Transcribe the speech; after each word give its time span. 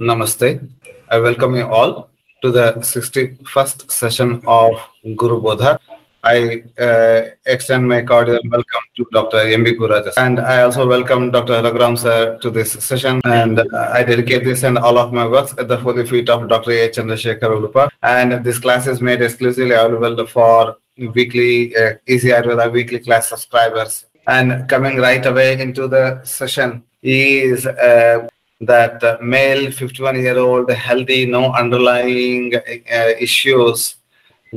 Namaste. 0.00 0.66
I 1.10 1.18
welcome 1.18 1.54
you 1.56 1.66
all 1.66 2.08
to 2.40 2.50
the 2.50 2.72
61st 2.72 3.90
session 3.90 4.42
of 4.46 4.72
Guru 5.14 5.42
Bodha. 5.42 5.78
I 6.24 6.62
uh, 6.78 7.30
extend 7.44 7.86
my 7.86 8.02
cordial 8.02 8.40
welcome 8.50 8.84
to 8.96 9.06
Dr. 9.12 9.38
M.B. 9.40 9.76
Gurajas. 9.76 10.14
And 10.16 10.40
I 10.40 10.62
also 10.62 10.86
welcome 10.86 11.30
Dr. 11.30 11.62
Raghuram 11.62 11.98
sir 11.98 12.38
to 12.38 12.50
this 12.50 12.72
session. 12.72 13.20
And 13.24 13.58
uh, 13.58 13.90
I 13.92 14.02
dedicate 14.02 14.44
this 14.44 14.62
and 14.62 14.78
all 14.78 14.96
of 14.96 15.12
my 15.12 15.26
works 15.26 15.54
at 15.58 15.68
the 15.68 15.76
holy 15.76 16.06
feet 16.06 16.30
of 16.30 16.48
Dr. 16.48 16.70
A. 16.72 16.88
Chandrasekhar 16.90 17.40
Ulupa. 17.40 17.90
And 18.02 18.44
this 18.44 18.58
class 18.58 18.86
is 18.86 19.02
made 19.02 19.20
exclusively 19.20 19.74
available 19.74 20.26
for 20.26 20.76
weekly, 20.96 21.76
uh, 21.76 21.94
Easy 22.06 22.28
Ayurveda 22.28 22.72
weekly 22.72 23.00
class 23.00 23.28
subscribers. 23.28 24.06
And 24.26 24.68
coming 24.68 24.96
right 24.96 25.24
away 25.24 25.60
into 25.60 25.88
the 25.88 26.22
session 26.24 26.84
is 27.02 27.66
uh, 27.66 28.28
that 28.60 29.02
uh, 29.02 29.16
male 29.22 29.70
51 29.70 30.16
year 30.16 30.38
old 30.38 30.70
healthy 30.70 31.24
no 31.24 31.52
underlying 31.54 32.54
uh, 32.54 33.08
issues 33.18 33.96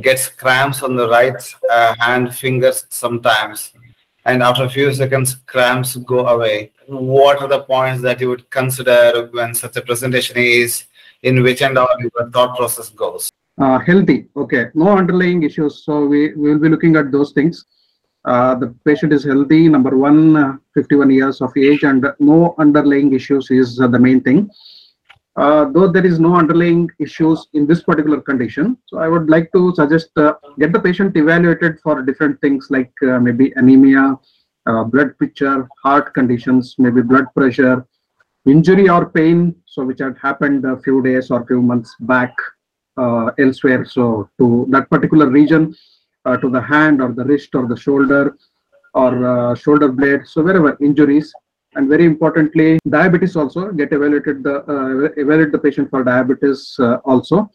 gets 0.02 0.28
cramps 0.28 0.82
on 0.82 0.96
the 0.96 1.08
right 1.08 1.40
uh, 1.70 1.94
hand 1.98 2.34
fingers 2.34 2.84
sometimes. 2.90 3.72
And 4.26 4.42
after 4.42 4.64
a 4.64 4.68
few 4.68 4.92
seconds 4.92 5.36
cramps 5.46 5.96
go 5.96 6.26
away. 6.26 6.72
What 6.86 7.40
are 7.40 7.48
the 7.48 7.60
points 7.60 8.02
that 8.02 8.20
you 8.20 8.28
would 8.30 8.50
consider 8.50 9.28
when 9.32 9.54
such 9.54 9.76
a 9.76 9.82
presentation 9.82 10.36
is? 10.36 10.84
In 11.22 11.42
which 11.42 11.62
end 11.62 11.78
our 11.78 11.88
your 12.00 12.30
thought 12.30 12.56
process 12.56 12.90
goes? 12.90 13.30
Uh, 13.56 13.78
healthy. 13.78 14.26
Okay. 14.36 14.66
No 14.74 14.98
underlying 14.98 15.42
issues. 15.42 15.84
So 15.84 16.04
we 16.04 16.34
will 16.34 16.58
be 16.58 16.68
looking 16.68 16.96
at 16.96 17.10
those 17.12 17.32
things 17.32 17.64
uh, 18.24 18.54
the 18.54 18.74
patient 18.86 19.12
is 19.12 19.24
healthy 19.24 19.68
number 19.68 19.96
one 19.96 20.36
uh, 20.36 20.56
51 20.74 21.10
years 21.10 21.40
of 21.42 21.52
age 21.56 21.82
and 21.82 22.06
no 22.18 22.54
underlying 22.58 23.12
issues 23.12 23.50
is 23.50 23.80
uh, 23.80 23.86
the 23.86 23.98
main 23.98 24.20
thing. 24.20 24.50
Uh, 25.36 25.66
though 25.72 25.88
there 25.88 26.06
is 26.06 26.18
no 26.18 26.36
underlying 26.36 26.88
issues 27.00 27.48
in 27.54 27.66
this 27.66 27.82
particular 27.82 28.20
condition 28.20 28.78
so 28.86 28.98
i 28.98 29.08
would 29.08 29.28
like 29.28 29.50
to 29.50 29.74
suggest 29.74 30.10
uh, 30.16 30.32
get 30.60 30.72
the 30.72 30.78
patient 30.78 31.16
evaluated 31.16 31.76
for 31.80 32.02
different 32.02 32.40
things 32.40 32.68
like 32.70 32.92
maybe 33.20 33.52
anemia 33.56 34.16
blood 34.92 35.10
picture 35.18 35.68
heart 35.82 36.14
conditions 36.14 36.76
maybe 36.78 37.02
blood 37.02 37.26
pressure 37.34 37.84
injury 38.46 38.88
or 38.88 39.06
pain 39.10 39.52
so 39.66 39.84
which 39.84 39.98
had 39.98 40.16
happened 40.22 40.64
a 40.64 40.80
few 40.82 41.02
days 41.02 41.32
or 41.32 41.44
few 41.46 41.60
months 41.60 41.96
back 41.98 42.32
elsewhere. 43.36 43.84
So 43.84 44.30
to 44.38 44.66
that 44.70 44.88
particular 44.88 45.28
region 45.28 45.74
uh, 46.24 46.36
to 46.36 46.48
the 46.50 46.60
hand 46.60 47.00
or 47.00 47.12
the 47.12 47.24
wrist 47.24 47.54
or 47.54 47.66
the 47.66 47.76
shoulder 47.76 48.36
or 48.94 49.12
uh, 49.26 49.54
shoulder 49.54 49.88
blade. 49.88 50.26
So 50.26 50.42
wherever 50.42 50.76
injuries. 50.80 51.32
And 51.76 51.88
very 51.88 52.04
importantly 52.04 52.78
diabetes 52.88 53.34
also 53.34 53.72
get 53.72 53.92
evaluated 53.92 54.44
the 54.44 54.58
uh, 54.72 55.08
evaluate 55.16 55.50
the 55.50 55.58
patient 55.58 55.90
for 55.90 56.04
diabetes 56.04 56.76
uh, 56.78 56.98
also 57.04 57.50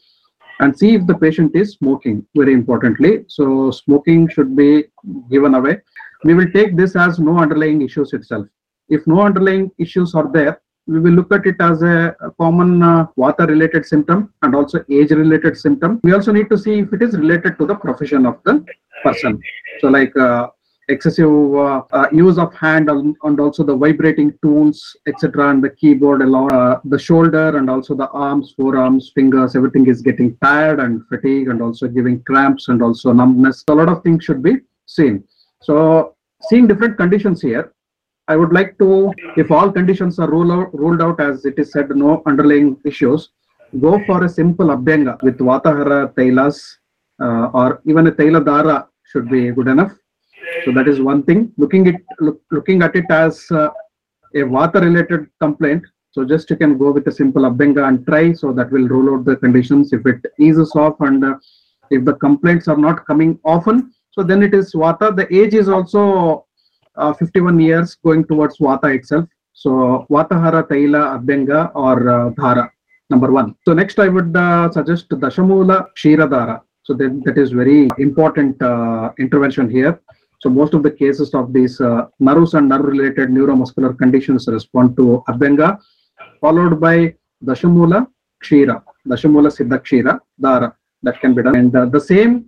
and 0.60 0.78
see 0.78 0.94
if 0.96 1.08
the 1.08 1.18
patient 1.18 1.56
is 1.56 1.72
smoking 1.76 2.26
very 2.36 2.52
importantly. 2.52 3.24
So 3.28 3.72
smoking 3.72 4.28
should 4.28 4.58
be 4.58 4.86
given 5.30 5.56
away. 5.56 5.78
We 6.26 6.34
will 6.34 6.52
take 6.52 6.76
this 6.76 6.98
as 6.98 7.18
no 7.18 7.40
underlying 7.40 7.82
issues 7.82 8.12
itself. 8.12 8.46
If 8.90 9.08
no 9.08 9.22
underlying 9.22 9.72
issues 9.78 10.16
are 10.16 10.30
there 10.30 10.62
we 10.90 11.00
will 11.00 11.16
look 11.20 11.32
at 11.32 11.46
it 11.46 11.58
as 11.60 11.82
a, 11.84 12.16
a 12.28 12.32
common 12.32 12.82
uh, 12.82 13.06
vata 13.18 13.48
related 13.48 13.86
symptom 13.86 14.34
and 14.42 14.56
also 14.56 14.84
age 14.90 15.12
related 15.12 15.58
symptom. 15.58 16.00
We 16.04 16.14
also 16.14 16.32
need 16.32 16.50
to 16.50 16.58
see 16.58 16.80
if 16.80 16.94
it 16.94 17.02
is 17.02 17.18
related 17.18 17.58
to 17.60 17.66
the 17.68 17.76
profession 17.76 18.26
of 18.26 18.38
the 18.44 18.66
person. 19.04 19.40
So 19.82 19.88
like 19.90 20.16
uh, 20.18 20.48
excessive 20.88 21.56
uh, 21.56 21.84
uh, 21.92 22.08
use 22.12 22.40
of 22.40 22.54
hand 22.56 22.90
and, 22.90 23.16
and, 23.24 23.40
also 23.40 23.64
the 23.64 23.76
vibrating 23.76 24.34
tools 24.42 24.96
etc 25.08 25.52
and 25.52 25.64
the 25.64 25.70
keyboard 25.70 26.24
along 26.24 26.52
uh, 26.52 26.80
the 26.86 26.98
shoulder 26.98 27.58
and 27.58 27.70
also 27.70 27.94
the 27.94 28.10
arms 28.10 28.56
forearms 28.58 29.12
fingers 29.14 29.56
everything 29.56 29.86
is 29.86 30.02
getting 30.02 30.36
tired 30.38 30.80
and 30.80 31.06
fatigue 31.08 31.50
and 31.50 31.62
also 31.62 31.88
giving 31.88 32.22
cramps 32.24 32.70
and 32.70 32.82
also 32.82 33.14
numbness. 33.14 33.64
A 33.68 33.76
lot 33.76 33.90
of 33.90 34.02
things 34.02 34.24
should 34.24 34.42
be 34.42 34.56
seen. 34.88 35.24
So 35.62 36.16
seeing 36.50 36.66
different 36.66 36.98
conditions 36.98 37.42
here 37.42 37.74
I 38.30 38.36
would 38.36 38.54
like 38.54 38.78
to, 38.78 39.12
if 39.38 39.50
all 39.50 39.72
conditions 39.72 40.20
are 40.20 40.30
ruled 40.30 40.52
out, 40.52 40.74
ruled 40.74 41.02
out 41.02 41.20
as 41.20 41.46
it 41.46 41.58
is 41.58 41.72
said, 41.72 41.90
no 41.96 42.22
underlying 42.28 42.78
issues, 42.86 43.30
go 43.80 44.00
for 44.06 44.24
a 44.24 44.30
simple 44.30 44.68
abhyanga 44.68 45.22
with 45.24 45.40
Vatahara 45.40 46.14
Tailas 46.14 46.58
uh, 47.20 47.50
or 47.60 47.82
even 47.86 48.06
a 48.06 48.12
Taila 48.12 48.42
Dhara 48.44 48.88
should 49.12 49.30
be 49.30 49.50
good 49.52 49.68
enough. 49.68 49.94
So 50.64 50.72
that 50.74 50.88
is 50.88 51.02
one 51.02 51.24
thing. 51.24 51.52
Looking 51.58 51.88
it 51.88 51.96
look, 52.20 52.40
looking 52.52 52.84
at 52.84 52.96
it 52.96 53.06
as 53.10 53.50
uh, 53.52 53.70
a 54.36 54.42
Vata 54.56 54.80
related 54.82 55.28
complaint. 55.42 55.84
So 56.12 56.24
just 56.24 56.50
you 56.52 56.56
can 56.56 56.78
go 56.78 56.92
with 56.92 57.08
a 57.08 57.12
simple 57.12 57.44
abhyanga 57.44 57.88
and 57.88 58.06
try. 58.06 58.34
So 58.34 58.54
that 58.54 58.72
will 58.72 58.88
rule 58.88 59.16
out 59.16 59.26
the 59.26 59.38
conditions. 59.38 59.92
If 59.92 60.06
it 60.06 60.24
eases 60.40 60.76
off 60.76 61.02
and 61.02 61.26
uh, 61.26 61.36
if 61.90 62.06
the 62.06 62.14
complaints 62.14 62.68
are 62.68 62.78
not 62.78 63.06
coming 63.08 63.40
often, 63.44 63.92
so 64.12 64.24
then 64.24 64.44
it 64.44 64.54
is 64.54 64.74
Vata. 64.74 65.16
The 65.16 65.28
age 65.36 65.56
is 65.56 65.68
also 65.68 66.46
uh, 67.00 67.14
51 67.14 67.60
years 67.60 67.96
going 68.04 68.26
towards 68.26 68.58
Vata 68.58 68.94
itself. 68.96 69.26
So 69.54 70.06
Vatahara, 70.10 70.64
Taila, 70.68 71.02
Abhyanga 71.20 71.72
or 71.76 71.98
uh, 72.10 72.30
Dhara, 72.32 72.70
number 73.10 73.32
one. 73.32 73.56
So 73.66 73.74
next 73.74 74.00
I 74.00 74.08
would 74.08 74.36
uh, 74.36 74.72
suggest 74.72 75.10
Dashamula 75.10 75.88
Kshiradhara. 75.98 76.62
So 76.84 76.94
that, 76.94 77.22
that 77.26 77.38
is 77.38 77.52
very 77.52 77.88
important 77.98 78.62
uh, 78.62 79.12
intervention 79.20 79.70
here. 79.70 80.00
So 80.40 80.50
most 80.50 80.74
of 80.74 80.84
the 80.84 80.92
cases 80.92 81.34
of 81.34 81.52
these 81.52 81.82
uh, 81.82 82.08
nerves 82.20 82.54
and 82.54 82.70
nerve 82.70 82.86
related 82.86 83.30
neuromuscular 83.30 83.98
conditions 83.98 84.48
respond 84.48 84.96
to 84.98 85.22
Abhyanga, 85.28 85.78
followed 86.40 86.80
by 86.80 87.14
Dashamula 87.44 88.08
Kshira, 88.44 88.82
Dashamula 89.06 89.50
Siddha 89.52 89.80
Kshira, 89.80 90.20
Dhara. 90.42 90.74
That 91.04 91.20
can 91.20 91.34
be 91.34 91.44
done. 91.44 91.56
And 91.56 91.76
uh, 91.76 91.86
the 91.86 92.00
same 92.00 92.46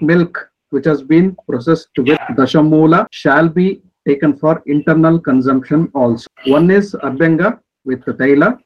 milk 0.00 0.48
which 0.70 0.84
has 0.86 1.02
been 1.02 1.36
processed 1.48 1.90
with 1.98 2.18
Dashamula 2.38 3.06
shall 3.10 3.48
be 3.48 3.82
taken 4.06 4.36
for 4.36 4.62
internal 4.66 5.18
consumption 5.18 5.90
also. 5.94 6.26
One 6.46 6.70
is 6.70 6.94
Abhyanga 7.02 7.60
with 7.84 8.04
the 8.04 8.12
Taila, 8.14 8.58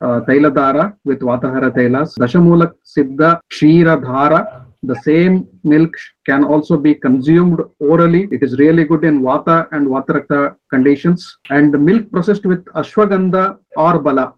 uh, 0.00 0.20
Taila 0.28 0.50
Dhara 0.58 0.96
with 1.04 1.20
Vatahara 1.20 1.70
Tailas, 1.70 2.16
Dashamula 2.18 2.72
Siddha 2.84 3.40
Kshira 3.52 4.02
Dhara. 4.02 4.64
The 4.82 4.96
same 4.96 5.48
milk 5.62 5.92
can 6.26 6.44
also 6.44 6.76
be 6.76 6.94
consumed 6.94 7.60
orally. 7.78 8.28
It 8.30 8.42
is 8.42 8.58
really 8.58 8.84
good 8.84 9.04
in 9.04 9.22
Vata 9.22 9.66
and 9.72 9.86
Vatarakta 9.86 10.56
conditions. 10.70 11.38
And 11.48 11.72
the 11.72 11.78
milk 11.78 12.10
processed 12.10 12.44
with 12.44 12.64
Ashwagandha 12.66 13.58
or 13.76 13.98
Bala 13.98 14.34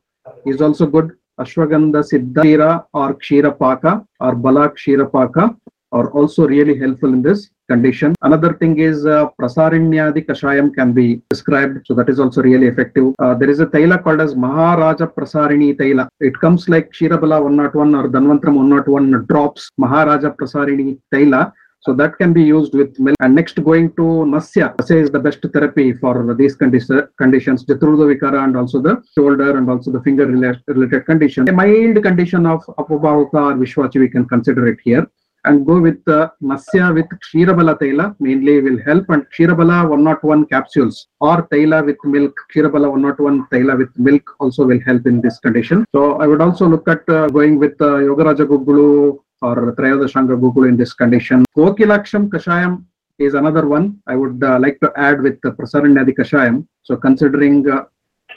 is 0.46 0.60
also 0.60 0.86
good. 0.86 1.16
Ashwagandha 1.40 2.02
Siddha 2.10 2.42
Kshira 2.44 2.84
or 2.94 3.14
Kshira 3.14 3.58
Paka 3.58 4.06
or 4.20 4.34
Bala 4.36 4.70
Kshira 4.70 5.10
Paka 5.10 5.54
are 5.98 6.08
also 6.10 6.46
really 6.46 6.78
helpful 6.78 7.12
in 7.16 7.22
this 7.22 7.50
condition. 7.68 8.14
Another 8.22 8.52
thing 8.60 8.78
is 8.78 9.06
uh, 9.06 9.28
Prasarinyadi 9.40 10.24
Kashayam 10.28 10.74
can 10.74 10.92
be 10.92 11.06
prescribed. 11.30 11.86
So 11.86 11.94
that 11.94 12.08
is 12.08 12.20
also 12.20 12.42
really 12.42 12.66
effective. 12.66 13.14
Uh, 13.18 13.34
there 13.34 13.50
is 13.50 13.60
a 13.60 13.66
Taila 13.66 14.02
called 14.02 14.20
as 14.20 14.34
Maharaja 14.34 15.06
Prasarini 15.06 15.76
Taila. 15.76 16.08
It 16.20 16.34
comes 16.40 16.68
like 16.68 16.90
Kshirabala 16.92 17.42
101 17.42 17.94
or 17.94 18.08
Dhanvantram 18.08 18.56
101 18.56 19.26
drops 19.26 19.70
Maharaja 19.78 20.30
Prasarini 20.30 20.98
Taila. 21.12 21.52
So 21.80 21.92
that 21.94 22.18
can 22.18 22.32
be 22.32 22.42
used 22.42 22.74
with 22.74 22.98
milk. 22.98 23.16
And 23.20 23.34
next 23.36 23.62
going 23.62 23.92
to 23.98 24.06
Nasya. 24.26 24.74
Nasya 24.78 24.96
is 25.04 25.10
the 25.10 25.20
best 25.20 25.38
therapy 25.52 25.92
for 25.92 26.34
these 26.34 26.56
condi- 26.56 27.08
conditions, 27.16 27.64
Jatrudha 27.64 28.06
Vikara 28.10 28.42
and 28.42 28.56
also 28.56 28.80
the 28.80 28.94
shoulder 29.16 29.56
and 29.56 29.70
also 29.70 29.92
the 29.92 30.00
finger 30.00 30.26
related 30.26 31.06
condition. 31.06 31.48
A 31.48 31.52
mild 31.52 32.02
condition 32.02 32.44
of 32.44 32.60
Apabahuka 32.80 33.34
or 33.34 33.54
Vishwachi 33.54 34.00
we 34.00 34.08
can 34.08 34.24
consider 34.26 34.66
it 34.66 34.78
here 34.82 35.06
and 35.46 35.64
go 35.66 35.80
with 35.80 36.06
uh, 36.08 36.28
Nasya 36.40 36.92
with 36.92 37.06
Kshirabala 37.24 37.78
Taila 37.80 38.14
mainly 38.20 38.60
will 38.60 38.80
help 38.88 39.08
and 39.10 39.24
Kshirabala 39.32 39.88
101 39.88 40.46
capsules 40.46 41.08
or 41.20 41.46
Taila 41.48 41.84
with 41.86 41.96
milk, 42.04 42.34
Kshirabala 42.52 42.90
101 42.90 43.46
Taila 43.52 43.78
with 43.78 43.96
milk 43.98 44.34
also 44.40 44.66
will 44.66 44.80
help 44.80 45.06
in 45.06 45.20
this 45.20 45.38
condition. 45.38 45.84
So 45.92 46.20
I 46.20 46.26
would 46.26 46.40
also 46.40 46.66
look 46.66 46.88
at 46.88 47.08
uh, 47.08 47.28
going 47.28 47.59
with 47.59 47.80
uh, 47.80 47.98
Yogaraja 48.09 48.47
Gugulu 48.47 49.18
or 49.42 49.56
Trayodashanga 49.74 50.38
Gugulu 50.41 50.68
in 50.68 50.76
this 50.76 50.92
condition. 50.92 51.44
Kokilaksham 51.56 52.28
Kashayam 52.28 52.84
is 53.18 53.34
another 53.34 53.66
one 53.66 54.00
I 54.06 54.16
would 54.16 54.42
uh, 54.42 54.59
like 54.59 54.78
to 54.80 54.92
add 54.97 55.22
with 55.22 55.41
the 55.42 55.53
Prasarinyadi 55.53 56.15
Kashayam. 56.18 56.66
So 56.82 56.97
considering 56.97 57.68
uh, 57.71 57.84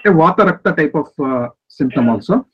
a 0.06 0.10
Vata 0.10 0.46
Rakta 0.50 0.76
type 0.78 0.96
of 0.96 1.10
uh, 1.20 1.50
symptom 1.68 2.10
also. 2.10 2.46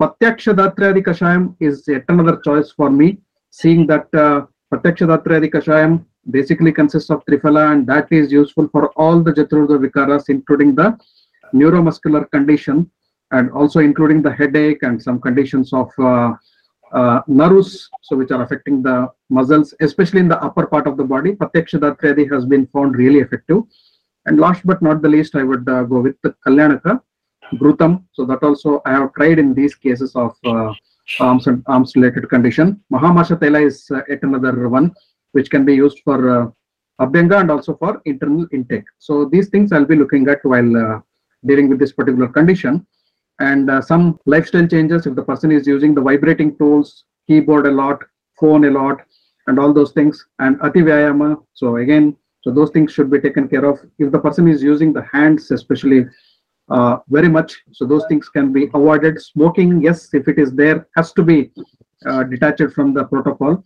Pathyaksha 0.00 0.54
Dhatryadi 0.54 1.02
Kashayam 1.04 1.54
is 1.60 1.84
yet 1.86 2.04
another 2.08 2.40
choice 2.44 2.72
for 2.72 2.90
me 2.90 3.18
seeing 3.52 3.86
that 3.86 4.06
uh, 4.14 4.46
Pathyaksha 4.72 5.06
Kashayam 5.54 6.04
basically 6.30 6.72
consists 6.72 7.10
of 7.10 7.24
Triphala 7.26 7.72
and 7.72 7.86
that 7.86 8.10
is 8.10 8.32
useful 8.32 8.68
for 8.72 8.88
all 8.96 9.22
the 9.22 9.32
Jatrudha 9.32 9.76
Vikaras, 9.84 10.28
including 10.28 10.74
the 10.74 10.98
neuromuscular 11.54 12.30
condition 12.30 12.90
and 13.30 13.50
also 13.50 13.80
including 13.80 14.22
the 14.22 14.32
headache 14.32 14.82
and 14.82 15.02
some 15.02 15.20
conditions 15.20 15.72
of 15.72 15.90
uh, 15.98 16.32
uh, 16.92 17.20
nerves, 17.26 17.88
so 18.02 18.16
which 18.16 18.30
are 18.30 18.42
affecting 18.42 18.82
the 18.82 19.08
muscles, 19.28 19.74
especially 19.80 20.20
in 20.20 20.28
the 20.28 20.42
upper 20.42 20.66
part 20.66 20.86
of 20.86 20.96
the 20.96 21.04
body. 21.04 21.32
Pathyaksha 21.32 22.32
has 22.32 22.46
been 22.46 22.66
found 22.68 22.96
really 22.96 23.20
effective. 23.20 23.62
And 24.24 24.38
last 24.38 24.64
but 24.64 24.80
not 24.80 25.02
the 25.02 25.08
least, 25.08 25.34
I 25.34 25.42
would 25.42 25.68
uh, 25.68 25.82
go 25.84 26.00
with 26.00 26.16
the 26.22 26.34
Kalyanaka. 26.46 27.00
Ghrutam. 27.54 28.04
So 28.12 28.24
that 28.24 28.42
also 28.42 28.80
I 28.86 28.92
have 28.92 29.12
tried 29.14 29.38
in 29.38 29.52
these 29.52 29.74
cases 29.74 30.14
of 30.14 30.34
uh, 30.44 30.72
arms 31.20 31.46
and 31.46 31.62
arms 31.66 31.94
related 31.96 32.28
condition. 32.28 32.80
Mahamasha 32.92 33.38
Taila 33.38 33.66
is 33.66 33.90
uh, 33.90 34.00
yet 34.08 34.22
another 34.22 34.68
one 34.68 34.92
which 35.32 35.50
can 35.50 35.64
be 35.64 35.74
used 35.74 36.00
for 36.04 36.18
uh, 36.42 36.46
Abhyanga 37.00 37.40
and 37.40 37.50
also 37.50 37.74
for 37.76 38.00
internal 38.04 38.46
intake. 38.52 38.84
So 38.98 39.24
these 39.24 39.48
things 39.48 39.72
I'll 39.72 39.84
be 39.84 39.96
looking 39.96 40.28
at 40.28 40.44
while 40.44 40.76
uh, 40.76 41.00
dealing 41.44 41.68
with 41.68 41.78
this 41.78 41.92
particular 41.92 42.28
condition. 42.28 42.86
And 43.40 43.70
uh, 43.70 43.80
some 43.80 44.20
lifestyle 44.26 44.66
changes 44.66 45.06
if 45.06 45.14
the 45.14 45.22
person 45.22 45.50
is 45.50 45.66
using 45.66 45.94
the 45.94 46.00
vibrating 46.00 46.56
tools, 46.58 47.04
keyboard 47.26 47.66
a 47.66 47.70
lot, 47.70 48.02
phone 48.38 48.64
a 48.66 48.70
lot, 48.70 49.00
and 49.46 49.58
all 49.58 49.72
those 49.72 49.92
things. 49.92 50.24
And 50.38 50.60
Ati 50.62 50.80
Vyayama. 50.80 51.42
So 51.54 51.76
again, 51.76 52.16
so 52.42 52.50
those 52.50 52.70
things 52.70 52.92
should 52.92 53.10
be 53.10 53.20
taken 53.20 53.48
care 53.48 53.64
of. 53.64 53.80
If 53.98 54.12
the 54.12 54.18
person 54.18 54.46
is 54.48 54.62
using 54.62 54.92
the 54.92 55.02
hands, 55.02 55.50
especially 55.50 56.06
uh, 56.68 56.98
very 57.08 57.28
much, 57.28 57.62
so 57.72 57.84
those 57.84 58.04
things 58.08 58.28
can 58.28 58.52
be 58.52 58.64
avoided. 58.74 59.20
Smoking, 59.20 59.82
yes, 59.82 60.12
if 60.14 60.28
it 60.28 60.38
is 60.38 60.52
there, 60.52 60.86
has 60.96 61.12
to 61.12 61.22
be 61.22 61.50
uh, 62.06 62.24
detached 62.24 62.72
from 62.74 62.94
the 62.94 63.04
protocol. 63.04 63.62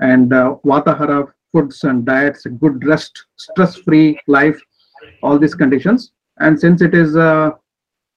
And 0.00 0.32
uh, 0.32 0.56
Vatahara 0.64 1.32
foods 1.52 1.84
and 1.84 2.04
diets, 2.04 2.44
good 2.60 2.84
rest, 2.86 3.26
stress-free 3.36 4.20
life, 4.26 4.60
all 5.22 5.38
these 5.38 5.54
conditions. 5.54 6.12
And 6.40 6.58
since 6.58 6.82
it 6.82 6.94
is 6.94 7.16
a 7.16 7.56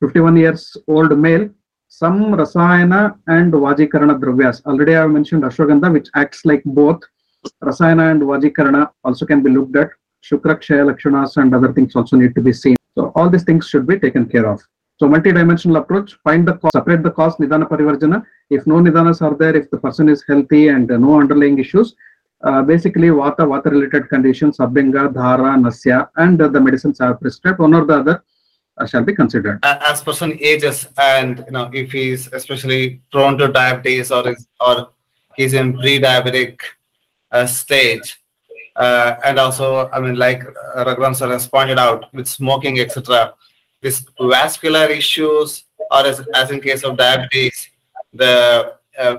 51 0.01 0.37
years 0.37 0.75
old 0.87 1.17
male, 1.17 1.49
some 1.87 2.33
rasayana 2.33 3.17
and 3.27 3.53
vajikarana 3.53 4.19
dravyas. 4.19 4.65
Already 4.65 4.95
I 4.95 5.01
have 5.01 5.11
mentioned 5.11 5.43
ashwagandha, 5.43 5.91
which 5.91 6.09
acts 6.15 6.45
like 6.45 6.63
both. 6.63 7.01
Rasayana 7.63 8.11
and 8.11 8.21
vajikarana 8.21 8.89
also 9.03 9.25
can 9.25 9.43
be 9.43 9.49
looked 9.49 9.75
at. 9.75 9.89
Shukrakshaya 10.23 10.89
lakshanas 10.89 11.37
and 11.37 11.53
other 11.53 11.73
things 11.73 11.95
also 11.95 12.15
need 12.15 12.33
to 12.35 12.41
be 12.41 12.53
seen. 12.53 12.75
So 12.95 13.11
all 13.15 13.29
these 13.29 13.43
things 13.43 13.67
should 13.67 13.87
be 13.87 13.99
taken 13.99 14.25
care 14.25 14.47
of. 14.47 14.61
So 14.99 15.07
multi-dimensional 15.07 15.77
approach, 15.77 16.17
find 16.23 16.47
the 16.47 16.53
cause, 16.53 16.71
separate 16.75 17.01
the 17.01 17.11
cause, 17.11 17.35
nidana 17.37 17.67
parivarjana. 17.67 18.23
If 18.49 18.67
no 18.67 18.75
nidanas 18.75 19.21
are 19.21 19.35
there, 19.35 19.55
if 19.55 19.71
the 19.71 19.77
person 19.77 20.09
is 20.09 20.23
healthy 20.27 20.67
and 20.67 20.87
no 20.87 21.19
underlying 21.19 21.57
issues, 21.57 21.95
uh, 22.43 22.61
basically 22.61 23.07
vata, 23.07 23.39
vata 23.39 23.71
related 23.71 24.09
conditions, 24.09 24.57
abhyanga, 24.57 25.11
dhara, 25.11 25.59
nasya, 25.59 26.09
and 26.17 26.41
uh, 26.41 26.47
the 26.47 26.59
medicines 26.59 27.01
are 27.01 27.15
prescribed, 27.15 27.59
one 27.59 27.73
or 27.73 27.85
the 27.85 27.95
other 27.99 28.23
uh, 28.77 28.85
shall 28.85 29.03
be 29.03 29.15
considered. 29.15 29.59
As 29.63 30.03
person 30.03 30.37
ages 30.39 30.87
and, 30.97 31.43
you 31.47 31.53
know, 31.53 31.69
if 31.73 31.91
he's 31.91 32.31
especially 32.33 33.01
prone 33.11 33.37
to 33.39 33.47
diabetes 33.47 34.11
or 34.11 34.27
is, 34.29 34.47
or 34.59 34.89
he's 35.35 35.53
in 35.53 35.77
pre-diabetic 35.77 36.59
uh, 37.31 37.47
stage, 37.47 38.20
uh, 38.75 39.15
and 39.23 39.39
also, 39.39 39.89
I 39.89 39.99
mean, 39.99 40.15
like 40.15 40.43
uh, 40.43 40.85
Raghuram 40.85 41.15
sir 41.15 41.29
has 41.29 41.47
pointed 41.47 41.79
out, 41.79 42.13
with 42.13 42.27
smoking, 42.27 42.79
etc., 42.79 43.33
this 43.81 44.05
vascular 44.19 44.85
issues, 44.85 45.63
or 45.89 46.05
as, 46.05 46.21
as 46.35 46.51
in 46.51 46.61
case 46.61 46.83
of 46.83 46.97
diabetes, 46.97 47.69
the 48.13 48.75
uh, 48.97 49.17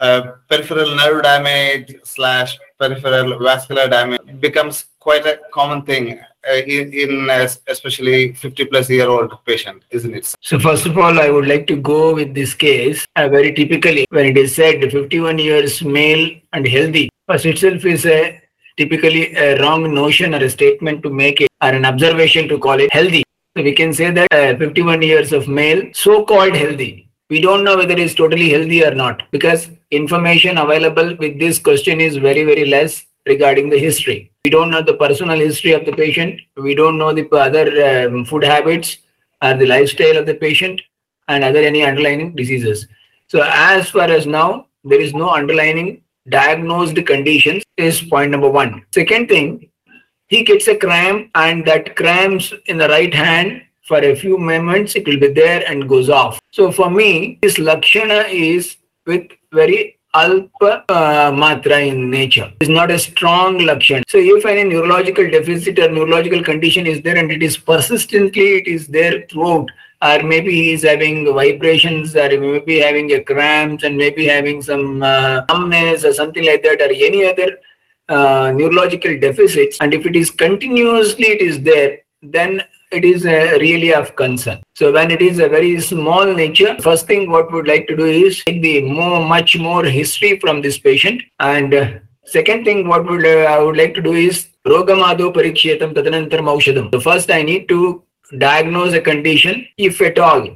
uh, 0.00 0.32
peripheral 0.48 0.94
nerve 0.94 1.22
damage 1.22 1.96
slash 2.04 2.56
peripheral 2.78 3.38
vascular 3.42 3.88
damage 3.88 4.20
becomes 4.40 4.86
quite 5.00 5.26
a 5.26 5.40
common 5.52 5.82
thing 5.82 6.20
uh, 6.48 6.54
in, 6.54 6.92
in 6.92 7.30
especially 7.66 8.32
50 8.34 8.64
plus 8.66 8.88
year 8.88 9.08
old 9.08 9.32
patient, 9.44 9.82
isn't 9.90 10.14
it? 10.14 10.34
So 10.40 10.58
first 10.58 10.86
of 10.86 10.96
all, 10.96 11.18
I 11.18 11.30
would 11.30 11.48
like 11.48 11.66
to 11.68 11.76
go 11.76 12.14
with 12.14 12.34
this 12.34 12.54
case 12.54 13.04
uh, 13.16 13.28
very 13.28 13.52
typically 13.52 14.06
when 14.10 14.26
it 14.26 14.36
is 14.36 14.54
said 14.54 14.80
51 14.80 15.38
years 15.38 15.82
male 15.82 16.30
and 16.52 16.66
healthy. 16.66 17.10
First 17.26 17.46
itself 17.46 17.84
is 17.84 18.06
a 18.06 18.40
typically 18.78 19.34
a 19.34 19.60
wrong 19.60 19.92
notion 19.92 20.34
or 20.34 20.42
a 20.42 20.48
statement 20.48 21.02
to 21.02 21.10
make 21.10 21.40
it 21.40 21.48
or 21.62 21.70
an 21.70 21.84
observation 21.84 22.48
to 22.48 22.58
call 22.58 22.80
it 22.80 22.92
healthy. 22.92 23.24
So 23.56 23.62
we 23.64 23.74
can 23.74 23.92
say 23.92 24.10
that 24.12 24.32
uh, 24.32 24.56
51 24.56 25.02
years 25.02 25.32
of 25.32 25.48
male, 25.48 25.82
so-called 25.92 26.54
healthy. 26.54 27.10
We 27.28 27.40
don't 27.40 27.64
know 27.64 27.76
whether 27.76 27.96
it's 27.98 28.14
totally 28.14 28.48
healthy 28.50 28.84
or 28.84 28.94
not 28.94 29.22
because 29.32 29.68
information 29.90 30.58
available 30.58 31.16
with 31.16 31.38
this 31.38 31.58
question 31.58 32.00
is 32.00 32.16
very, 32.16 32.44
very 32.44 32.64
less 32.64 33.04
regarding 33.26 33.68
the 33.68 33.78
history. 33.78 34.32
We 34.44 34.50
don't 34.50 34.70
know 34.70 34.82
the 34.82 34.94
personal 34.94 35.38
history 35.38 35.72
of 35.72 35.84
the 35.84 35.92
patient. 35.92 36.40
We 36.56 36.74
don't 36.74 36.98
know 36.98 37.12
the 37.12 37.28
other 37.36 37.66
um, 38.08 38.24
food 38.24 38.44
habits 38.44 38.98
or 39.42 39.54
the 39.54 39.66
lifestyle 39.66 40.16
of 40.16 40.26
the 40.26 40.34
patient 40.34 40.80
and 41.28 41.44
other 41.44 41.60
any 41.60 41.82
underlying 41.82 42.34
diseases. 42.34 42.86
So 43.26 43.42
as 43.44 43.90
far 43.90 44.10
as 44.10 44.26
now, 44.26 44.68
there 44.84 45.00
is 45.00 45.12
no 45.12 45.30
underlying 45.30 46.02
diagnosed 46.28 47.04
conditions 47.06 47.62
is 47.76 48.00
point 48.00 48.30
number 48.30 48.48
one. 48.48 48.84
Second 48.92 49.28
thing, 49.28 49.70
he 50.28 50.42
gets 50.44 50.68
a 50.68 50.76
cramp 50.76 51.30
and 51.34 51.66
that 51.66 51.96
cramps 51.96 52.52
in 52.66 52.78
the 52.78 52.88
right 52.88 53.12
hand 53.12 53.62
for 53.82 53.98
a 53.98 54.14
few 54.14 54.36
moments 54.36 54.94
it 54.94 55.06
will 55.06 55.18
be 55.18 55.28
there 55.28 55.64
and 55.66 55.88
goes 55.88 56.10
off 56.10 56.38
so 56.52 56.70
for 56.70 56.90
me 56.90 57.38
this 57.40 57.58
lakshana 57.58 58.20
is 58.28 58.76
with 59.06 59.26
very 59.52 59.97
alpa 60.14 60.84
uh, 60.88 61.30
matra 61.30 61.86
in 61.86 62.10
nature. 62.10 62.50
It's 62.60 62.70
not 62.70 62.90
a 62.90 62.98
strong 62.98 63.58
lakshana 63.58 64.04
so 64.08 64.18
if 64.18 64.46
any 64.46 64.64
neurological 64.64 65.30
deficit 65.30 65.78
or 65.78 65.90
neurological 65.90 66.42
condition 66.42 66.86
is 66.86 67.02
there 67.02 67.16
and 67.16 67.30
it 67.30 67.42
is 67.42 67.56
persistently 67.56 68.56
it 68.58 68.66
is 68.66 68.86
there 68.86 69.26
throughout 69.30 69.68
or 70.00 70.22
maybe 70.22 70.52
he 70.52 70.72
is 70.72 70.82
having 70.82 71.32
vibrations 71.34 72.14
or 72.16 72.28
maybe 72.40 72.78
having 72.78 73.12
a 73.12 73.22
cramps 73.22 73.84
and 73.84 73.96
maybe 73.96 74.26
having 74.26 74.62
some 74.62 75.02
uh, 75.02 75.44
numbness 75.48 76.04
or 76.04 76.14
something 76.14 76.44
like 76.44 76.62
that 76.62 76.80
or 76.80 76.90
any 76.92 77.26
other 77.26 77.58
uh, 78.08 78.52
neurological 78.54 79.18
deficits 79.18 79.76
and 79.80 79.92
if 79.92 80.06
it 80.06 80.16
is 80.16 80.30
continuously 80.30 81.26
it 81.26 81.42
is 81.42 81.60
there 81.62 81.98
then 82.22 82.62
it 82.90 83.04
is 83.04 83.26
uh, 83.26 83.58
really 83.60 83.92
of 83.94 84.16
concern. 84.16 84.60
So 84.74 84.92
when 84.92 85.10
it 85.10 85.20
is 85.20 85.38
a 85.38 85.48
very 85.48 85.80
small 85.80 86.32
nature 86.32 86.76
first 86.80 87.06
thing 87.06 87.30
what 87.30 87.50
we 87.50 87.58
would 87.58 87.68
like 87.68 87.86
to 87.88 87.96
do 87.96 88.04
is 88.04 88.42
take 88.44 88.62
the 88.62 88.82
more 88.82 89.24
much 89.24 89.56
more 89.56 89.84
history 89.84 90.38
from 90.38 90.62
this 90.62 90.78
patient. 90.78 91.22
And 91.40 91.74
uh, 91.74 91.90
second 92.24 92.64
thing 92.64 92.86
what 92.88 93.06
would 93.08 93.24
uh, 93.24 93.44
i 93.54 93.58
would 93.58 93.76
like 93.76 93.94
to 93.94 94.02
do 94.02 94.12
is 94.12 94.48
rogamado 94.66 95.32
parikshetam 95.36 95.94
tadanantaram 95.98 96.50
aushadam 96.52 96.90
so 96.92 97.00
first 97.00 97.30
i 97.30 97.40
need 97.50 97.66
to 97.70 98.02
diagnose 98.36 98.92
a 98.92 99.00
condition 99.00 99.66
if 99.76 100.00
at 100.00 100.18
all. 100.18 100.48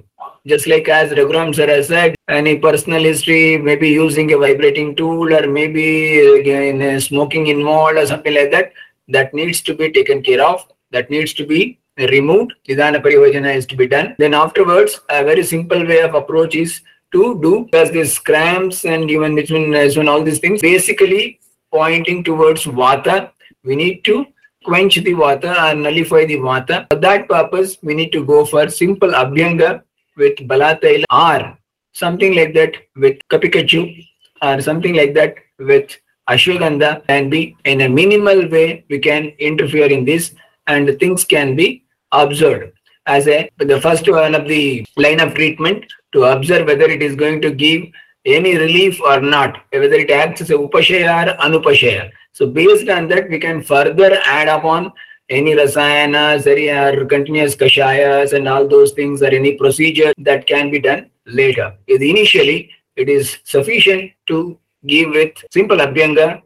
Just 0.46 0.66
like 0.66 0.88
as 0.88 1.10
Raghuram 1.12 1.54
sir 1.54 1.68
has 1.68 1.88
said, 1.88 2.14
any 2.28 2.58
personal 2.58 3.02
history, 3.02 3.56
maybe 3.58 3.88
using 3.88 4.32
a 4.32 4.38
vibrating 4.38 4.96
tool 4.96 5.32
or 5.32 5.46
maybe 5.46 6.18
again, 6.40 6.82
uh, 6.82 7.00
smoking 7.00 7.46
involved 7.46 7.96
or 7.96 8.06
something 8.06 8.34
like 8.34 8.50
that, 8.50 8.72
that 9.08 9.32
needs 9.32 9.60
to 9.62 9.74
be 9.74 9.90
taken 9.90 10.22
care 10.22 10.44
of. 10.44 10.66
That 10.90 11.10
needs 11.10 11.32
to 11.34 11.46
be 11.46 11.78
removed. 11.96 12.54
Nidana 12.68 13.02
Parivarjana 13.02 13.54
is 13.54 13.66
to 13.66 13.76
be 13.76 13.86
done. 13.86 14.14
Then 14.18 14.34
afterwards, 14.34 15.00
a 15.08 15.24
very 15.24 15.42
simple 15.42 15.86
way 15.86 16.00
of 16.00 16.14
approach 16.14 16.54
is 16.54 16.80
to 17.12 17.40
do 17.42 17.64
because 17.70 17.90
these 17.90 18.18
cramps 18.18 18.84
and 18.84 19.10
even 19.10 19.34
between 19.34 19.74
all 20.08 20.22
these 20.22 20.38
things 20.38 20.62
basically 20.62 21.40
pointing 21.70 22.24
towards 22.24 22.64
vata. 22.64 23.30
We 23.64 23.76
need 23.76 24.04
to 24.04 24.26
quench 24.64 24.96
the 24.96 25.12
vata 25.12 25.70
and 25.70 25.82
nullify 25.82 26.24
the 26.24 26.36
vata. 26.36 26.86
For 26.90 26.98
that 26.98 27.28
purpose, 27.28 27.78
we 27.82 27.94
need 27.94 28.12
to 28.12 28.24
go 28.24 28.44
for 28.44 28.68
simple 28.68 29.10
abhyanga 29.10 29.82
with 30.16 30.36
balataila 30.36 31.04
or 31.10 31.58
something 31.92 32.34
like 32.34 32.54
that 32.54 32.74
with 32.96 33.18
kapikachu 33.28 34.06
or 34.42 34.60
something 34.60 34.94
like 34.94 35.14
that 35.14 35.36
with 35.58 35.96
ashwagandha 36.28 37.02
and 37.08 37.30
be 37.30 37.56
in 37.64 37.82
a 37.82 37.88
minimal 37.88 38.48
way 38.48 38.84
we 38.88 38.98
can 38.98 39.24
interfere 39.38 39.90
in 39.90 40.04
this 40.04 40.34
and 40.66 40.98
things 41.00 41.24
can 41.24 41.56
be 41.56 41.81
observed 42.12 42.72
as 43.06 43.26
a 43.26 43.50
the 43.58 43.80
first 43.80 44.08
one 44.08 44.34
of 44.34 44.46
the 44.46 44.86
line 44.96 45.20
of 45.20 45.34
treatment 45.34 45.84
to 46.12 46.24
observe 46.24 46.66
whether 46.66 46.88
it 46.96 47.02
is 47.02 47.16
going 47.16 47.40
to 47.40 47.50
give 47.50 47.82
any 48.24 48.56
relief 48.56 49.00
or 49.00 49.20
not 49.20 49.56
whether 49.70 50.00
it 50.04 50.10
acts 50.10 50.40
as 50.40 50.50
a 50.50 50.54
upashaya 50.54 51.14
or 51.26 51.36
anupashaya 51.46 52.10
so 52.32 52.46
based 52.46 52.88
on 52.88 53.08
that 53.08 53.28
we 53.28 53.38
can 53.38 53.62
further 53.62 54.10
add 54.24 54.48
upon 54.48 54.92
any 55.28 55.52
rasayanas 55.54 56.46
or 56.46 57.04
continuous 57.06 57.54
kashayas 57.56 58.32
and 58.32 58.48
all 58.48 58.66
those 58.68 58.92
things 58.92 59.22
or 59.22 59.28
any 59.28 59.56
procedure 59.56 60.12
that 60.18 60.46
can 60.46 60.70
be 60.70 60.78
done 60.78 61.10
later. 61.26 61.74
Initially, 61.86 62.70
it 62.96 63.08
is 63.08 63.38
sufficient 63.44 64.12
to 64.28 64.58
give 64.86 65.10
with 65.10 65.32
simple 65.50 65.78
abhyanga 65.78 66.42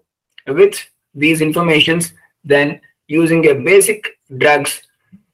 with 0.47 0.77
these 1.15 1.41
informations, 1.41 2.13
then 2.45 2.81
using 3.09 3.49
a 3.49 3.55
basic 3.55 4.19
drugs 4.37 4.83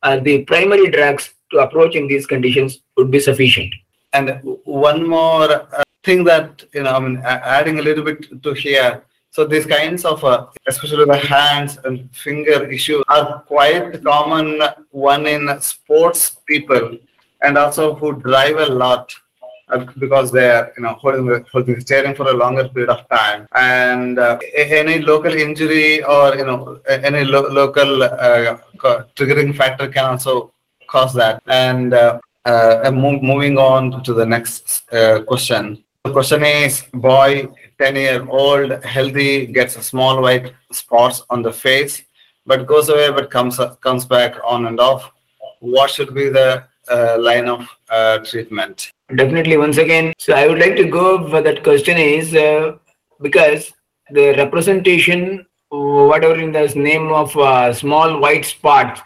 or 0.04 0.20
the 0.20 0.44
primary 0.44 0.90
drugs 0.90 1.34
to 1.50 1.58
approach 1.58 1.94
in 1.94 2.08
these 2.08 2.26
conditions 2.26 2.80
would 2.96 3.10
be 3.10 3.20
sufficient. 3.20 3.72
And 4.12 4.40
one 4.64 5.08
more 5.08 5.50
uh, 5.50 5.82
thing 6.02 6.24
that, 6.24 6.64
you 6.74 6.82
know, 6.82 6.94
I 6.94 7.00
mean, 7.00 7.22
adding 7.24 7.78
a 7.78 7.82
little 7.82 8.04
bit 8.04 8.42
to 8.42 8.52
here. 8.52 9.02
So 9.30 9.46
these 9.46 9.64
kinds 9.64 10.04
of, 10.04 10.22
uh, 10.24 10.46
especially 10.66 11.06
the 11.06 11.16
hands 11.16 11.78
and 11.84 12.14
finger 12.14 12.70
issues 12.70 13.02
are 13.08 13.40
quite 13.42 14.04
common 14.04 14.60
one 14.90 15.26
in 15.26 15.48
sports 15.60 16.36
people 16.46 16.98
and 17.40 17.56
also 17.56 17.94
who 17.94 18.12
drive 18.20 18.56
a 18.56 18.66
lot 18.66 19.14
because 19.98 20.30
they're, 20.30 20.72
you 20.76 20.82
know, 20.82 20.94
holding, 20.94 21.44
holding 21.52 21.80
steering 21.80 22.14
for 22.14 22.28
a 22.28 22.32
longer 22.32 22.68
period 22.68 22.90
of 22.90 23.08
time. 23.08 23.46
And 23.54 24.18
uh, 24.18 24.38
any 24.54 25.00
local 25.00 25.32
injury 25.32 26.02
or, 26.02 26.36
you 26.36 26.44
know, 26.44 26.80
any 26.88 27.24
lo- 27.24 27.48
local 27.48 28.02
uh, 28.02 28.58
triggering 29.16 29.56
factor 29.56 29.88
can 29.88 30.04
also 30.04 30.52
cause 30.86 31.14
that. 31.14 31.42
And 31.46 31.94
uh, 31.94 32.20
uh, 32.44 32.90
move, 32.92 33.22
moving 33.22 33.56
on 33.58 34.02
to 34.02 34.12
the 34.12 34.26
next 34.26 34.92
uh, 34.92 35.22
question. 35.22 35.82
The 36.04 36.12
question 36.12 36.44
is, 36.44 36.82
boy, 36.92 37.48
10 37.78 37.96
year 37.96 38.26
old, 38.28 38.84
healthy, 38.84 39.46
gets 39.46 39.74
small 39.86 40.20
white 40.20 40.52
spots 40.72 41.22
on 41.30 41.42
the 41.42 41.52
face, 41.52 42.02
but 42.44 42.66
goes 42.66 42.88
away, 42.88 43.10
but 43.12 43.30
comes 43.30 43.60
comes 43.80 44.04
back 44.04 44.34
on 44.44 44.66
and 44.66 44.80
off. 44.80 45.12
What 45.60 45.90
should 45.90 46.12
be 46.12 46.28
the 46.28 46.64
uh, 46.90 47.16
line 47.20 47.48
of 47.48 47.60
treatment? 48.28 48.90
Definitely, 49.16 49.58
once 49.58 49.76
again, 49.76 50.14
so 50.18 50.32
I 50.32 50.46
would 50.46 50.58
like 50.58 50.74
to 50.76 50.84
go 50.84 51.28
for 51.28 51.42
that 51.42 51.62
question 51.62 51.98
is 51.98 52.34
uh, 52.34 52.76
because 53.20 53.70
the 54.10 54.34
representation, 54.38 55.44
whatever 55.68 56.34
in 56.36 56.50
the 56.50 56.72
name 56.74 57.12
of 57.12 57.36
uh, 57.36 57.74
small 57.74 58.20
white 58.20 58.46
spots, 58.46 59.02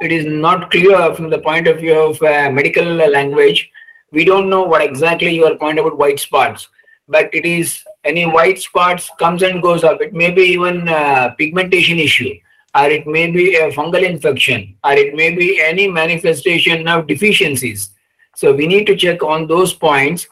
it 0.00 0.12
is 0.12 0.24
not 0.24 0.70
clear 0.70 1.14
from 1.14 1.28
the 1.28 1.40
point 1.40 1.66
of 1.66 1.78
view 1.78 1.94
of 1.94 2.22
uh, 2.22 2.50
medical 2.50 2.84
language. 2.84 3.70
We 4.12 4.24
don't 4.24 4.48
know 4.48 4.62
what 4.62 4.80
exactly 4.80 5.34
you 5.34 5.44
are 5.44 5.56
pointing 5.56 5.84
about 5.84 5.98
white 5.98 6.20
spots, 6.20 6.66
but 7.06 7.28
it 7.34 7.44
is 7.44 7.82
any 8.04 8.24
white 8.24 8.60
spots 8.60 9.10
comes 9.18 9.42
and 9.42 9.60
goes 9.60 9.84
up. 9.84 10.00
It 10.00 10.14
may 10.14 10.30
be 10.30 10.42
even 10.42 10.88
a 10.88 11.34
pigmentation 11.36 11.98
issue, 11.98 12.32
or 12.74 12.86
it 12.86 13.06
may 13.06 13.30
be 13.30 13.56
a 13.56 13.70
fungal 13.72 14.08
infection, 14.08 14.74
or 14.84 14.92
it 14.92 15.14
may 15.14 15.34
be 15.34 15.60
any 15.60 15.86
manifestation 15.86 16.88
of 16.88 17.06
deficiencies. 17.06 17.90
So 18.40 18.54
we 18.54 18.66
need 18.66 18.86
to 18.86 18.96
check 18.96 19.22
on 19.22 19.46
those 19.46 19.74
points. 19.74 20.26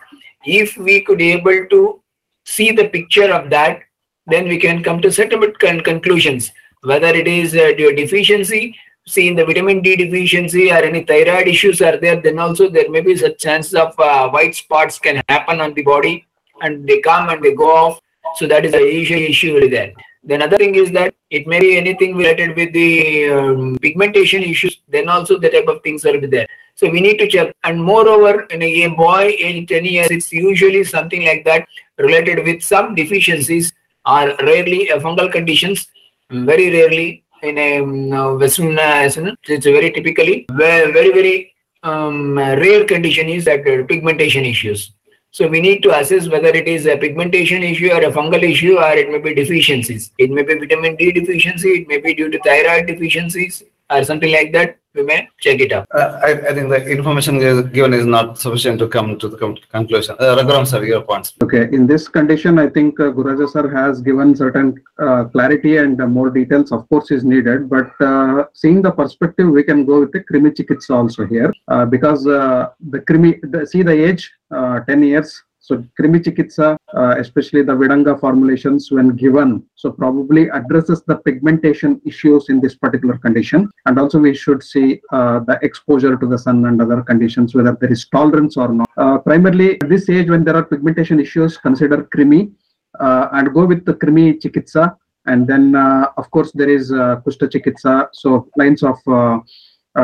If 0.47 0.79
we 0.79 1.03
could 1.03 1.21
able 1.21 1.67
to 1.73 2.01
see 2.47 2.71
the 2.73 2.89
picture 2.89 3.31
of 3.31 3.51
that, 3.51 3.81
then 4.27 4.49
we 4.49 4.57
can 4.59 4.83
come 4.83 5.03
to 5.03 5.13
certain 5.13 5.53
con- 5.61 5.83
conclusions. 5.83 6.51
Whether 6.81 7.09
it 7.09 7.29
is 7.29 7.55
uh, 7.55 7.73
deficiency, 7.77 8.75
see 9.07 9.29
in 9.29 9.37
the 9.37 9.45
vitamin 9.45 9.83
D 9.83 9.95
deficiency 9.97 10.71
or 10.71 10.81
any 10.91 11.05
thyroid 11.05 11.49
issues 11.49 11.83
are 11.83 11.99
there, 11.99 12.19
then 12.19 12.39
also 12.39 12.71
there 12.71 12.91
may 12.91 13.03
be 13.03 13.15
such 13.15 13.37
chances 13.39 13.75
of 13.75 13.93
uh, 14.01 14.31
white 14.31 14.55
spots 14.55 14.99
can 14.99 15.21
happen 15.29 15.61
on 15.61 15.75
the 15.75 15.83
body 15.83 16.27
and 16.63 16.89
they 16.89 17.01
come 17.01 17.29
and 17.29 17.43
they 17.43 17.55
go 17.55 17.71
off. 17.77 18.01
So 18.37 18.47
that 18.47 18.65
is 18.65 18.73
a 18.73 19.29
issue 19.29 19.55
really 19.55 19.69
there. 19.69 19.93
Then 20.25 20.43
other 20.43 20.57
thing 20.57 20.75
is 20.75 20.91
that 20.93 21.15
it 21.31 21.47
may 21.47 21.61
be 21.61 21.77
anything 21.77 22.17
related 22.17 22.57
with 22.57 22.73
the 22.73 23.31
um, 23.31 23.79
pigmentation 23.81 24.43
issues. 24.43 24.81
Then 24.89 25.09
also 25.09 25.39
the 25.39 25.51
type 25.51 25.69
of 25.69 25.83
things 25.83 26.05
will 26.05 26.21
be 26.21 26.27
there. 26.27 26.49
So 26.75 26.89
we 26.89 27.01
need 27.01 27.19
to 27.19 27.29
check. 27.29 27.55
And 27.65 27.83
moreover, 27.83 28.43
in 28.51 28.63
a, 28.63 28.85
a 28.85 28.91
boy 28.91 29.31
in 29.31 29.67
10 29.67 29.85
years, 29.85 30.11
it's 30.11 30.33
usually 30.33 30.85
something 30.85 31.25
like 31.25 31.45
that 31.45 31.67
related 31.99 32.45
with 32.45 32.63
some 32.63 32.95
deficiencies 32.95 33.73
or 34.07 34.35
rarely 34.43 34.91
uh, 34.91 34.99
fungal 35.01 35.31
conditions. 35.31 35.89
Very 36.31 36.71
rarely 36.71 37.25
in 37.43 37.59
a 37.59 37.81
um, 37.81 38.13
uh, 38.13 38.35
Western, 38.35 38.79
uh, 38.79 39.09
it's 39.47 39.65
very 39.65 39.91
typically 39.91 40.47
very, 40.51 40.93
very 40.93 41.55
um, 41.83 42.37
rare 42.39 42.85
condition 42.85 43.29
is 43.29 43.45
that 43.45 43.61
uh, 43.61 43.85
pigmentation 43.87 44.45
issues. 44.45 44.93
So 45.39 45.47
we 45.47 45.61
need 45.61 45.85
to 45.85 45.97
assess 45.97 46.27
whether 46.29 46.49
it 46.49 46.67
is 46.67 46.87
a 46.87 46.97
pigmentation 46.97 47.63
issue 47.63 47.93
or 47.93 48.03
a 48.03 48.11
fungal 48.11 48.43
issue 48.43 48.77
or 48.77 48.91
it 48.95 49.09
may 49.09 49.19
be 49.19 49.35
deficiencies. 49.35 50.11
It 50.19 50.33
may 50.33 50.43
be 50.43 50.59
vitamin 50.59 50.97
D 50.97 51.13
deficiency, 51.13 51.69
it 51.83 51.87
may 51.87 51.99
be 51.99 52.13
due 52.13 52.29
to 52.29 52.41
thyroid 52.41 52.89
deficiencies 52.89 53.63
or 53.89 54.03
something 54.03 54.33
like 54.33 54.51
that. 54.55 54.79
We 54.99 55.05
may 55.05 55.29
check 55.39 55.61
it 55.61 55.71
out. 55.71 55.87
Uh, 55.95 56.19
I, 56.25 56.31
I 56.49 56.53
think 56.55 56.71
the 56.71 56.85
information 56.91 57.39
given 57.71 57.95
is 57.95 58.05
not 58.05 58.37
sufficient 58.37 58.81
to 58.81 58.89
come 58.89 59.17
to 59.21 59.29
the 59.29 59.37
com- 59.37 59.57
conclusion. 59.71 60.17
Uh, 60.19 60.35
Raghuram 60.39 60.67
sir, 60.67 60.85
your 60.85 61.03
points. 61.03 61.35
Okay, 61.41 61.69
in 61.77 61.87
this 61.87 62.09
condition, 62.09 62.59
I 62.59 62.69
think 62.69 62.99
uh, 62.99 63.13
Gururaja 63.13 63.49
sir 63.49 63.71
has 63.73 64.03
given 64.03 64.35
certain 64.35 64.75
uh, 64.99 65.27
clarity 65.27 65.77
and 65.77 66.01
uh, 66.01 66.09
more 66.09 66.31
details, 66.31 66.73
of 66.73 66.89
course, 66.89 67.13
is 67.13 67.23
needed. 67.23 67.71
But 67.71 67.93
uh, 68.01 68.47
seeing 68.55 68.83
the 68.83 68.91
perspective, 68.91 69.49
we 69.49 69.63
can 69.63 69.85
go 69.85 70.01
with 70.01 70.11
the 70.11 70.25
Krimi 70.25 70.51
Chikitsa 70.51 70.91
also 70.91 71.27
here 71.27 71.53
uh, 71.69 71.85
because 71.87 72.27
uh, 72.27 72.71
the 72.91 72.99
Krimi, 72.99 73.39
the, 73.53 73.69
see 73.69 73.85
the 73.85 73.93
age, 74.09 74.33
uh, 74.51 74.81
10 74.81 75.05
years. 75.05 75.45
So 75.69 75.85
Krimi 76.01 76.19
Chikitsa, 76.25 76.79
uh, 76.97 77.15
especially 77.19 77.61
the 77.61 77.75
Vidanga 77.75 78.19
formulations 78.19 78.91
when 78.91 79.09
given, 79.17 79.63
so 79.75 79.91
probably 79.91 80.49
addresses 80.49 81.03
the 81.03 81.17
pigmentation 81.17 82.01
issues 82.07 82.49
in 82.49 82.63
this 82.63 82.75
particular 82.75 83.19
condition. 83.19 83.69
And 83.85 83.99
also 83.99 84.19
we 84.19 84.35
should 84.35 84.63
see 84.63 85.03
uh, 85.13 85.41
the 85.41 85.59
exposure 85.61 86.17
to 86.17 86.27
the 86.27 86.39
sun 86.39 86.65
and 86.65 86.81
other 86.81 87.03
conditions, 87.03 87.55
whether 87.55 87.77
there 87.79 87.93
is 87.93 88.09
tolerance 88.09 88.57
or 88.57 88.69
not. 88.69 88.89
Uh, 88.97 89.19
primarily 89.19 89.73
at 89.83 89.91
this 89.91 90.09
age 90.09 90.31
when 90.31 90.43
there 90.43 90.57
are 90.57 90.65
pigmentation 90.65 91.21
issues, 91.21 91.59
consider 91.59 92.09
Krimi 92.15 92.51
uh, 92.99 93.29
and 93.33 93.53
go 93.53 93.67
with 93.67 93.85
the 93.85 93.93
Krimi 93.93 94.41
Chikitsa. 94.41 94.97
And 95.27 95.47
then 95.47 95.75
uh, 95.75 96.07
of 96.17 96.31
course 96.31 96.51
there 96.55 96.71
is 96.71 96.91
uh, 96.91 97.21
Kushta 97.27 97.47
Chikitsa. 97.47 98.09
So 98.15 98.49
lines 98.57 98.83
of 98.83 98.97
uh, 99.07 99.41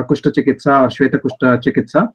Kushta 0.09 0.31
Chikitsa 0.31 0.73
or 0.83 0.89
Shweta 0.89 1.19
Kushta 1.25 1.57
Chikitsa. 1.65 2.13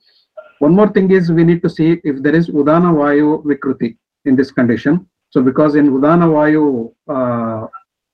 One 0.59 0.73
more 0.75 0.89
thing 0.89 1.09
is 1.11 1.31
we 1.31 1.43
need 1.43 1.61
to 1.63 1.69
see 1.69 2.01
if 2.03 2.21
there 2.21 2.35
is 2.35 2.49
Udana 2.49 2.93
Vayu 2.93 3.43
Vikruti 3.45 3.97
in 4.25 4.35
this 4.35 4.51
condition. 4.51 5.07
So 5.29 5.41
because 5.41 5.75
in 5.75 5.89
Udana 5.89 6.27
Vayu 6.35 6.93
uh, 7.07 7.67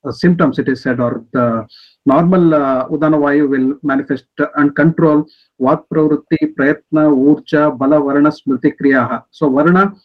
uh, 0.08 0.12
symptoms 0.12 0.60
it 0.60 0.68
is 0.70 0.84
said 0.84 1.00
or 1.00 1.26
the 1.34 1.66
normal 2.06 2.54
uh, 2.54 2.88
Udana 2.88 3.18
Vayu 3.18 3.50
will 3.50 3.80
manifest 3.82 4.26
and 4.58 4.76
control 4.76 5.26
Vak 5.60 5.86
Pravrutti, 5.92 6.54
Prayatna, 6.56 7.04
Urja, 7.28 7.76
Bala, 7.76 8.00
Varna, 8.00 8.30
Smriti, 8.30 8.74
Kriyaha. 8.80 9.24
So 9.32 9.50
Varna 9.50 9.96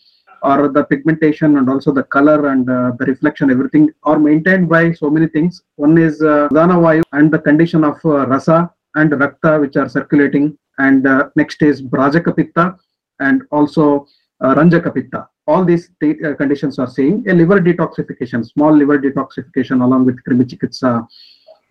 or 0.43 0.69
the 0.69 0.85
pigmentation 0.85 1.59
and 1.59 1.69
also 1.69 1.93
the 1.93 2.05
color 2.05 2.49
and 2.49 2.71
uh, 2.71 2.93
the 2.99 3.05
reflection, 3.05 3.51
everything 3.51 3.91
are 4.05 4.19
maintained 4.19 4.71
by 4.71 4.93
so 4.93 5.11
many 5.11 5.27
things. 5.27 5.63
One 5.77 5.99
is 5.99 6.23
uh, 6.23 6.49
Udana 6.51 6.77
Vayu 6.81 7.03
and 7.13 7.31
the 7.31 7.39
condition 7.39 7.85
of 7.85 7.97
uh, 8.05 8.27
Rasa 8.27 8.71
and 8.95 9.13
Rakta 9.13 9.61
which 9.61 9.77
are 9.77 9.91
circulating 9.91 10.57
and 10.87 11.07
uh, 11.07 11.29
next 11.41 11.63
is 11.63 11.83
Bhrajaka 11.83 12.35
Pitta 12.37 12.77
and 13.21 13.43
also 13.51 14.07
uh, 14.41 14.55
Ranjaka 14.55 14.95
Pitta. 14.95 15.29
All 15.47 15.65
these 15.65 15.91
th- 16.01 16.23
uh, 16.25 16.35
conditions 16.35 16.79
are 16.79 16.91
saying 16.99 17.25
a 17.29 17.35
liver 17.41 17.61
detoxification, 17.61 18.47
small 18.55 18.73
liver 18.73 18.99
detoxification 18.99 19.83
along 19.87 20.05
with 20.07 20.23
Krimi 20.25 20.45
Chikitsa 20.51 21.07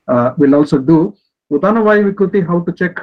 uh, 0.07 0.33
will 0.37 0.55
also 0.55 0.77
do. 0.77 1.15
Udana 1.51 1.81
Vayu 1.87 2.45
how 2.47 2.59
to 2.61 2.71
check? 2.71 2.99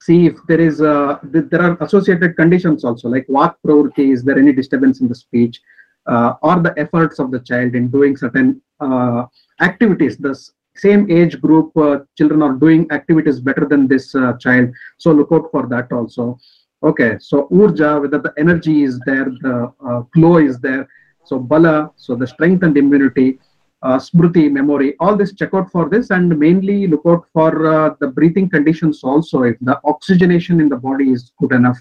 See 0.00 0.26
if 0.26 0.36
there 0.48 0.60
is, 0.60 0.80
uh, 0.82 1.18
th- 1.32 1.46
there 1.50 1.62
are 1.62 1.76
associated 1.80 2.36
conditions 2.36 2.84
also 2.84 3.08
like 3.08 3.26
Vak 3.28 3.54
Pravruti, 3.66 4.12
is 4.12 4.22
there 4.22 4.38
any 4.38 4.52
disturbance 4.52 5.00
in 5.00 5.08
the 5.08 5.14
speech 5.14 5.60
uh, 6.06 6.34
or 6.42 6.60
the 6.60 6.74
efforts 6.76 7.18
of 7.18 7.30
the 7.30 7.40
child 7.40 7.74
in 7.74 7.88
doing 7.88 8.16
certain 8.16 8.60
uh, 8.80 9.24
activities. 9.60 10.16
This 10.16 10.52
same 10.76 11.10
age 11.10 11.40
group 11.40 11.76
uh, 11.76 12.00
children 12.16 12.42
are 12.42 12.54
doing 12.54 12.86
activities 12.90 13.40
better 13.40 13.64
than 13.64 13.86
this 13.86 14.14
uh, 14.14 14.32
child. 14.34 14.70
So 14.98 15.12
look 15.12 15.28
out 15.32 15.50
for 15.50 15.66
that 15.68 15.92
also. 15.92 16.38
Okay 16.82 17.16
so 17.18 17.48
urja 17.50 18.00
whether 18.00 18.18
the 18.18 18.32
energy 18.36 18.82
is 18.82 19.00
there 19.06 19.28
the 19.40 19.72
uh, 19.88 20.00
glow 20.14 20.36
is 20.36 20.58
there 20.60 20.86
so 21.24 21.38
bala 21.38 21.90
so 21.96 22.14
the 22.14 22.26
strength 22.26 22.62
and 22.62 22.76
immunity 22.76 23.38
uh, 23.82 23.98
smriti 23.98 24.50
memory 24.50 24.94
all 25.00 25.16
this 25.16 25.32
check 25.32 25.54
out 25.54 25.70
for 25.70 25.88
this 25.88 26.10
and 26.10 26.38
mainly 26.38 26.86
look 26.86 27.02
out 27.06 27.24
for 27.32 27.50
uh, 27.66 27.94
the 28.00 28.06
breathing 28.06 28.48
conditions 28.50 29.02
also. 29.02 29.42
If 29.44 29.56
the 29.60 29.80
oxygenation 29.84 30.60
in 30.60 30.68
the 30.68 30.76
body 30.76 31.10
is 31.10 31.32
good 31.40 31.52
enough 31.52 31.78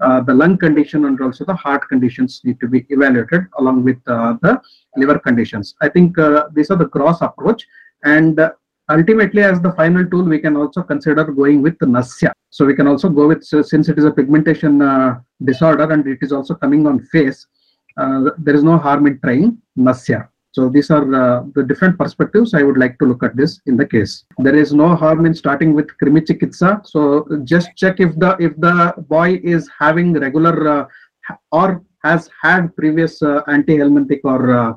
uh, 0.00 0.20
the 0.20 0.34
lung 0.34 0.56
condition 0.58 1.04
and 1.04 1.20
also 1.20 1.44
the 1.44 1.54
heart 1.54 1.88
conditions 1.88 2.40
need 2.42 2.58
to 2.58 2.66
be 2.66 2.86
evaluated 2.88 3.42
along 3.58 3.84
with 3.84 3.98
uh, 4.08 4.34
the 4.42 4.60
liver 4.96 5.18
conditions. 5.18 5.74
I 5.80 5.88
think 5.88 6.16
these 6.54 6.70
are 6.72 6.76
the 6.76 6.90
gross 6.96 7.20
approach 7.20 7.66
and 8.04 8.40
uh, 8.40 8.50
ultimately 8.90 9.42
as 9.42 9.60
the 9.60 9.72
final 9.72 10.04
tool 10.06 10.24
we 10.24 10.38
can 10.38 10.56
also 10.56 10.82
consider 10.82 11.24
going 11.24 11.62
with 11.62 11.76
nasya. 11.80 12.32
So 12.50 12.66
we 12.66 12.74
can 12.74 12.86
also 12.86 13.08
go 13.08 13.28
with 13.28 13.44
since 13.44 13.88
it 13.88 13.98
is 13.98 14.04
a 14.04 14.10
pigmentation 14.10 14.82
uh, 14.82 15.20
disorder 15.44 15.90
and 15.92 16.06
it 16.06 16.18
is 16.22 16.32
also 16.32 16.54
coming 16.54 16.86
on 16.86 17.00
face 17.06 17.46
uh, 17.96 18.30
there 18.38 18.54
is 18.54 18.62
no 18.62 18.78
harm 18.78 19.06
in 19.06 19.20
trying 19.20 19.58
nasya. 19.76 20.28
So 20.52 20.68
these 20.68 20.90
are 20.90 21.14
uh, 21.14 21.44
the 21.54 21.62
different 21.62 21.96
perspectives 21.96 22.54
i 22.54 22.62
would 22.62 22.76
like 22.76 22.98
to 22.98 23.04
look 23.04 23.22
at 23.22 23.36
this 23.36 23.60
in 23.66 23.76
the 23.76 23.86
case. 23.86 24.24
There 24.38 24.56
is 24.56 24.72
no 24.72 24.96
harm 24.96 25.24
in 25.26 25.34
starting 25.34 25.74
with 25.74 25.88
krimi 26.02 26.22
chikitsa. 26.26 26.84
So 26.86 27.26
just 27.44 27.68
check 27.76 28.00
if 28.00 28.18
the 28.18 28.36
if 28.40 28.56
the 28.56 28.94
boy 29.08 29.40
is 29.44 29.70
having 29.78 30.12
regular 30.14 30.56
uh, 30.68 30.86
or 31.52 31.82
has 32.04 32.28
had 32.42 32.74
previous 32.80 33.22
uh, 33.22 33.40
anti-helminthic 33.48 34.20
or 34.24 34.40
uh, 34.60 34.72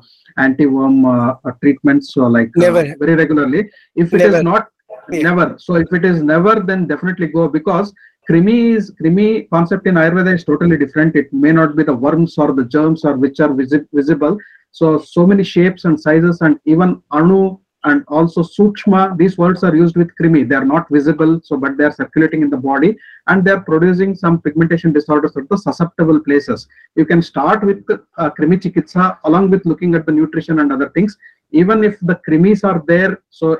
anti-worm 0.46 1.04
uh, 1.04 1.34
treatments 1.62 2.12
so 2.14 2.26
like 2.26 2.50
uh, 2.58 2.62
Never. 2.66 2.82
very 3.02 3.14
regularly 3.22 3.62
if 3.96 4.12
it 4.14 4.18
Never. 4.18 4.36
is 4.38 4.42
not 4.52 4.64
Yeah. 5.12 5.22
never 5.28 5.46
so 5.64 5.72
if 5.84 5.90
it 5.96 6.04
is 6.10 6.18
never 6.32 6.52
then 6.68 6.80
definitely 6.92 7.26
go 7.36 7.42
because 7.56 7.88
krimi 8.28 8.58
is 8.76 8.84
krimi 8.98 9.26
concept 9.54 9.84
in 9.90 9.96
ayurveda 10.02 10.32
is 10.38 10.44
totally 10.50 10.76
different 10.82 11.16
it 11.22 11.28
may 11.44 11.52
not 11.58 11.70
be 11.78 11.84
the 11.90 11.96
worms 12.04 12.32
or 12.42 12.48
the 12.58 12.64
germs 12.74 13.00
or 13.08 13.12
which 13.24 13.38
are 13.44 13.52
visi- 13.60 13.88
visible 13.98 14.34
so 14.78 14.86
so 15.14 15.22
many 15.32 15.44
shapes 15.54 15.82
and 15.88 15.96
sizes 16.06 16.38
and 16.46 16.54
even 16.74 16.90
anu 17.18 17.40
and 17.84 18.04
also 18.08 18.42
sukshma 18.42 19.16
these 19.16 19.36
words 19.38 19.62
are 19.62 19.74
used 19.76 19.96
with 19.96 20.10
krimi. 20.20 20.48
They 20.48 20.54
are 20.54 20.64
not 20.64 20.88
visible 20.90 21.40
so 21.42 21.56
but 21.56 21.76
they 21.76 21.84
are 21.84 21.92
circulating 21.92 22.42
in 22.42 22.50
the 22.50 22.56
body. 22.56 22.96
And 23.26 23.44
they 23.44 23.52
are 23.52 23.60
producing 23.60 24.14
some 24.14 24.40
pigmentation 24.40 24.92
disorders 24.92 25.36
at 25.36 25.48
the 25.48 25.56
susceptible 25.56 26.20
places. 26.20 26.66
You 26.96 27.06
can 27.06 27.22
start 27.22 27.64
with 27.64 27.84
uh, 27.90 28.30
krimi 28.30 28.58
chikitsa 28.60 29.18
along 29.24 29.50
with 29.50 29.64
looking 29.64 29.94
at 29.94 30.06
the 30.06 30.12
nutrition 30.12 30.58
and 30.58 30.72
other 30.72 30.90
things. 30.90 31.16
Even 31.52 31.84
if 31.84 31.98
the 32.00 32.20
krimis 32.28 32.64
are 32.64 32.82
there 32.86 33.22
so 33.30 33.58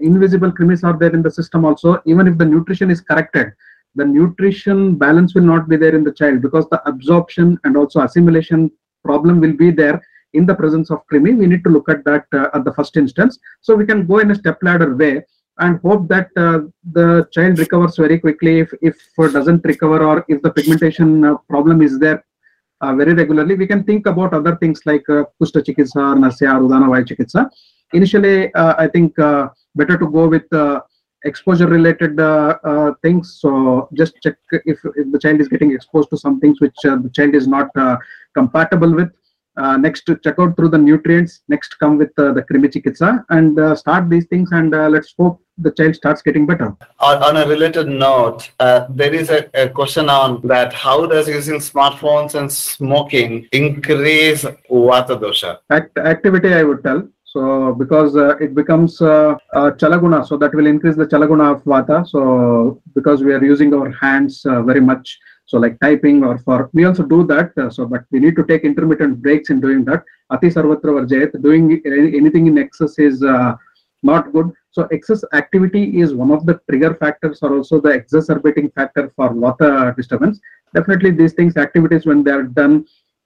invisible 0.00 0.52
krimis 0.52 0.82
are 0.84 0.98
there 0.98 1.14
in 1.14 1.22
the 1.22 1.30
system 1.30 1.64
also 1.64 2.02
even 2.04 2.26
if 2.26 2.36
the 2.36 2.44
nutrition 2.44 2.90
is 2.90 3.00
corrected 3.00 3.52
the 3.94 4.04
nutrition 4.04 4.96
balance 4.96 5.34
will 5.34 5.42
not 5.42 5.68
be 5.68 5.76
there 5.76 5.94
in 5.94 6.04
the 6.04 6.12
child 6.12 6.42
because 6.42 6.68
the 6.70 6.80
absorption 6.88 7.58
and 7.64 7.76
also 7.76 8.00
assimilation 8.00 8.70
problem 9.04 9.40
will 9.40 9.52
be 9.52 9.70
there 9.70 10.02
in 10.34 10.46
the 10.46 10.54
presence 10.54 10.90
of 10.90 11.06
krimi. 11.10 11.36
We 11.36 11.46
need 11.46 11.64
to 11.64 11.70
look 11.70 11.88
at 11.88 12.04
that 12.04 12.26
uh, 12.32 12.48
at 12.54 12.64
the 12.64 12.72
first 12.72 12.96
instance. 12.96 13.38
So 13.60 13.74
we 13.74 13.86
can 13.86 14.06
go 14.06 14.18
in 14.18 14.30
a 14.30 14.34
step 14.34 14.58
ladder 14.62 14.94
way 14.94 15.24
and 15.58 15.80
hope 15.80 16.08
that 16.08 16.28
uh, 16.36 16.60
the 16.92 17.28
child 17.32 17.58
recovers 17.58 17.96
very 17.96 18.18
quickly. 18.18 18.60
If 18.60 18.72
if 18.82 18.96
uh, 19.18 19.28
doesn't 19.28 19.64
recover 19.64 20.04
or 20.04 20.24
if 20.28 20.42
the 20.42 20.50
pigmentation 20.50 21.24
uh, 21.24 21.36
problem 21.48 21.82
is 21.82 21.98
there 21.98 22.24
uh, 22.80 22.94
very 22.94 23.14
regularly, 23.14 23.54
we 23.54 23.66
can 23.66 23.84
think 23.84 24.06
about 24.06 24.34
other 24.34 24.56
things 24.56 24.82
like 24.86 25.08
uh, 25.08 25.24
Chikitsa 25.42 25.96
or 25.96 26.16
Nasya 26.16 26.50
or 26.54 26.60
Udana 26.60 26.88
Chikitsa. 27.08 27.50
Initially, 27.92 28.52
uh, 28.54 28.74
I 28.78 28.86
think 28.86 29.16
better 29.16 29.96
to 29.96 30.08
go 30.10 30.28
with 30.28 30.44
exposure 31.24 31.66
related 31.66 32.16
things. 33.02 33.38
So 33.40 33.88
just 33.94 34.14
check 34.22 34.36
if, 34.52 34.78
if 34.94 35.10
the 35.10 35.18
child 35.18 35.40
is 35.40 35.48
getting 35.48 35.72
exposed 35.72 36.10
to 36.10 36.18
some 36.18 36.38
things 36.38 36.60
which 36.60 36.76
the 36.82 37.10
child 37.14 37.34
is 37.34 37.48
not 37.48 37.70
compatible 38.34 38.94
with. 38.94 39.10
Uh, 39.58 39.76
next 39.76 40.02
to 40.06 40.16
check 40.24 40.36
out 40.38 40.54
through 40.56 40.68
the 40.68 40.78
nutrients. 40.78 41.42
Next 41.48 41.74
come 41.80 41.98
with 41.98 42.12
uh, 42.18 42.32
the 42.32 42.42
Krimi 42.42 42.68
Chikitsa 42.74 43.24
and 43.30 43.58
uh, 43.58 43.74
start 43.74 44.08
these 44.08 44.26
things 44.26 44.52
and 44.52 44.74
uh, 44.74 44.88
let's 44.88 45.12
hope 45.18 45.40
the 45.58 45.72
child 45.72 45.96
starts 45.96 46.22
getting 46.22 46.46
better. 46.46 46.68
On, 47.00 47.22
on 47.28 47.36
a 47.36 47.46
related 47.46 47.88
note, 47.88 48.48
uh, 48.60 48.86
there 48.88 49.12
is 49.12 49.30
a, 49.30 49.50
a 49.54 49.68
question 49.68 50.08
on 50.08 50.40
that 50.46 50.72
how 50.72 51.06
does 51.06 51.26
using 51.28 51.58
smartphones 51.58 52.36
and 52.36 52.50
smoking 52.50 53.48
increase 53.50 54.44
Vata 54.70 55.20
dosha? 55.22 55.58
Act, 55.70 55.98
activity 55.98 56.54
I 56.54 56.62
would 56.62 56.84
tell. 56.84 57.08
So 57.24 57.74
because 57.74 58.16
uh, 58.16 58.36
it 58.38 58.54
becomes 58.54 59.02
uh, 59.02 59.36
uh, 59.52 59.70
chalaguna, 59.72 60.26
so 60.26 60.38
that 60.38 60.54
will 60.54 60.66
increase 60.66 60.96
the 60.96 61.06
chalaguna 61.06 61.56
of 61.56 61.64
vata. 61.64 62.06
So 62.08 62.80
because 62.94 63.22
we 63.22 63.34
are 63.34 63.44
using 63.44 63.74
our 63.74 63.90
hands 63.90 64.46
uh, 64.46 64.62
very 64.62 64.80
much, 64.80 65.18
so 65.50 65.58
like 65.64 65.76
typing 65.80 66.18
or 66.28 66.36
for 66.46 66.58
we 66.76 66.84
also 66.88 67.04
do 67.14 67.20
that. 67.32 67.48
uh, 67.62 67.70
so 67.76 67.82
but 67.92 68.02
we 68.12 68.18
need 68.24 68.36
to 68.40 68.44
take 68.50 68.62
intermittent 68.70 69.14
breaks 69.24 69.48
in 69.52 69.58
doing 69.66 69.80
that. 69.88 70.02
Ati 70.34 70.48
sarvatra 70.56 70.92
varjayat. 70.96 71.30
Doing 71.48 71.64
anything 72.20 72.46
in 72.50 72.56
excess 72.64 72.98
is 72.98 73.16
uh, 73.34 73.52
not 74.10 74.30
good. 74.34 74.48
So 74.76 74.82
excess 74.96 75.22
activity 75.40 75.84
is 76.02 76.12
one 76.22 76.32
of 76.36 76.44
the 76.48 76.60
trigger 76.68 76.92
factors 77.02 77.38
or 77.44 77.50
also 77.56 77.80
the 77.86 77.92
exacerbating 78.00 78.68
factor 78.78 79.04
for 79.16 79.28
vata 79.44 79.70
disturbance. 79.96 80.38
Definitely 80.74 81.12
these 81.22 81.32
things, 81.38 81.56
activities 81.56 82.04
when 82.10 82.22
they 82.22 82.34
are 82.38 82.48
done 82.62 82.74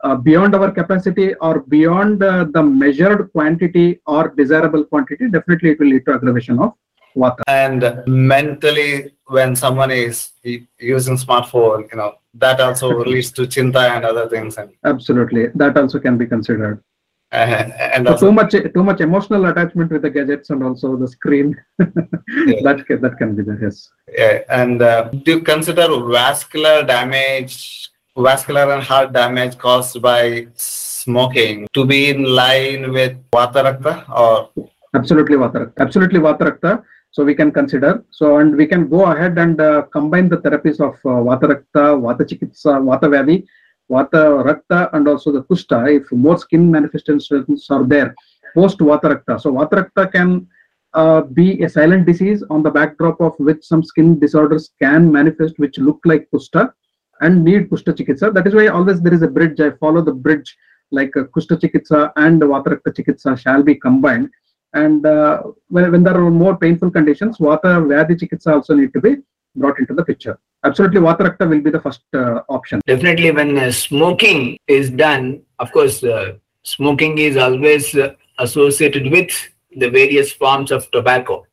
uh, 0.04 0.16
beyond 0.28 0.54
our 0.54 0.70
capacity 0.70 1.34
or 1.46 1.54
beyond 1.76 2.22
uh, 2.22 2.44
the 2.56 2.62
measured 2.62 3.32
quantity 3.32 4.00
or 4.06 4.28
desirable 4.28 4.84
quantity, 4.84 5.28
definitely 5.28 5.70
it 5.70 5.80
will 5.80 5.88
lead 5.88 6.06
to 6.06 6.14
aggravation 6.14 6.60
of 6.60 6.72
vata. 7.16 7.42
And 7.46 8.02
mentally, 8.06 9.12
when 9.26 9.56
someone 9.56 9.90
is 9.90 10.30
using 10.78 11.16
smartphone, 11.16 11.90
you 11.90 11.96
know, 11.98 12.14
that 12.34 12.60
also 12.60 13.04
leads 13.12 13.32
to 13.32 13.42
chinta 13.42 13.90
and 13.90 14.04
other 14.04 14.28
things. 14.28 14.56
And, 14.58 14.70
Absolutely, 14.84 15.48
that 15.54 15.76
also 15.76 15.98
can 15.98 16.18
be 16.18 16.26
considered. 16.26 16.82
and 17.32 18.06
So 18.06 18.12
also, 18.12 18.26
too 18.26 18.32
much, 18.32 18.52
too 18.52 18.84
much 18.84 19.00
emotional 19.00 19.46
attachment 19.46 19.90
with 19.90 20.02
the 20.02 20.10
gadgets 20.10 20.50
and 20.50 20.62
also 20.62 20.96
the 20.96 21.08
screen. 21.08 21.56
that 21.78 22.84
can, 22.86 23.00
that 23.00 23.16
can 23.16 23.34
be 23.34 23.42
there. 23.42 23.58
Yes. 23.62 23.88
yeah, 24.12 24.40
and 24.50 24.82
uh, 24.82 25.04
do 25.08 25.36
you 25.36 25.40
consider 25.40 25.88
vascular 26.10 26.84
damage, 26.84 27.90
vascular 28.14 28.70
and 28.74 28.82
heart 28.82 29.14
damage 29.14 29.56
caused 29.56 30.02
by 30.02 30.46
smoking 30.54 31.66
to 31.72 31.86
be 31.86 32.10
in 32.10 32.22
line 32.24 32.92
with 32.92 33.16
Vata 33.30 33.64
Rakta 33.64 33.94
or 34.10 34.50
Absolutely 34.94 35.36
Vata 35.36 35.54
Rakta. 35.54 35.72
Absolutely 35.78 36.20
Vata 36.20 36.42
Rakta. 36.50 36.84
So 37.12 37.24
we 37.24 37.34
can 37.34 37.52
consider. 37.52 38.04
So 38.10 38.38
and 38.38 38.56
we 38.56 38.66
can 38.66 38.88
go 38.88 39.04
ahead 39.04 39.38
and 39.38 39.60
uh, 39.60 39.82
combine 39.92 40.28
the 40.30 40.38
therapies 40.38 40.80
of 40.80 40.94
uh, 41.04 41.20
Vata 41.28 41.46
Rakta, 41.52 41.84
Vata 42.04 42.22
Chikitsa, 42.30 42.80
Vata 42.88 43.06
Vyadhi, 43.12 43.44
Vata 43.90 44.42
Rakta, 44.42 44.88
and 44.94 45.06
also 45.06 45.30
the 45.30 45.44
Kushta. 45.44 45.94
If 45.94 46.10
more 46.10 46.38
skin 46.38 46.70
manifestations 46.70 47.30
are 47.70 47.84
there 47.84 48.14
post 48.54 48.78
Vata 48.78 49.08
Rakta. 49.12 49.40
So 49.40 49.52
Vata 49.52 49.72
Rakta 49.82 50.10
can 50.10 50.48
uh, 50.94 51.20
be 51.20 51.62
a 51.62 51.68
silent 51.68 52.06
disease 52.06 52.42
on 52.48 52.62
the 52.62 52.70
backdrop 52.70 53.20
of 53.20 53.34
which 53.38 53.62
some 53.62 53.82
skin 53.82 54.18
disorders 54.18 54.70
can 54.80 55.12
manifest, 55.12 55.58
which 55.58 55.76
look 55.78 56.00
like 56.06 56.28
Kushta 56.34 56.72
and 57.20 57.44
need 57.44 57.68
Kushta 57.68 57.92
Chikitsa. 57.92 58.32
That 58.32 58.46
is 58.46 58.54
why 58.54 58.68
always 58.68 59.02
there 59.02 59.14
is 59.14 59.22
a 59.22 59.28
bridge. 59.28 59.60
I 59.60 59.72
follow 59.72 60.00
the 60.00 60.14
bridge 60.14 60.56
like 60.90 61.14
uh, 61.14 61.24
Chikitsa 61.24 62.12
and 62.16 62.40
Vata 62.40 62.68
Rakta 62.68 62.90
Chikitsa 62.96 63.38
shall 63.38 63.62
be 63.62 63.74
combined 63.74 64.30
and 64.74 65.04
uh, 65.04 65.42
when, 65.68 65.92
when 65.92 66.02
there 66.02 66.16
are 66.16 66.30
more 66.30 66.56
painful 66.56 66.90
conditions, 66.90 67.38
Vata 67.38 67.72
Vyadhi 67.90 68.18
Chikitsa 68.18 68.54
also 68.54 68.74
need 68.74 68.92
to 68.94 69.00
be 69.00 69.16
brought 69.54 69.78
into 69.78 69.94
the 69.94 70.04
picture. 70.04 70.38
Absolutely, 70.64 71.00
Vata 71.00 71.20
Rakta 71.20 71.48
will 71.48 71.60
be 71.60 71.70
the 71.70 71.80
first 71.80 72.02
uh, 72.14 72.40
option. 72.48 72.80
Definitely, 72.86 73.32
when 73.32 73.58
uh, 73.58 73.72
smoking 73.72 74.58
is 74.68 74.90
done, 74.90 75.42
of 75.58 75.72
course, 75.72 76.02
uh, 76.04 76.34
smoking 76.62 77.18
is 77.18 77.36
always 77.36 77.94
uh, 77.94 78.14
associated 78.38 79.10
with 79.10 79.30
the 79.76 79.90
various 79.90 80.32
forms 80.32 80.70
of 80.70 80.90
tobacco 80.90 81.46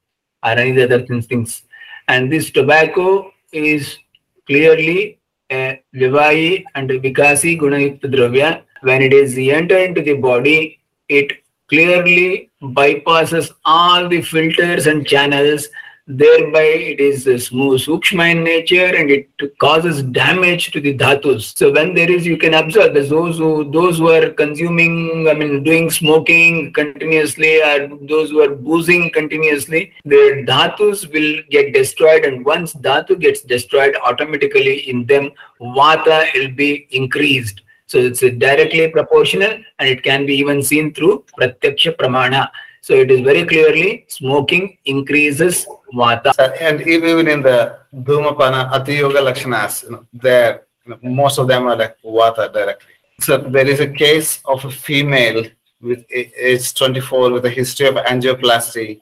or 0.44 0.52
any 0.52 0.82
other 0.82 1.06
things. 1.06 1.64
And 2.08 2.32
this 2.32 2.52
tobacco 2.52 3.32
is 3.52 3.98
clearly 4.46 5.20
a 5.52 5.82
Vyavayi 5.94 6.64
and 6.76 6.90
Vikasi 6.90 7.60
Gunayukta 7.60 8.06
Dravya. 8.14 8.64
When 8.82 9.02
it 9.02 9.12
is 9.12 9.38
entered 9.38 9.82
into 9.82 10.02
the 10.02 10.14
body, 10.14 10.80
it 11.10 11.44
clearly 11.68 12.49
bypasses 12.62 13.52
all 13.66 14.08
the 14.08 14.22
filters 14.22 14.88
and 14.88 15.06
channels. 15.06 15.68
Thereby 16.12 16.64
it 16.64 17.00
is 17.00 17.26
smooth 17.46 17.82
sukshma 17.82 18.32
in 18.32 18.44
nature 18.44 18.96
and 18.96 19.12
it 19.12 19.30
causes 19.60 20.02
damage 20.02 20.72
to 20.72 20.82
the 20.82 20.98
dhatus. 20.98 21.56
So 21.56 21.72
when 21.72 21.94
there 21.94 22.12
is 22.12 22.26
you 22.26 22.36
can 22.36 22.56
observe 22.56 22.96
those 22.96 23.38
who 23.38 23.70
those 23.72 24.00
who 24.00 24.10
are 24.10 24.32
consuming 24.32 25.28
i 25.30 25.36
mean 25.36 25.62
doing 25.62 25.92
smoking 25.92 26.74
continuously 26.74 27.62
or 27.62 27.90
those 28.08 28.32
who 28.32 28.42
are 28.42 28.56
boozing 28.56 29.12
continuously 29.12 29.94
their 30.04 30.44
dhatus 30.46 31.06
will 31.14 31.44
get 31.52 31.74
destroyed 31.74 32.26
and 32.26 32.44
once 32.44 32.74
dhatu 32.74 33.20
gets 33.20 33.42
destroyed 33.42 33.96
automatically 34.04 34.90
in 34.90 35.06
them 35.06 35.30
vata 35.62 36.26
will 36.34 36.50
be 36.50 36.88
increased 36.90 37.62
so 37.90 37.98
it's 38.08 38.22
directly 38.46 38.88
proportional 38.98 39.54
and 39.80 39.86
it 39.94 40.02
can 40.08 40.26
be 40.30 40.36
even 40.44 40.60
seen 40.72 40.88
through 40.96 41.16
pratyaksha 41.38 41.92
pramana 42.00 42.42
so 42.82 42.94
it 43.04 43.10
is 43.16 43.22
very 43.30 43.44
clearly 43.52 43.90
smoking 44.20 44.66
increases 44.86 45.56
vata. 46.02 46.32
and 46.68 46.82
even 46.96 47.28
in 47.28 47.42
the 47.42 47.80
Dhumapana 47.94 48.72
Ati 48.72 48.96
Yoga 48.96 49.20
Lakshanas, 49.20 49.84
you 49.84 49.92
know, 49.92 50.06
there 50.14 50.62
you 50.86 50.92
know, 50.92 51.00
most 51.02 51.40
of 51.40 51.48
them 51.48 51.68
are 51.68 51.76
like 51.76 51.96
Vata 52.04 52.52
directly. 52.52 52.94
So 53.20 53.38
there 53.38 53.68
is 53.68 53.80
a 53.80 53.88
case 53.88 54.42
of 54.46 54.64
a 54.64 54.72
female 54.72 55.46
with 55.82 56.06
age 56.12 56.74
24 56.74 57.32
with 57.32 57.46
a 57.46 57.50
history 57.50 57.88
of 57.88 57.96
angioplasty, 57.96 59.00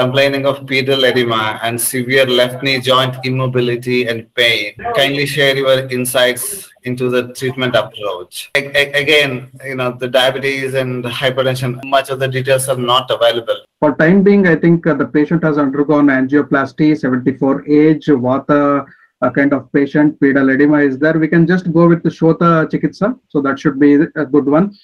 complaining 0.00 0.44
of 0.50 0.56
pedal 0.70 1.04
edema 1.10 1.42
and 1.62 1.80
severe 1.80 2.26
left 2.40 2.62
knee 2.62 2.78
joint 2.88 3.14
immobility 3.24 3.98
and 4.10 4.18
pain. 4.34 4.74
Kindly 4.94 5.26
share 5.26 5.56
your 5.56 5.78
insights 5.96 6.68
into 6.84 7.08
the 7.14 7.22
treatment 7.38 7.74
approach. 7.82 8.50
A- 8.56 8.72
a- 8.80 8.92
Again, 9.02 9.32
you 9.64 9.76
know, 9.80 9.90
the 10.02 10.08
diabetes 10.18 10.74
and 10.74 11.04
hypertension, 11.04 11.70
much 11.96 12.10
of 12.10 12.18
the 12.20 12.28
details 12.28 12.68
are 12.68 12.82
not 12.92 13.10
available. 13.10 13.58
For 13.80 13.94
time 13.96 14.22
being, 14.22 14.46
I 14.46 14.56
think 14.56 14.86
uh, 14.86 14.94
the 14.94 15.06
patient 15.06 15.42
has 15.44 15.56
undergone 15.58 16.06
angioplasty, 16.18 16.88
74 16.98 17.68
age, 17.68 18.06
Vata 18.06 18.86
a 19.22 19.30
kind 19.30 19.52
of 19.54 19.72
patient, 19.72 20.20
pedal 20.20 20.50
edema 20.50 20.78
is 20.88 20.98
there. 20.98 21.18
We 21.18 21.28
can 21.28 21.46
just 21.46 21.72
go 21.72 21.88
with 21.88 22.02
the 22.02 22.10
Shota 22.10 22.50
Chikitsa. 22.70 23.18
So 23.28 23.40
that 23.40 23.58
should 23.58 23.78
be 23.80 23.94
a 23.94 24.26
good 24.34 24.44
one. 24.46 24.74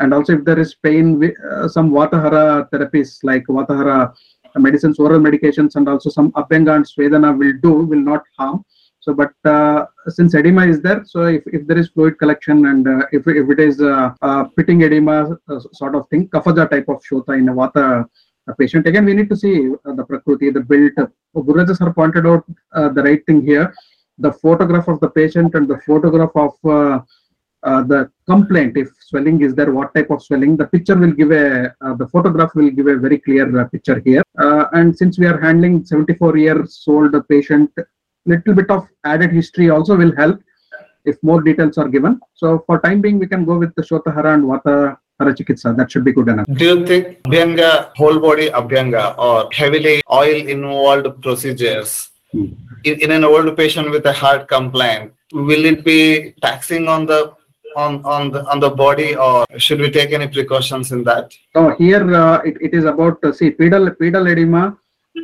And 0.00 0.14
also 0.14 0.32
if 0.38 0.44
there 0.46 0.58
is 0.58 0.74
pain, 0.74 1.06
uh, 1.50 1.68
some 1.68 1.90
Vatahara 1.90 2.68
therapies 2.70 3.18
like 3.22 3.44
Vatahara 3.46 4.14
medicines, 4.56 4.98
oral 4.98 5.20
medications, 5.20 5.76
and 5.76 5.88
also 5.88 6.10
some 6.10 6.32
Abhyanga 6.32 6.76
and 6.76 6.84
Svedana 6.84 7.36
will 7.36 7.54
do, 7.62 7.72
will 7.86 8.00
not 8.00 8.22
harm. 8.38 8.64
So, 9.00 9.12
but 9.12 9.32
uh, 9.44 9.86
since 10.06 10.32
edema 10.34 10.64
is 10.64 10.80
there, 10.80 11.04
so 11.04 11.24
if, 11.24 11.42
if 11.46 11.66
there 11.66 11.76
is 11.76 11.88
fluid 11.88 12.20
collection 12.20 12.66
and 12.66 12.86
uh, 12.86 13.06
if, 13.10 13.26
if 13.26 13.50
it 13.50 13.58
is 13.58 13.80
uh, 13.80 14.14
uh, 14.22 14.44
pitting 14.56 14.82
edema 14.82 15.36
uh, 15.48 15.58
sort 15.72 15.96
of 15.96 16.08
thing, 16.08 16.28
Kaphaja 16.28 16.70
type 16.70 16.88
of 16.88 17.02
Shota 17.02 17.36
in 17.36 17.48
a 17.48 17.52
Vata 17.52 18.04
uh, 18.04 18.52
patient, 18.60 18.86
again, 18.86 19.04
we 19.04 19.14
need 19.14 19.28
to 19.28 19.34
see 19.34 19.70
uh, 19.84 19.94
the 19.94 20.04
Prakriti, 20.04 20.50
the 20.50 20.60
built. 20.60 20.92
Uh, 20.96 21.06
Gururaja 21.34 21.76
sir 21.76 21.92
pointed 21.92 22.26
out 22.28 22.44
uh, 22.74 22.90
the 22.90 23.02
right 23.02 23.26
thing 23.26 23.44
here. 23.44 23.74
The 24.18 24.32
photograph 24.34 24.86
of 24.86 25.00
the 25.00 25.10
patient 25.10 25.56
and 25.56 25.66
the 25.66 25.78
photograph 25.78 26.30
of 26.36 27.02
uh, 27.64 27.82
the 27.82 28.10
complaint, 28.26 28.76
if 28.76 28.88
swelling 29.00 29.40
is 29.42 29.54
there, 29.54 29.72
what 29.72 29.94
type 29.94 30.10
of 30.10 30.22
swelling, 30.22 30.56
the 30.56 30.66
picture 30.66 30.96
will 30.96 31.12
give 31.12 31.30
a, 31.30 31.74
uh, 31.80 31.94
the 31.94 32.08
photograph 32.08 32.54
will 32.54 32.70
give 32.70 32.86
a 32.86 32.96
very 32.96 33.18
clear 33.18 33.60
uh, 33.60 33.64
picture 33.68 34.00
here. 34.04 34.22
Uh, 34.38 34.64
and 34.72 34.96
since 34.96 35.18
we 35.18 35.26
are 35.26 35.40
handling 35.40 35.84
74 35.84 36.36
years 36.36 36.84
old 36.86 37.14
patient, 37.28 37.70
little 38.26 38.54
bit 38.54 38.70
of 38.70 38.86
added 39.04 39.32
history 39.32 39.70
also 39.70 39.96
will 39.96 40.14
help 40.16 40.40
if 41.04 41.16
more 41.22 41.42
details 41.42 41.78
are 41.78 41.88
given. 41.88 42.20
So 42.34 42.64
for 42.66 42.80
time 42.80 43.00
being, 43.00 43.18
we 43.18 43.26
can 43.26 43.44
go 43.44 43.58
with 43.58 43.74
the 43.74 43.82
Shotahara 43.82 44.34
and 44.34 44.44
Vata 44.44 44.96
Chikitsa. 45.20 45.76
That 45.76 45.90
should 45.90 46.04
be 46.04 46.12
good 46.12 46.28
enough. 46.28 46.46
Do 46.46 46.64
you 46.64 46.86
think 46.86 47.22
Abhyanga, 47.24 47.92
whole 47.96 48.20
body 48.20 48.50
Abhyanga 48.50 49.18
or 49.18 49.48
heavily 49.52 50.02
oil 50.10 50.46
involved 50.46 51.22
procedures 51.22 52.10
in, 52.32 52.56
in 52.84 53.10
an 53.10 53.24
old 53.24 53.56
patient 53.56 53.90
with 53.90 54.06
a 54.06 54.12
heart 54.12 54.48
complaint, 54.48 55.12
will 55.32 55.64
it 55.64 55.84
be 55.84 56.32
taxing 56.42 56.88
on 56.88 57.06
the 57.06 57.34
on 57.76 58.04
on 58.04 58.30
the 58.30 58.44
on 58.50 58.60
the 58.60 58.70
body, 58.70 59.14
or 59.16 59.44
should 59.58 59.80
we 59.80 59.90
take 59.90 60.12
any 60.12 60.28
precautions 60.28 60.92
in 60.92 61.04
that? 61.04 61.32
So 61.54 61.74
here 61.76 62.14
uh, 62.14 62.38
it, 62.38 62.56
it 62.60 62.74
is 62.74 62.84
about 62.84 63.22
uh, 63.24 63.32
see 63.32 63.50
pedal 63.50 63.90
pedal 63.90 64.26
edema, 64.26 64.76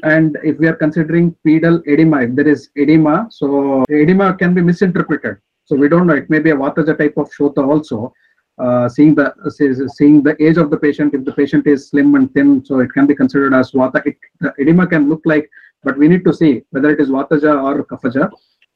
and 0.02 0.38
if 0.42 0.58
we 0.58 0.66
are 0.68 0.76
considering 0.76 1.34
pedal 1.46 1.82
edema, 1.86 2.22
if 2.22 2.34
there 2.34 2.48
is 2.48 2.70
edema, 2.76 3.28
so 3.30 3.84
edema 3.90 4.34
can 4.34 4.54
be 4.54 4.60
misinterpreted. 4.60 5.36
So 5.64 5.76
we 5.76 5.88
don't 5.88 6.06
know. 6.06 6.14
It 6.14 6.30
may 6.30 6.38
be 6.38 6.50
a 6.50 6.56
vataja 6.56 6.96
type 6.96 7.16
of 7.16 7.30
shota 7.30 7.66
also. 7.66 8.14
Uh, 8.58 8.88
seeing 8.88 9.14
the 9.14 9.32
seeing 9.94 10.22
the 10.22 10.34
age 10.42 10.56
of 10.56 10.70
the 10.70 10.76
patient, 10.76 11.14
if 11.14 11.24
the 11.24 11.32
patient 11.32 11.66
is 11.66 11.88
slim 11.90 12.14
and 12.16 12.32
thin, 12.34 12.64
so 12.64 12.80
it 12.80 12.92
can 12.92 13.06
be 13.06 13.14
considered 13.14 13.54
as 13.54 13.70
vata. 13.70 14.04
It, 14.04 14.16
the 14.40 14.52
edema 14.58 14.86
can 14.86 15.08
look 15.08 15.22
like, 15.24 15.48
but 15.84 15.96
we 15.96 16.08
need 16.08 16.24
to 16.24 16.32
see 16.32 16.62
whether 16.70 16.90
it 16.90 17.00
is 17.00 17.08
vataja 17.08 17.62
or 17.62 17.84
kaphaja. 17.84 18.30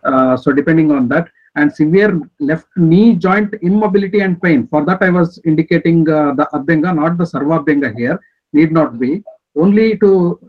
Uh, 0.04 0.36
so 0.36 0.52
depending 0.52 0.92
on 0.92 1.08
that, 1.08 1.28
and 1.56 1.72
severe 1.72 2.20
left 2.40 2.66
knee 2.76 3.14
joint 3.14 3.54
immobility 3.62 4.20
and 4.20 4.40
pain. 4.40 4.66
For 4.68 4.84
that, 4.84 5.02
I 5.02 5.10
was 5.10 5.40
indicating 5.44 6.08
uh, 6.08 6.32
the 6.34 6.48
abhyanga, 6.52 6.94
not 6.94 7.18
the 7.18 7.24
sarvabhyanga 7.24 7.96
here. 7.96 8.18
Need 8.52 8.72
not 8.72 8.98
be 8.98 9.22
only 9.56 9.98
to 9.98 10.40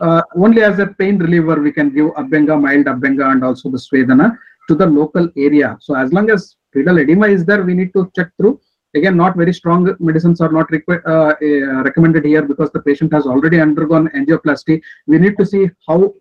uh, 0.00 0.22
only 0.36 0.62
as 0.62 0.78
a 0.78 0.86
pain 0.86 1.18
reliever 1.18 1.60
we 1.60 1.72
can 1.72 1.90
give 1.94 2.06
abhyanga, 2.22 2.60
mild 2.60 2.86
abhyanga, 2.86 3.32
and 3.32 3.44
also 3.44 3.70
the 3.70 3.78
swedana 3.78 4.36
to 4.68 4.74
the 4.74 4.86
local 4.86 5.28
area. 5.36 5.76
So 5.80 5.94
as 5.94 6.12
long 6.12 6.30
as 6.30 6.56
pedal 6.74 6.98
edema 6.98 7.28
is 7.28 7.44
there, 7.44 7.62
we 7.62 7.74
need 7.74 7.92
to 7.94 8.10
check 8.14 8.30
through. 8.36 8.60
Again, 8.94 9.16
not 9.16 9.36
very 9.36 9.52
strong 9.52 9.96
medicines 9.98 10.40
are 10.40 10.52
not 10.52 10.68
uh, 10.72 11.10
uh, 11.10 11.34
recommended 11.82 12.24
here 12.24 12.42
because 12.42 12.70
the 12.70 12.80
patient 12.80 13.12
has 13.12 13.26
already 13.26 13.60
undergone 13.60 14.08
angioplasty. 14.10 14.80
We 15.06 15.18
need 15.18 15.36
to 15.38 15.44
see 15.44 15.68
how 15.88 16.14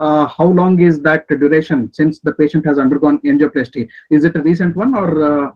uh, 0.00 0.26
how 0.26 0.46
long 0.46 0.80
is 0.80 1.00
that 1.00 1.26
duration 1.28 1.92
since 1.92 2.20
the 2.20 2.32
patient 2.32 2.64
has 2.64 2.78
undergone 2.78 3.18
angioplasty? 3.20 3.88
Is 4.10 4.24
it 4.24 4.36
a 4.36 4.42
recent 4.42 4.76
one 4.76 4.94
or 4.94 5.08
uh, 5.22 5.50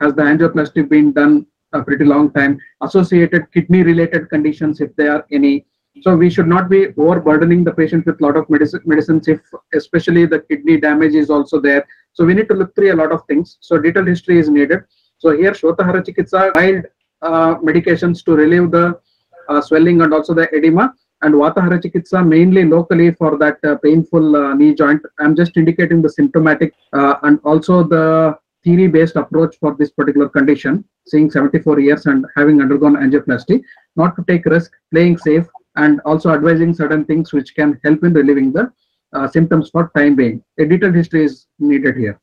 has 0.00 0.14
the 0.14 0.22
angioplasty 0.22 0.88
been 0.88 1.12
done 1.12 1.46
a 1.72 1.82
pretty 1.82 2.04
long 2.04 2.32
time? 2.32 2.60
Associated 2.82 3.52
kidney 3.52 3.82
related 3.82 4.30
conditions, 4.30 4.80
if 4.80 4.94
there 4.96 5.12
are 5.16 5.26
any. 5.32 5.66
So 6.02 6.16
we 6.16 6.30
should 6.30 6.46
not 6.46 6.70
be 6.70 6.88
overburdening 6.96 7.64
the 7.64 7.72
patient 7.72 8.06
with 8.06 8.20
a 8.20 8.24
lot 8.24 8.36
of 8.36 8.48
medicine, 8.48 8.82
medicines 8.84 9.26
if 9.26 9.40
especially 9.74 10.26
the 10.26 10.40
kidney 10.40 10.78
damage 10.80 11.14
is 11.14 11.28
also 11.28 11.60
there. 11.60 11.84
So 12.12 12.24
we 12.24 12.34
need 12.34 12.48
to 12.48 12.54
look 12.54 12.74
through 12.76 12.92
a 12.92 12.98
lot 13.02 13.10
of 13.10 13.22
things. 13.26 13.58
So 13.60 13.78
detailed 13.78 14.06
history 14.06 14.38
is 14.38 14.48
needed. 14.48 14.80
So 15.18 15.36
here 15.36 15.50
Shotahara 15.50 16.04
Chikitsa 16.06 16.54
mild 16.54 16.84
uh, 17.20 17.56
medications 17.56 18.24
to 18.26 18.36
relieve 18.36 18.70
the 18.70 19.00
uh, 19.48 19.60
swelling 19.60 20.02
and 20.02 20.14
also 20.14 20.34
the 20.34 20.48
edema 20.54 20.94
and 21.22 21.34
Vatahara 21.34 21.82
Chikitsa 21.82 22.26
mainly 22.26 22.64
locally 22.64 23.12
for 23.12 23.36
that 23.38 23.58
uh, 23.64 23.76
painful 23.76 24.36
uh, 24.36 24.54
knee 24.54 24.74
joint. 24.74 25.02
I'm 25.18 25.34
just 25.34 25.56
indicating 25.56 26.02
the 26.02 26.10
symptomatic 26.10 26.74
uh, 26.92 27.14
and 27.22 27.40
also 27.44 27.82
the 27.82 28.38
theory 28.64 28.86
based 28.86 29.16
approach 29.16 29.56
for 29.58 29.74
this 29.78 29.90
particular 29.90 30.28
condition, 30.28 30.84
seeing 31.06 31.30
74 31.30 31.80
years 31.80 32.06
and 32.06 32.26
having 32.36 32.60
undergone 32.60 32.96
angioplasty, 32.96 33.62
not 33.96 34.16
to 34.16 34.24
take 34.28 34.44
risk, 34.46 34.72
playing 34.92 35.18
safe, 35.18 35.46
and 35.76 36.00
also 36.04 36.30
advising 36.30 36.74
certain 36.74 37.04
things 37.04 37.32
which 37.32 37.54
can 37.54 37.80
help 37.84 38.02
in 38.04 38.12
relieving 38.12 38.52
the 38.52 38.70
uh, 39.12 39.26
symptoms 39.28 39.70
for 39.70 39.90
time 39.96 40.14
being. 40.14 40.42
A 40.58 40.64
detailed 40.64 40.94
history 40.94 41.24
is 41.24 41.46
needed 41.58 41.96
here. 41.96 42.20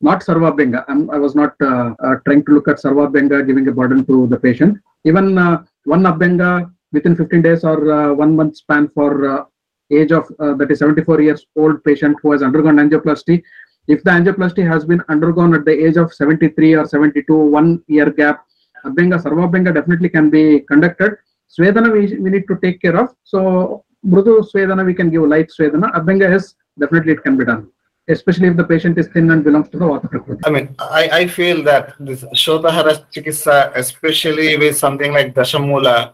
Not 0.00 0.20
Sarvabhyanga. 0.22 0.84
I'm, 0.88 1.10
I 1.10 1.18
was 1.18 1.34
not 1.34 1.54
uh, 1.62 1.94
uh, 2.02 2.16
trying 2.26 2.44
to 2.44 2.52
look 2.52 2.68
at 2.68 2.76
Sarvabhyanga 2.76 3.46
giving 3.46 3.68
a 3.68 3.72
burden 3.72 4.04
to 4.06 4.26
the 4.26 4.38
patient. 4.38 4.78
Even 5.04 5.36
one 5.84 6.02
Abhyanga 6.02 6.70
within 6.94 7.14
15 7.16 7.42
days 7.42 7.64
or 7.64 7.78
uh, 7.92 8.12
one 8.22 8.34
month 8.38 8.56
span 8.56 8.88
for 8.94 9.10
uh, 9.32 9.44
age 9.90 10.12
of 10.12 10.24
uh, 10.38 10.54
that 10.54 10.70
is 10.70 10.78
74 10.78 11.20
years 11.20 11.46
old 11.56 11.82
patient 11.84 12.16
who 12.22 12.32
has 12.32 12.42
undergone 12.42 12.76
angioplasty. 12.76 13.42
If 13.86 14.02
the 14.02 14.10
angioplasty 14.10 14.66
has 14.72 14.84
been 14.84 15.02
undergone 15.08 15.54
at 15.54 15.64
the 15.66 15.74
age 15.86 15.96
of 15.96 16.14
73 16.14 16.74
or 16.74 16.86
72 16.86 17.36
one 17.58 17.82
year 17.86 18.10
gap 18.10 18.46
abhyanga 18.86 19.18
sarvabhyanga 19.24 19.74
definitely 19.74 20.08
can 20.16 20.30
be 20.30 20.60
conducted. 20.72 21.12
Swedana 21.54 21.92
we, 21.92 22.16
we 22.24 22.30
need 22.30 22.46
to 22.48 22.56
take 22.64 22.80
care 22.80 22.96
of. 23.02 23.08
So 23.24 23.84
mrudu 24.06 24.34
swedana 24.50 24.84
we 24.90 24.94
can 24.94 25.10
give 25.10 25.24
light 25.34 25.50
swedana 25.58 25.92
abhyanga 25.98 26.34
is 26.38 26.54
definitely 26.78 27.12
it 27.18 27.22
can 27.22 27.36
be 27.36 27.44
done 27.52 27.64
especially 28.08 28.48
if 28.48 28.56
the 28.56 28.64
patient 28.64 28.98
is 28.98 29.06
thin 29.08 29.30
and 29.30 29.42
belongs 29.44 29.68
to 29.70 29.78
the 29.78 29.84
vata 29.84 30.08
prakriti. 30.10 30.42
I 30.44 30.50
mean, 30.50 30.74
I, 30.78 31.08
I 31.20 31.26
feel 31.26 31.62
that 31.64 31.94
this 31.98 32.22
Shotahara 32.34 33.06
Chikitsa, 33.12 33.72
especially 33.74 34.56
with 34.58 34.76
something 34.76 35.12
like 35.12 35.34
Dashamula, 35.34 36.12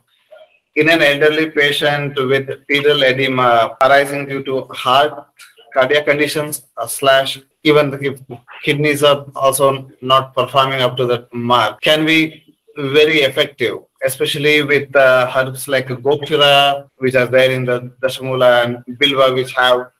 in 0.76 0.88
an 0.88 1.02
elderly 1.02 1.50
patient 1.50 2.16
with 2.30 2.48
pedal 2.68 3.02
edema 3.02 3.76
arising 3.82 4.26
due 4.26 4.42
to 4.42 4.62
heart 4.84 5.12
cardiac 5.74 6.04
conditions 6.06 6.62
uh, 6.76 6.86
slash 6.86 7.38
even 7.62 7.90
the 7.90 8.18
kidneys 8.62 9.02
are 9.02 9.26
also 9.34 9.90
not 10.00 10.34
performing 10.34 10.80
up 10.80 10.96
to 10.96 11.06
the 11.06 11.26
mark 11.32 11.80
can 11.80 12.06
be 12.06 12.20
very 12.76 13.18
effective 13.28 13.78
especially 14.04 14.62
with 14.62 14.94
uh, 14.96 15.30
herbs 15.36 15.68
like 15.68 15.88
gokshura 15.88 16.88
which 16.98 17.14
are 17.14 17.26
there 17.26 17.50
in 17.50 17.64
the 17.64 17.80
dashamula 18.02 18.64
and 18.64 18.98
bilva 19.00 19.34
which 19.34 19.52
have 19.52 19.90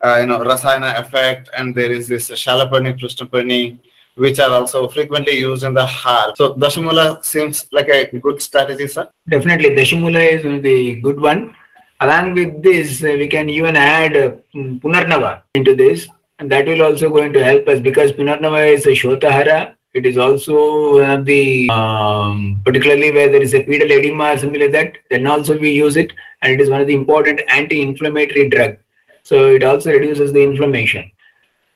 uh, 0.00 0.18
you 0.20 0.26
know 0.26 0.38
rasayana 0.40 0.98
effect. 0.98 1.50
And 1.56 1.74
there 1.74 1.90
is 1.90 2.08
this 2.08 2.30
shalaparni 2.30 2.98
prushniparni 2.98 3.78
which 4.18 4.38
are 4.40 4.50
also 4.50 4.88
frequently 4.88 5.38
used 5.38 5.64
in 5.64 5.74
the 5.74 5.86
heart. 5.86 6.36
So 6.36 6.54
Dashamula 6.54 7.24
seems 7.24 7.66
like 7.72 7.88
a 7.88 8.18
good 8.18 8.42
strategy, 8.42 8.86
sir. 8.88 9.08
Definitely, 9.28 9.70
Dashamula 9.70 10.22
is 10.32 10.62
the 10.62 11.00
good 11.00 11.20
one. 11.20 11.54
Along 12.00 12.34
with 12.34 12.62
this, 12.62 13.02
uh, 13.02 13.16
we 13.18 13.26
can 13.26 13.48
even 13.48 13.74
add 13.76 14.16
uh, 14.16 14.30
Punarnava 14.54 15.42
into 15.54 15.74
this, 15.74 16.06
and 16.38 16.50
that 16.52 16.66
will 16.66 16.82
also 16.82 17.10
going 17.10 17.32
to 17.32 17.42
help 17.42 17.66
us 17.68 17.80
because 17.80 18.12
Punarnava 18.12 18.72
is 18.72 18.86
a 18.86 18.90
Shotahara. 18.90 19.74
It 19.94 20.06
is 20.06 20.18
also 20.18 21.00
one 21.00 21.10
of 21.10 21.24
the, 21.24 21.68
um, 21.70 22.60
particularly 22.64 23.10
where 23.10 23.30
there 23.30 23.42
is 23.42 23.54
a 23.54 23.64
pedal 23.64 23.90
edema 23.90 24.32
or 24.32 24.38
something 24.38 24.60
like 24.60 24.72
that, 24.72 24.98
then 25.10 25.26
also 25.26 25.58
we 25.58 25.70
use 25.72 25.96
it, 25.96 26.12
and 26.42 26.52
it 26.52 26.60
is 26.60 26.70
one 26.70 26.80
of 26.80 26.86
the 26.86 26.94
important 26.94 27.40
anti-inflammatory 27.48 28.48
drug. 28.50 28.76
So 29.24 29.54
it 29.56 29.64
also 29.64 29.90
reduces 29.90 30.32
the 30.32 30.42
inflammation. 30.42 31.10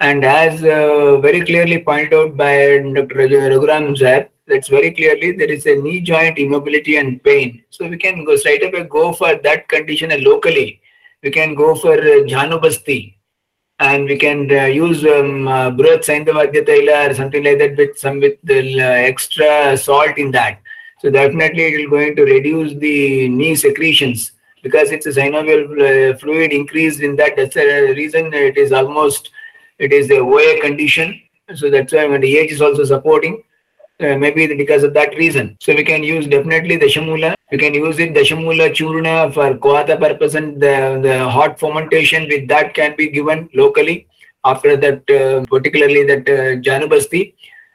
And 0.02 0.24
as 0.24 0.64
uh, 0.64 1.18
very 1.18 1.42
clearly 1.42 1.78
pointed 1.78 2.12
out 2.12 2.36
by 2.36 2.78
Dr. 2.78 3.14
Raghuram 3.14 3.96
sir, 3.96 4.28
that's 4.48 4.66
very 4.66 4.90
clearly 4.90 5.30
there 5.30 5.50
is 5.50 5.64
a 5.66 5.76
knee 5.76 6.00
joint 6.00 6.38
immobility 6.38 6.96
and 6.96 7.22
pain. 7.22 7.62
So 7.70 7.86
we 7.88 7.96
can 7.98 8.24
go 8.24 8.34
straight 8.34 8.64
away 8.64 8.82
go 8.82 9.12
for 9.12 9.36
that 9.36 9.68
condition 9.68 10.10
locally. 10.24 10.80
We 11.22 11.30
can 11.30 11.54
go 11.54 11.76
for 11.76 11.92
uh, 11.92 12.24
Janubasti 12.32 13.14
and 13.78 14.06
we 14.06 14.16
can 14.18 14.50
uh, 14.50 14.64
use 14.64 15.04
um, 15.04 15.46
uh, 15.46 15.70
Bruhat 15.70 16.04
Taila 16.04 17.10
or 17.10 17.14
something 17.14 17.44
like 17.44 17.58
that 17.60 17.76
with 17.76 17.96
some 17.96 18.18
with 18.18 18.38
the 18.42 18.80
uh, 18.80 18.84
extra 18.84 19.76
salt 19.76 20.18
in 20.18 20.32
that. 20.32 20.58
So 20.98 21.10
definitely 21.10 21.62
it 21.62 21.76
will 21.78 21.90
going 21.90 22.16
to 22.16 22.24
reduce 22.24 22.74
the 22.74 23.28
knee 23.28 23.54
secretions 23.54 24.32
because 24.64 24.90
it's 24.90 25.06
a 25.06 25.10
synovial 25.10 25.64
uh, 25.78 26.18
fluid 26.18 26.52
increased 26.52 27.00
in 27.02 27.14
that. 27.16 27.36
That's 27.36 27.54
the 27.54 27.94
reason 27.96 28.34
it 28.34 28.56
is 28.56 28.72
almost 28.72 29.30
it 29.82 29.92
is 29.92 30.08
the 30.08 30.18
OA 30.18 30.60
condition. 30.60 31.20
So 31.54 31.70
that's 31.70 31.92
why 31.92 32.06
when 32.06 32.20
the 32.20 32.36
age 32.38 32.52
is 32.52 32.62
also 32.62 32.84
supporting, 32.84 33.42
uh, 34.00 34.16
maybe 34.16 34.46
because 34.54 34.82
of 34.84 34.94
that 34.94 35.14
reason. 35.16 35.56
So 35.60 35.74
we 35.74 35.84
can 35.84 36.02
use 36.02 36.26
definitely 36.26 36.78
Dashamula. 36.78 37.34
We 37.50 37.58
can 37.58 37.74
use 37.74 37.98
it, 37.98 38.14
Dashamula 38.14 38.70
Churna 38.78 39.32
for 39.34 39.54
Kwatha 39.54 39.98
purpose 39.98 40.34
and 40.34 40.60
the, 40.60 41.00
the 41.02 41.28
hot 41.28 41.58
fermentation 41.58 42.28
with 42.28 42.48
that 42.48 42.74
can 42.74 42.96
be 42.96 43.08
given 43.08 43.48
locally 43.54 44.06
after 44.44 44.76
that, 44.76 45.10
uh, 45.10 45.44
particularly 45.46 46.04
that 46.04 46.28
uh, 46.28 46.56
Janubasti. 46.66 47.34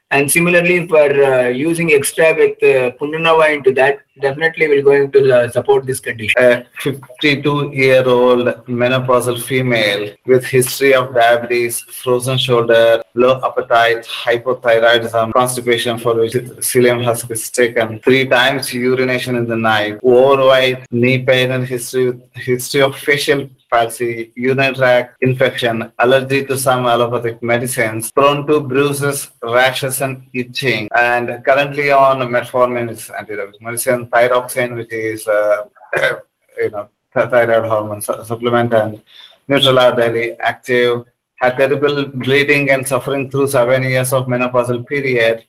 And 0.10 0.32
similarly, 0.32 0.88
for 0.88 1.24
uh, 1.24 1.50
using 1.50 1.92
extra 1.92 2.34
with 2.34 2.64
uh, 2.64 2.96
Punarnava 2.98 3.54
into 3.54 3.74
that, 3.74 4.00
definitely 4.22 4.70
we're 4.70 4.82
going 4.82 5.12
to 5.12 5.36
uh, 5.36 5.50
support 5.50 5.86
this 5.86 6.00
condition. 6.00 6.42
A 6.42 6.66
52-year-old 6.82 8.48
menopausal 8.68 9.42
female 9.44 10.14
with 10.26 10.46
history 10.46 10.94
of 10.94 11.14
diabetes, 11.14 11.82
frozen 11.82 12.38
shoulder, 12.38 13.04
low 13.16 13.42
appetite, 13.44 14.06
hypothyroidism, 14.06 15.34
constipation 15.34 15.98
for 15.98 16.16
which 16.16 16.34
psyllium 16.34 17.04
husk 17.04 17.30
is 17.30 17.50
taken, 17.50 18.00
three 18.00 18.26
times 18.26 18.74
urination 18.74 19.36
in 19.36 19.46
the 19.46 19.58
night, 19.58 20.00
overweight, 20.06 20.90
knee 20.90 21.22
pain 21.22 21.52
and 21.52 21.66
history, 21.66 22.18
history 22.34 22.82
of 22.82 22.96
facial 22.96 23.50
palsy, 23.70 24.32
urinary 24.36 24.76
tract 24.76 25.18
infection, 25.22 25.92
allergy 26.00 26.46
to 26.46 26.58
some 26.58 26.86
allopathic 26.86 27.42
medicines, 27.42 28.12
prone 28.12 28.46
to 28.48 28.62
bruises, 28.62 29.30
rashes, 29.44 30.02
and 30.02 30.28
itching, 30.34 30.88
and 30.96 31.44
currently 31.46 31.92
on 31.92 32.20
metformin, 32.20 32.90
is 32.90 33.10
antidiabetic 33.10 33.62
medicine, 33.62 34.08
thyroxine, 34.08 34.76
which 34.76 34.92
is 34.92 35.28
uh, 35.28 35.66
you 36.58 36.70
know 36.70 36.90
thyroid 37.14 37.66
hormone 37.66 38.02
supplement, 38.02 38.74
and 38.74 39.02
Nutrela 39.50 39.96
daily 39.96 40.34
active. 40.40 41.06
Had 41.40 41.56
terrible 41.56 42.06
bleeding 42.08 42.72
and 42.72 42.88
suffering 42.88 43.30
through 43.30 43.48
seven 43.48 43.84
years 43.84 44.12
of 44.12 44.26
menopausal 44.26 44.88
period 44.88 45.46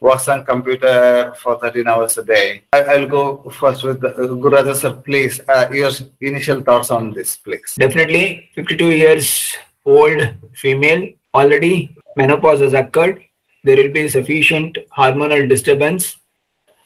works 0.00 0.28
on 0.28 0.44
computer 0.44 1.32
for 1.38 1.58
13 1.58 1.86
hours 1.88 2.18
a 2.18 2.24
day. 2.24 2.62
I, 2.72 2.96
will 2.98 3.08
go 3.08 3.50
first 3.50 3.82
with 3.84 4.04
uh, 4.04 4.12
Gururaja 4.12 4.74
sir, 4.74 4.92
please. 4.92 5.40
Uh, 5.48 5.68
your 5.72 5.90
initial 6.20 6.60
thoughts 6.60 6.90
on 6.90 7.12
this, 7.12 7.36
please. 7.36 7.74
Definitely, 7.78 8.50
52 8.54 8.90
years 8.90 9.56
old 9.84 10.34
female, 10.54 11.08
already 11.34 11.96
menopause 12.16 12.60
has 12.60 12.74
occurred. 12.74 13.24
There 13.64 13.76
will 13.76 13.92
be 13.92 14.08
sufficient 14.08 14.78
hormonal 14.96 15.48
disturbance. 15.48 16.16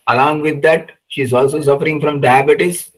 Along 0.06 0.40
with 0.40 0.62
that, 0.62 0.92
she 1.08 1.22
is 1.22 1.32
also 1.32 1.60
suffering 1.60 2.00
from 2.00 2.20
diabetes. 2.20 2.91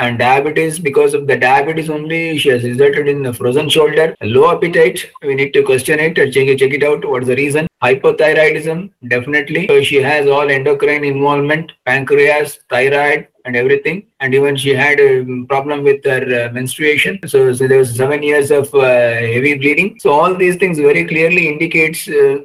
And 0.00 0.18
diabetes, 0.18 0.78
because 0.78 1.12
of 1.12 1.26
the 1.26 1.36
diabetes 1.36 1.90
only, 1.90 2.38
she 2.38 2.48
has 2.48 2.64
resulted 2.64 3.06
in 3.06 3.26
a 3.26 3.34
frozen 3.34 3.68
shoulder, 3.68 4.16
low 4.22 4.50
appetite. 4.50 5.10
We 5.22 5.34
need 5.34 5.52
to 5.52 5.62
question 5.62 5.98
it 6.00 6.14
check 6.14 6.48
it, 6.52 6.58
check 6.58 6.72
it 6.72 6.82
out. 6.82 7.06
What's 7.06 7.26
the 7.26 7.36
reason? 7.36 7.68
Hypothyroidism, 7.82 8.90
definitely. 9.08 9.66
So 9.68 9.82
she 9.82 9.96
has 9.96 10.26
all 10.26 10.50
endocrine 10.50 11.04
involvement, 11.04 11.72
pancreas, 11.84 12.60
thyroid, 12.70 13.28
and 13.44 13.56
everything. 13.56 14.06
And 14.20 14.34
even 14.34 14.56
she 14.56 14.70
had 14.70 14.98
a 15.00 15.44
problem 15.48 15.84
with 15.84 16.02
her 16.04 16.46
uh, 16.46 16.52
menstruation. 16.52 17.20
So, 17.26 17.52
so 17.52 17.68
there 17.68 17.78
was 17.78 17.94
seven 17.94 18.22
years 18.22 18.50
of 18.50 18.74
uh, 18.74 18.80
heavy 18.80 19.58
bleeding. 19.58 19.98
So 20.00 20.12
all 20.12 20.34
these 20.34 20.56
things 20.56 20.78
very 20.78 21.06
clearly 21.06 21.48
indicates 21.48 22.08
uh, 22.08 22.38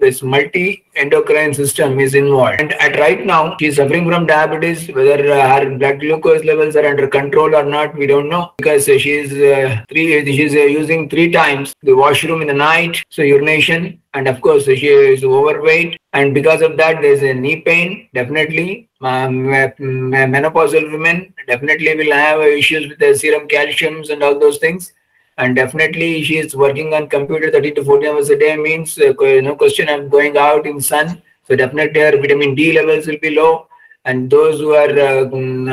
this 0.00 0.22
multi-endocrine 0.22 1.52
system 1.54 1.98
is 1.98 2.14
involved. 2.14 2.60
And 2.60 2.72
at 2.74 2.98
right 2.98 3.24
now, 3.26 3.56
she's 3.58 3.76
suffering 3.76 4.08
from 4.08 4.26
diabetes. 4.26 4.88
Whether 4.88 5.32
uh, 5.32 5.60
her 5.60 5.76
blood 5.76 6.00
glucose 6.00 6.44
levels 6.44 6.76
are 6.76 6.86
under 6.86 7.08
control 7.08 7.54
or 7.54 7.64
not, 7.64 7.96
we 7.96 8.06
don't 8.06 8.28
know 8.28 8.52
because 8.58 8.88
uh, 8.88 8.98
she's 8.98 9.32
uh, 9.32 9.82
three. 9.88 10.24
She's 10.36 10.54
uh, 10.54 10.60
using 10.60 11.08
three 11.08 11.32
times 11.32 11.74
the 11.82 11.94
washroom 11.94 12.42
in 12.42 12.48
the 12.48 12.54
night, 12.54 13.02
so 13.10 13.22
urination, 13.22 14.00
and 14.14 14.28
of 14.28 14.40
course 14.40 14.64
she 14.64 14.86
is 14.86 15.24
overweight. 15.24 15.98
And 16.12 16.32
because 16.32 16.62
of 16.62 16.76
that, 16.76 17.02
there's 17.02 17.22
a 17.22 17.34
knee 17.34 17.60
pain. 17.62 18.08
Definitely, 18.14 18.88
um, 19.00 19.46
menopausal 19.46 20.92
women 20.92 21.34
definitely 21.48 21.96
will 21.96 22.12
have 22.12 22.40
issues 22.40 22.88
with 22.88 22.98
the 22.98 23.16
serum 23.16 23.48
calciums 23.48 24.10
and 24.10 24.22
all 24.22 24.38
those 24.38 24.58
things 24.58 24.92
and 25.38 25.56
definitely 25.56 26.22
she 26.22 26.36
is 26.38 26.54
working 26.54 26.92
on 26.94 27.08
computer 27.08 27.50
30 27.50 27.72
to 27.72 27.84
40 27.84 28.06
hours 28.08 28.30
a 28.30 28.38
day 28.38 28.56
means 28.56 28.98
uh, 28.98 29.12
no 29.18 29.56
question 29.56 29.88
of 29.88 30.10
going 30.10 30.36
out 30.36 30.66
in 30.66 30.80
sun. 30.80 31.22
So 31.48 31.56
definitely 31.56 32.00
her 32.00 32.16
vitamin 32.18 32.54
d 32.54 32.72
levels 32.72 33.06
will 33.06 33.18
be 33.18 33.30
low. 33.30 33.68
And 34.04 34.28
those 34.28 34.58
who 34.58 34.74
are 34.74 34.90
uh, 34.90 35.24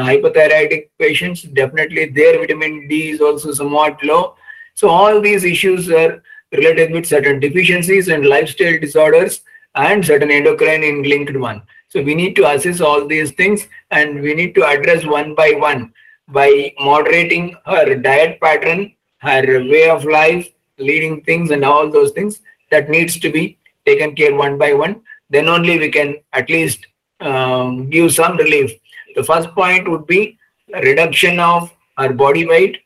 hypothyroidic 0.08 0.90
patients 0.98 1.42
definitely 1.44 2.06
their 2.06 2.40
vitamin 2.40 2.88
d 2.88 3.10
is 3.12 3.22
also 3.22 3.52
somewhat 3.52 4.02
low. 4.04 4.36
So 4.76 4.88
all 4.88 5.20
these 5.20 5.44
issues 5.44 5.90
are 5.90 6.24
related 6.52 6.92
with 6.92 7.06
certain 7.06 7.40
deficiencies 7.40 8.08
and 8.08 8.26
lifestyle 8.26 8.80
disorders 8.80 9.42
and 9.76 10.06
certain 10.06 10.32
endocrine 10.32 11.04
linked 11.04 11.36
one. 11.36 11.62
So 11.90 12.02
we 12.02 12.16
need 12.16 12.36
to 12.38 12.50
assess 12.50 12.82
all 12.82 13.06
these 13.06 13.32
things 13.32 13.68
and 13.92 14.22
we 14.22 14.34
need 14.34 14.56
to 14.56 14.66
address 14.66 15.06
one 15.06 15.36
by 15.36 15.52
one 15.58 15.94
by 16.28 16.74
moderating 16.80 17.56
her 17.66 17.96
diet 17.96 18.40
pattern 18.40 18.94
her 19.20 19.44
way 19.44 19.90
of 19.90 20.06
life, 20.06 20.50
leading 20.78 21.22
things, 21.22 21.52
and 21.52 21.64
all 21.64 21.90
those 21.90 22.12
things 22.12 22.42
that 22.72 22.90
needs 22.90 23.20
to 23.20 23.32
be 23.32 23.58
taken 23.86 24.16
care 24.16 24.36
one 24.36 24.58
by 24.58 24.74
one. 24.74 25.02
Then 25.30 25.48
only 25.48 25.78
we 25.78 25.90
can 25.92 26.18
at 26.34 26.50
least 26.50 26.86
um, 27.20 27.90
give 27.90 28.14
some 28.14 28.38
relief. 28.38 28.72
The 29.16 29.24
first 29.24 29.50
point 29.50 29.90
would 29.90 30.08
be 30.08 30.38
reduction 30.72 31.40
of 31.40 31.72
our 31.98 32.14
body 32.14 32.46
weight 32.46 32.78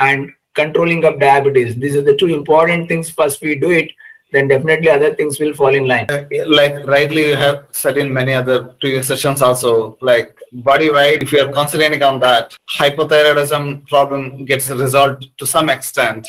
and 0.00 0.32
controlling 0.54 1.04
of 1.04 1.20
diabetes. 1.20 1.76
These 1.76 1.96
are 1.96 2.02
the 2.02 2.16
two 2.16 2.26
important 2.26 2.88
things. 2.88 3.10
First, 3.10 3.40
we 3.42 3.54
do 3.54 3.70
it, 3.70 3.90
then 4.32 4.48
definitely 4.48 4.90
other 4.90 5.14
things 5.14 5.38
will 5.38 5.54
fall 5.54 5.74
in 5.74 5.86
line. 5.86 6.06
Like 6.46 6.86
rightly 6.86 7.28
you 7.28 7.36
have 7.36 7.66
said 7.70 7.98
in 7.98 8.12
many 8.12 8.32
other 8.32 8.64
previous 8.80 9.08
sessions 9.08 9.42
also, 9.42 9.96
like 10.00 10.35
body 10.52 10.90
weight, 10.90 11.22
if 11.22 11.32
you 11.32 11.40
are 11.40 11.52
concentrating 11.52 12.02
on 12.02 12.20
that, 12.20 12.56
hypothyroidism 12.70 13.86
problem 13.88 14.44
gets 14.44 14.70
resolved 14.70 15.28
to 15.38 15.46
some 15.46 15.68
extent, 15.68 16.28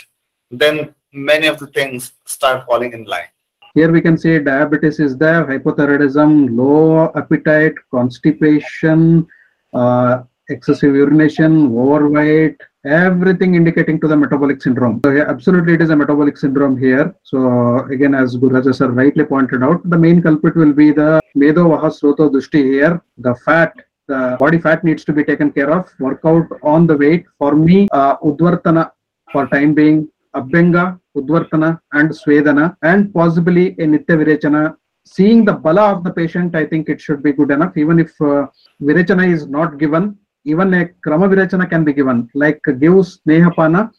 then 0.52 0.94
many 1.14 1.48
of 1.48 1.60
the 1.60 1.68
things 1.68 2.14
start 2.26 2.66
falling 2.66 2.94
in 2.94 3.06
line. 3.06 3.28
Here 3.74 3.92
we 3.92 4.02
can 4.02 4.18
say 4.18 4.40
diabetes 4.40 5.00
is 5.00 5.18
there, 5.18 5.46
hypothyroidism, 5.46 6.56
low 6.56 7.12
appetite, 7.16 7.76
constipation, 7.92 9.28
uh, 9.74 10.24
excessive 10.50 10.96
urination, 10.96 11.78
overweight, 11.78 12.60
everything 12.86 13.56
indicating 13.56 14.00
to 14.00 14.08
the 14.08 14.16
metabolic 14.16 14.62
syndrome. 14.62 15.02
So 15.06 15.12
yeah, 15.12 15.26
absolutely 15.28 15.74
it 15.74 15.82
is 15.82 15.90
a 15.90 15.96
metabolic 15.96 16.38
syndrome 16.38 16.78
here. 16.78 17.14
So 17.24 17.80
again, 17.86 18.16
as 18.16 18.36
Guru 18.36 18.74
sir 18.74 18.88
rightly 18.88 19.26
pointed 19.26 19.62
out, 19.62 19.88
the 19.90 19.98
main 19.98 20.22
culprit 20.22 20.56
will 20.56 20.74
be 20.74 20.92
the 20.92 21.20
Medo 21.36 21.66
Vahasroto 21.70 22.32
Dushti 22.32 22.64
here, 22.64 23.02
the 23.18 23.36
fat 23.46 23.74
the 24.08 24.38
body 24.40 24.60
fat 24.60 24.84
needs 24.84 25.04
to 25.06 25.14
be 25.14 25.24
taken 25.24 25.52
care 25.52 25.72
of. 25.72 25.90
Workout 26.00 26.48
on 26.64 26.88
the 26.88 26.98
weight. 26.98 27.26
For 27.38 27.56
me, 27.56 27.88
uh, 27.92 28.18
Udvartana 28.18 28.92
for 29.32 29.48
time 29.48 29.74
being, 29.74 30.10
Abhyanga, 30.36 31.00
Udvartana 31.16 31.80
and 31.94 32.10
Swedana 32.10 32.76
and 32.84 33.14
possibly 33.14 33.70
a 33.72 33.86
Nitya 33.94 34.16
Virechana. 34.22 34.76
Seeing 35.06 35.46
the 35.46 35.54
bala 35.54 35.94
of 35.94 36.04
the 36.04 36.12
patient, 36.12 36.56
I 36.56 36.66
think 36.66 36.90
it 36.90 37.00
should 37.00 37.24
be 37.24 37.32
good 37.32 37.52
enough. 37.52 37.78
Even 37.78 38.00
if 38.00 38.12
uh, 38.22 38.48
Virechana 38.82 39.32
is 39.32 39.48
not 39.48 39.78
given, 39.78 40.18
even 40.44 40.74
a 40.74 40.86
Krama 41.06 41.28
Virechana 41.34 41.70
can 41.70 41.84
be 41.84 41.94
given, 41.94 42.30
like 42.34 42.62
gives 42.80 43.20
Snehapana, 43.26 43.92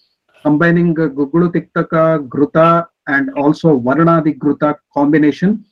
combining 0.42 0.94
Gugulu 0.94 1.52
Tiktaka, 1.52 2.26
Gruta 2.28 2.86
and 3.06 3.30
also 3.36 3.78
Varnadi 3.80 4.38
Gruta 4.38 4.76
combination 4.92 5.64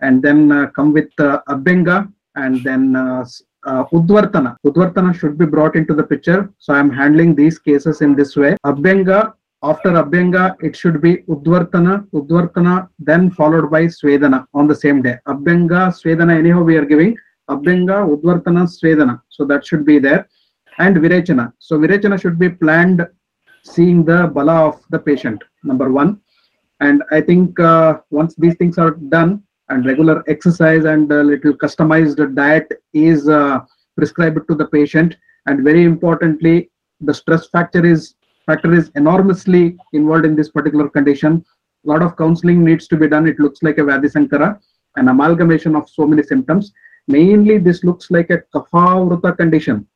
and 0.00 0.22
then 0.22 0.52
uh, 0.52 0.66
come 0.76 0.92
with 0.92 1.10
uh, 1.18 1.40
Abhyanga 1.48 2.12
and 2.36 2.62
then 2.62 2.96
uh, 2.96 3.24
uh, 3.64 3.84
Udvartana. 3.92 4.56
Udvartana 4.66 5.14
should 5.18 5.36
be 5.38 5.46
brought 5.46 5.76
into 5.76 5.94
the 5.94 6.02
picture. 6.02 6.50
So 6.58 6.74
I'm 6.74 6.90
handling 6.90 7.34
these 7.34 7.58
cases 7.58 8.00
in 8.00 8.14
this 8.14 8.36
way. 8.36 8.56
Abhyanga, 8.64 9.34
after 9.62 9.90
Abhyanga, 9.90 10.56
it 10.62 10.76
should 10.76 11.00
be 11.00 11.18
Udvartana, 11.28 12.06
Udvartana, 12.10 12.88
then 12.98 13.30
followed 13.30 13.70
by 13.70 13.84
Swedana 13.84 14.46
on 14.52 14.66
the 14.66 14.74
same 14.74 15.00
day. 15.02 15.18
Abhyanga, 15.26 15.88
Swedana, 16.00 16.36
anyhow 16.38 16.62
we 16.62 16.76
are 16.76 16.84
giving. 16.84 17.16
Abhyanga, 17.48 17.96
Udvartana, 18.14 18.68
Swedana. 18.68 19.22
So 19.28 19.44
that 19.46 19.66
should 19.66 19.84
be 19.84 19.98
there. 19.98 20.28
And 20.78 20.96
Virechana. 20.96 21.52
So 21.58 21.78
Virechana 21.78 22.20
should 22.20 22.38
be 22.38 22.48
planned 22.48 23.06
seeing 23.62 24.04
the 24.04 24.26
bala 24.26 24.66
of 24.68 24.82
the 24.90 24.98
patient, 24.98 25.42
number 25.62 25.90
one. 25.90 26.20
And 26.80 27.02
I 27.10 27.20
think 27.20 27.58
uh, 27.58 28.00
once 28.10 28.34
these 28.36 28.56
things 28.56 28.76
are 28.76 28.90
done, 28.90 29.43
and 29.68 29.86
regular 29.86 30.22
exercise 30.28 30.84
and 30.84 31.10
a 31.10 31.22
little 31.22 31.54
customized 31.54 32.34
diet 32.34 32.70
is 32.92 33.28
uh, 33.28 33.60
prescribed 33.96 34.46
to 34.48 34.54
the 34.54 34.66
patient. 34.66 35.16
And 35.46 35.64
very 35.64 35.84
importantly 35.84 36.70
the 37.00 37.14
stress 37.14 37.48
factor 37.48 37.84
is 37.84 38.14
factor 38.46 38.72
is 38.74 38.90
enormously 38.94 39.76
involved 39.92 40.26
in 40.26 40.36
this 40.36 40.50
particular 40.50 40.88
condition. 40.88 41.44
A 41.86 41.88
lot 41.88 42.02
of 42.02 42.16
counseling 42.16 42.64
needs 42.64 42.86
to 42.88 42.96
be 42.96 43.08
done. 43.08 43.26
It 43.26 43.38
looks 43.38 43.62
like 43.62 43.78
a 43.78 44.08
Sankara, 44.08 44.60
an 44.96 45.08
amalgamation 45.08 45.74
of 45.76 45.88
so 45.88 46.06
many 46.06 46.22
symptoms. 46.22 46.72
Mainly 47.08 47.58
this 47.58 47.84
looks 47.84 48.10
like 48.10 48.30
a 48.30 48.42
kaphavruta 48.54 49.36
condition 49.36 49.86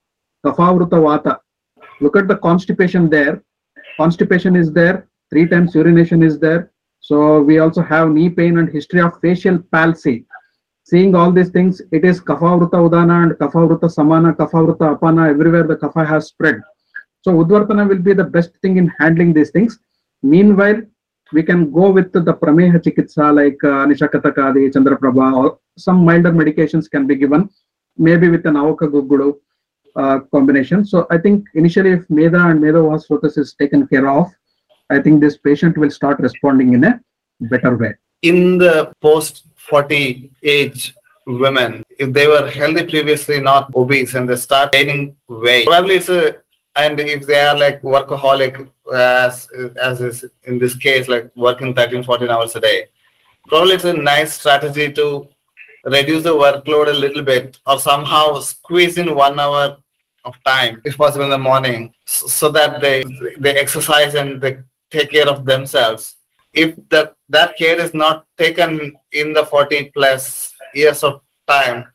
kaphavruta 0.44 0.98
vata. 1.06 1.38
Look 2.00 2.16
at 2.16 2.28
the 2.28 2.36
constipation 2.36 3.10
there. 3.10 3.42
Constipation 3.96 4.56
is 4.56 4.72
there. 4.72 5.08
Three 5.30 5.46
times 5.46 5.74
urination 5.74 6.22
is 6.22 6.38
there 6.38 6.70
so 7.08 7.40
we 7.40 7.58
also 7.58 7.82
have 7.90 8.10
knee 8.10 8.28
pain 8.28 8.58
and 8.58 8.68
history 8.68 9.00
of 9.00 9.18
facial 9.22 9.58
palsy. 9.72 10.26
Seeing 10.84 11.14
all 11.14 11.32
these 11.32 11.48
things, 11.48 11.80
it 11.90 12.04
is 12.04 12.20
Kaphavruta 12.20 12.78
Udana 12.86 13.22
and 13.22 13.32
Kaphavruta 13.32 13.90
Samana, 13.90 14.34
Kaphavruta 14.34 14.84
Apana, 14.94 15.30
everywhere 15.30 15.66
the 15.66 15.76
Kapha 15.76 16.06
has 16.06 16.26
spread. 16.26 16.60
So 17.22 17.32
Udvartana 17.32 17.88
will 17.88 18.02
be 18.08 18.12
the 18.12 18.24
best 18.24 18.50
thing 18.60 18.76
in 18.76 18.92
handling 18.98 19.32
these 19.32 19.50
things. 19.50 19.78
Meanwhile, 20.22 20.82
we 21.32 21.42
can 21.42 21.72
go 21.72 21.90
with 21.90 22.12
the 22.12 22.34
Prameha 22.42 22.78
Chikitsa 22.84 23.34
like 23.34 23.64
uh, 23.64 23.86
Nishakatakadi, 23.90 24.70
Chandraprabha, 24.74 25.34
or 25.34 25.58
some 25.78 26.04
milder 26.04 26.32
medications 26.32 26.90
can 26.90 27.06
be 27.06 27.14
given, 27.14 27.48
maybe 27.96 28.28
with 28.28 28.44
an 28.44 28.54
Avaka 28.54 28.86
Gugulu 28.94 29.38
uh, 29.96 30.18
combination. 30.34 30.84
So 30.84 31.06
I 31.10 31.16
think 31.16 31.46
initially 31.54 31.92
if 31.92 32.10
Meda 32.10 32.48
and 32.48 32.60
Meda 32.60 32.80
Vasrotas 32.80 33.38
is 33.38 33.54
taken 33.54 33.86
care 33.86 34.10
of, 34.10 34.30
I 34.90 35.00
think 35.00 35.20
this 35.20 35.36
patient 35.36 35.76
will 35.76 35.90
start 35.90 36.18
responding 36.20 36.72
in 36.72 36.84
a 36.84 37.00
better 37.40 37.76
way. 37.76 37.94
In 38.22 38.58
the 38.58 38.92
post 39.00 39.44
40 39.56 40.30
age 40.42 40.94
women, 41.26 41.84
if 41.98 42.12
they 42.12 42.26
were 42.26 42.50
healthy 42.50 42.84
previously, 42.84 43.40
not 43.40 43.74
obese, 43.74 44.14
and 44.14 44.28
they 44.28 44.36
start 44.36 44.72
gaining 44.72 45.14
weight, 45.28 45.66
probably 45.66 45.96
it's 45.96 46.08
a 46.08 46.36
and 46.76 47.00
if 47.00 47.26
they 47.26 47.40
are 47.40 47.58
like 47.58 47.82
workaholic 47.82 48.68
as 48.94 49.48
as 49.82 50.00
is 50.00 50.24
in 50.44 50.58
this 50.58 50.74
case 50.74 51.08
like 51.08 51.30
working 51.36 51.74
13 51.74 52.04
14 52.04 52.30
hours 52.30 52.54
a 52.56 52.60
day 52.60 52.86
probably 53.48 53.74
it's 53.74 53.84
a 53.84 53.92
nice 53.92 54.34
strategy 54.34 54.92
to 54.92 55.28
reduce 55.84 56.22
the 56.22 56.34
workload 56.44 56.88
a 56.88 56.98
little 57.04 57.22
bit 57.22 57.58
or 57.66 57.78
somehow 57.78 58.38
squeeze 58.38 58.98
in 58.98 59.14
one 59.14 59.38
hour 59.40 59.76
of 60.24 60.34
time 60.44 60.80
if 60.84 60.96
possible 60.96 61.24
in 61.24 61.30
the 61.30 61.38
morning 61.38 61.92
so 62.06 62.50
that 62.50 62.80
they 62.80 63.04
they 63.38 63.54
exercise 63.56 64.14
and 64.14 64.40
they 64.40 64.58
take 64.90 65.10
care 65.10 65.28
of 65.28 65.44
themselves. 65.44 66.16
If 66.52 66.74
that, 66.90 67.14
that 67.28 67.56
care 67.56 67.80
is 67.80 67.94
not 67.94 68.26
taken 68.36 68.94
in 69.12 69.32
the 69.32 69.44
14 69.44 69.90
plus 69.94 70.52
years 70.74 71.02
of 71.02 71.20
time, 71.46 71.86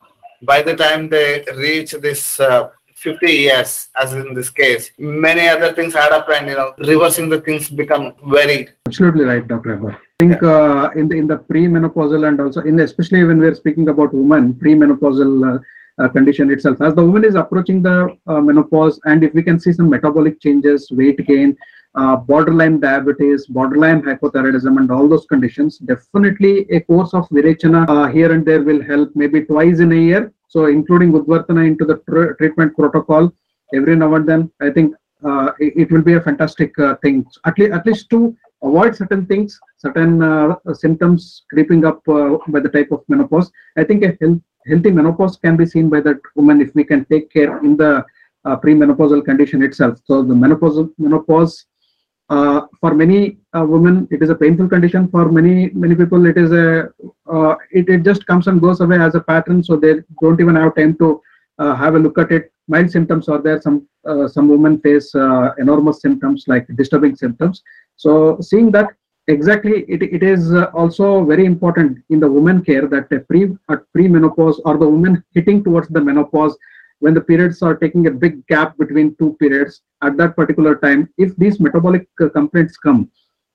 by 0.44 0.62
the 0.62 0.76
time 0.76 1.10
they 1.10 1.44
reach 1.56 1.92
this 1.92 2.40
uh, 2.40 2.70
50 2.96 3.28
years, 3.28 3.90
as 4.02 4.14
in 4.14 4.34
this 4.34 4.50
case, 4.50 4.92
many 4.98 5.48
other 5.48 5.74
things 5.74 5.96
add 5.96 6.14
up 6.14 6.30
and, 6.30 6.48
you 6.48 6.56
know, 6.56 6.74
reversing 6.78 7.30
the 7.30 7.42
things 7.42 7.70
become 7.70 8.14
very 8.28 8.70
Absolutely 8.88 9.26
right, 9.26 9.46
Dr. 9.46 9.78
Abha. 9.78 9.94
I 9.94 10.00
think 10.20 10.44
uh, 10.44 10.90
in 10.96 11.10
the 11.10 11.18
in 11.18 11.28
the 11.28 11.38
premenopausal 11.38 12.28
and 12.28 12.40
also 12.40 12.62
in 12.62 12.78
the, 12.78 12.84
especially 12.84 13.24
when 13.26 13.40
we're 13.40 13.56
speaking 13.56 13.90
about 13.90 14.14
women 14.14 14.54
premenopausal 14.54 15.32
uh, 15.56 15.60
uh, 16.02 16.08
condition 16.10 16.50
itself, 16.50 16.82
as 16.82 16.96
the 16.96 17.04
woman 17.04 17.26
is 17.26 17.36
approaching 17.36 17.82
the 17.82 18.16
uh, 18.28 18.40
menopause, 18.40 19.02
and 19.06 19.24
if 19.24 19.34
we 19.34 19.44
can 19.44 19.60
see 19.60 19.74
some 19.74 19.90
metabolic 19.90 20.40
changes, 20.40 20.90
weight 20.92 21.26
gain, 21.28 21.58
uh, 21.96 22.16
borderline 22.16 22.80
diabetes, 22.80 23.46
borderline 23.48 24.02
hypothyroidism, 24.02 24.78
and 24.80 24.90
all 24.92 25.08
those 25.08 25.26
conditions, 25.26 25.78
definitely 25.78 26.66
a 26.72 26.80
course 26.82 27.14
of 27.14 27.28
Virechana 27.30 27.88
uh, 27.88 28.08
here 28.12 28.32
and 28.32 28.46
there 28.46 28.64
will 28.64 28.82
help. 28.82 29.12
Maybe 29.16 29.46
twice 29.46 29.80
in 29.80 29.92
a 29.92 29.96
year. 29.96 30.34
So 30.48 30.66
including 30.66 31.12
Udvartana 31.14 31.68
into 31.68 31.86
the 31.86 31.98
tr- 32.10 32.34
treatment 32.34 32.76
protocol 32.76 33.32
every 33.76 33.96
now 33.96 34.14
and 34.16 34.28
then. 34.28 34.52
I 34.62 34.70
think 34.70 34.96
uh, 35.24 35.52
it, 35.60 35.74
it 35.76 35.92
will 35.92 36.02
be 36.02 36.14
a 36.14 36.22
fantastic 36.22 36.78
uh, 36.80 36.96
thing. 37.04 37.26
At 37.46 37.58
least 37.58 37.74
at 37.74 37.86
least 37.86 38.10
to 38.12 38.36
avoid 38.64 38.96
certain 38.96 39.26
things, 39.26 39.60
certain 39.78 40.22
uh, 40.22 40.56
symptoms 40.74 41.44
creeping 41.50 41.86
up 41.86 42.04
by 42.06 42.60
the 42.60 42.70
type 42.70 42.92
of 42.92 43.04
menopause. 43.08 43.52
I 43.78 43.84
think 43.84 44.04
a 44.04 44.18
health, 44.22 44.42
healthy 44.68 44.92
menopause 44.92 45.38
can 45.38 45.58
be 45.58 45.66
seen 45.66 45.90
by 45.90 46.02
that 46.02 46.18
woman 46.36 46.62
if 46.62 46.74
we 46.74 46.84
can 46.84 47.06
take 47.06 47.32
care 47.32 47.58
in 47.60 47.78
the 47.78 48.06
premenopausal 48.46 49.24
condition 49.24 49.62
itself. 49.64 50.00
So 50.06 50.22
the 50.22 50.36
menopause, 50.36 50.80
menopause 50.98 51.66
for 52.82 52.94
many 52.94 53.38
uh, 53.58 53.66
women, 53.74 54.08
it 54.12 54.22
is 54.24 54.30
a 54.30 54.36
painful 54.36 54.68
condition. 54.74 55.08
For 55.10 55.26
many 55.38 55.70
many 55.84 55.96
people, 55.96 56.26
it 56.32 56.38
is 56.38 56.52
a 56.52 56.90
uh, 57.36 57.56
it, 57.72 57.90
it 57.90 58.04
just 58.10 58.26
comes 58.26 58.48
and 58.48 58.62
goes 58.62 58.82
away 58.86 59.00
as 59.08 59.16
a 59.16 59.22
pattern. 59.32 59.64
So 59.64 59.76
they 59.76 59.94
don't 60.22 60.40
even 60.40 60.56
have 60.56 60.76
time 60.76 60.98
to 60.98 61.22
uh, 61.60 61.76
have 61.76 61.96
a 61.96 62.00
look 62.00 62.18
at 62.18 62.32
it. 62.32 62.52
Mild 62.68 62.92
symptoms 62.92 63.28
are 63.28 63.42
there. 63.42 63.62
Some 63.62 63.88
uh, 64.10 64.28
some 64.28 64.48
women 64.48 64.80
face 64.80 65.14
uh, 65.16 65.52
enormous 65.58 66.02
symptoms 66.02 66.46
like 66.48 66.68
disturbing 66.76 67.16
symptoms. 67.16 67.64
So 67.96 68.38
seeing 68.42 68.72
that 68.72 68.90
exactly, 69.28 69.86
it, 69.88 70.02
it 70.02 70.24
is 70.24 70.54
uh, 70.54 70.66
also 70.74 71.26
very 71.26 71.46
important 71.46 72.00
in 72.10 72.20
the 72.20 72.32
woman 72.38 72.64
care 72.64 72.88
that 72.88 73.12
a 73.12 73.20
pre 73.20 73.44
at 73.70 73.82
or 74.66 74.78
the 74.78 74.90
woman 74.96 75.24
hitting 75.34 75.64
towards 75.64 75.90
the 75.90 76.02
menopause 76.02 76.58
when 77.04 77.14
the 77.14 77.26
periods 77.32 77.62
are 77.62 77.76
taking 77.76 78.08
a 78.08 78.18
big 78.24 78.36
gap 78.48 78.78
between 78.78 79.16
two 79.18 79.32
periods 79.42 79.82
at 80.02 80.16
that 80.18 80.36
particular 80.36 80.76
time, 80.86 81.10
if 81.18 81.36
these 81.36 81.60
metabolic 81.60 82.08
uh, 82.22 82.30
complaints 82.30 82.78
come, 82.78 83.02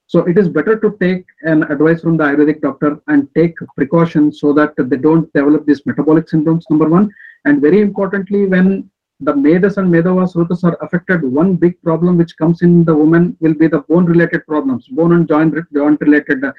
so 0.07 0.21
it 0.31 0.39
is 0.39 0.49
better 0.49 0.75
to 0.83 0.97
take 1.01 1.25
an 1.43 1.65
advice 1.75 2.01
from 2.03 2.17
the 2.17 2.25
Ayurvedic 2.25 2.63
doctor 2.63 2.99
and 3.09 3.29
take 3.35 3.55
precautions 3.77 4.41
so 4.41 4.55
that 4.55 4.73
they 4.77 4.97
don't 4.97 5.31
develop 5.35 5.67
these 5.67 5.85
metabolic 5.85 6.29
syndromes, 6.29 6.63
number 6.71 6.89
one. 6.89 7.11
And 7.45 7.61
very 7.61 7.83
importantly, 7.83 8.47
when 8.47 8.91
the 9.21 9.35
Medas 9.35 9.77
and 9.77 9.93
Medovaha 9.93 10.33
Srotas 10.33 10.65
are 10.65 10.79
affected, 10.83 11.23
one 11.23 11.57
big 11.57 11.81
problem 11.83 12.17
which 12.17 12.37
comes 12.39 12.63
in 12.63 12.85
the 12.85 12.95
woman 12.95 13.37
will 13.41 13.55
be 13.55 13.67
the 13.67 13.81
bone 13.81 14.07
related 14.07 14.47
problems, 14.47 14.89
bone 14.89 15.13
and 15.13 15.29
joint, 15.29 15.55
joint 15.75 16.01
related 16.01 16.43
uh, 16.43 16.53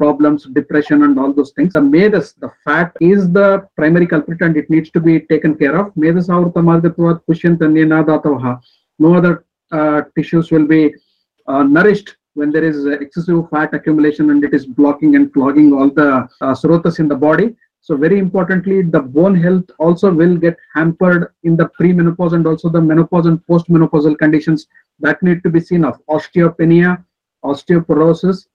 problems, 0.00 0.46
depression, 0.60 1.02
and 1.06 1.18
all 1.20 1.32
those 1.38 1.52
things. 1.56 1.72
The 1.74 1.80
Medas, 1.94 2.28
the 2.44 2.50
fat, 2.64 2.92
is 3.00 3.30
the 3.38 3.48
primary 3.76 4.06
culprit 4.12 4.40
and 4.46 4.56
it 4.56 4.68
needs 4.74 4.90
to 4.96 5.00
be 5.08 5.14
taken 5.32 5.54
care 5.62 5.76
of. 5.80 5.86
Medas 6.04 6.28
avrtamadipavad 6.36 7.20
pushyantanyena 7.28 8.60
No 8.98 9.14
other 9.18 9.34
uh, 9.78 10.02
tissues 10.16 10.50
will 10.50 10.66
be 10.66 10.82
uh, 11.46 11.62
nourished 11.62 12.16
when 12.34 12.50
there 12.54 12.64
is 12.64 12.86
excessive 12.86 13.48
fat 13.50 13.74
accumulation 13.74 14.30
and 14.30 14.44
it 14.44 14.54
is 14.54 14.64
blocking 14.66 15.16
and 15.16 15.32
clogging 15.34 15.72
all 15.72 15.90
the 15.90 16.10
uh, 16.40 16.54
srotas 16.60 16.98
in 16.98 17.08
the 17.08 17.20
body. 17.28 17.56
So 17.82 17.96
very 17.96 18.18
importantly, 18.18 18.82
the 18.82 19.00
bone 19.00 19.34
health 19.34 19.68
also 19.78 20.12
will 20.12 20.36
get 20.36 20.56
hampered 20.74 21.32
in 21.42 21.56
the 21.56 21.68
premenopause 21.78 22.34
and 22.34 22.46
also 22.46 22.68
the 22.68 22.80
menopause 22.80 23.26
and 23.26 23.38
postmenopausal 23.46 24.18
conditions 24.18 24.66
that 25.00 25.22
need 25.22 25.42
to 25.44 25.50
be 25.50 25.60
seen 25.60 25.84
of 25.84 25.94
osteopenia, 26.06 27.02
osteoporosis, 27.44 28.46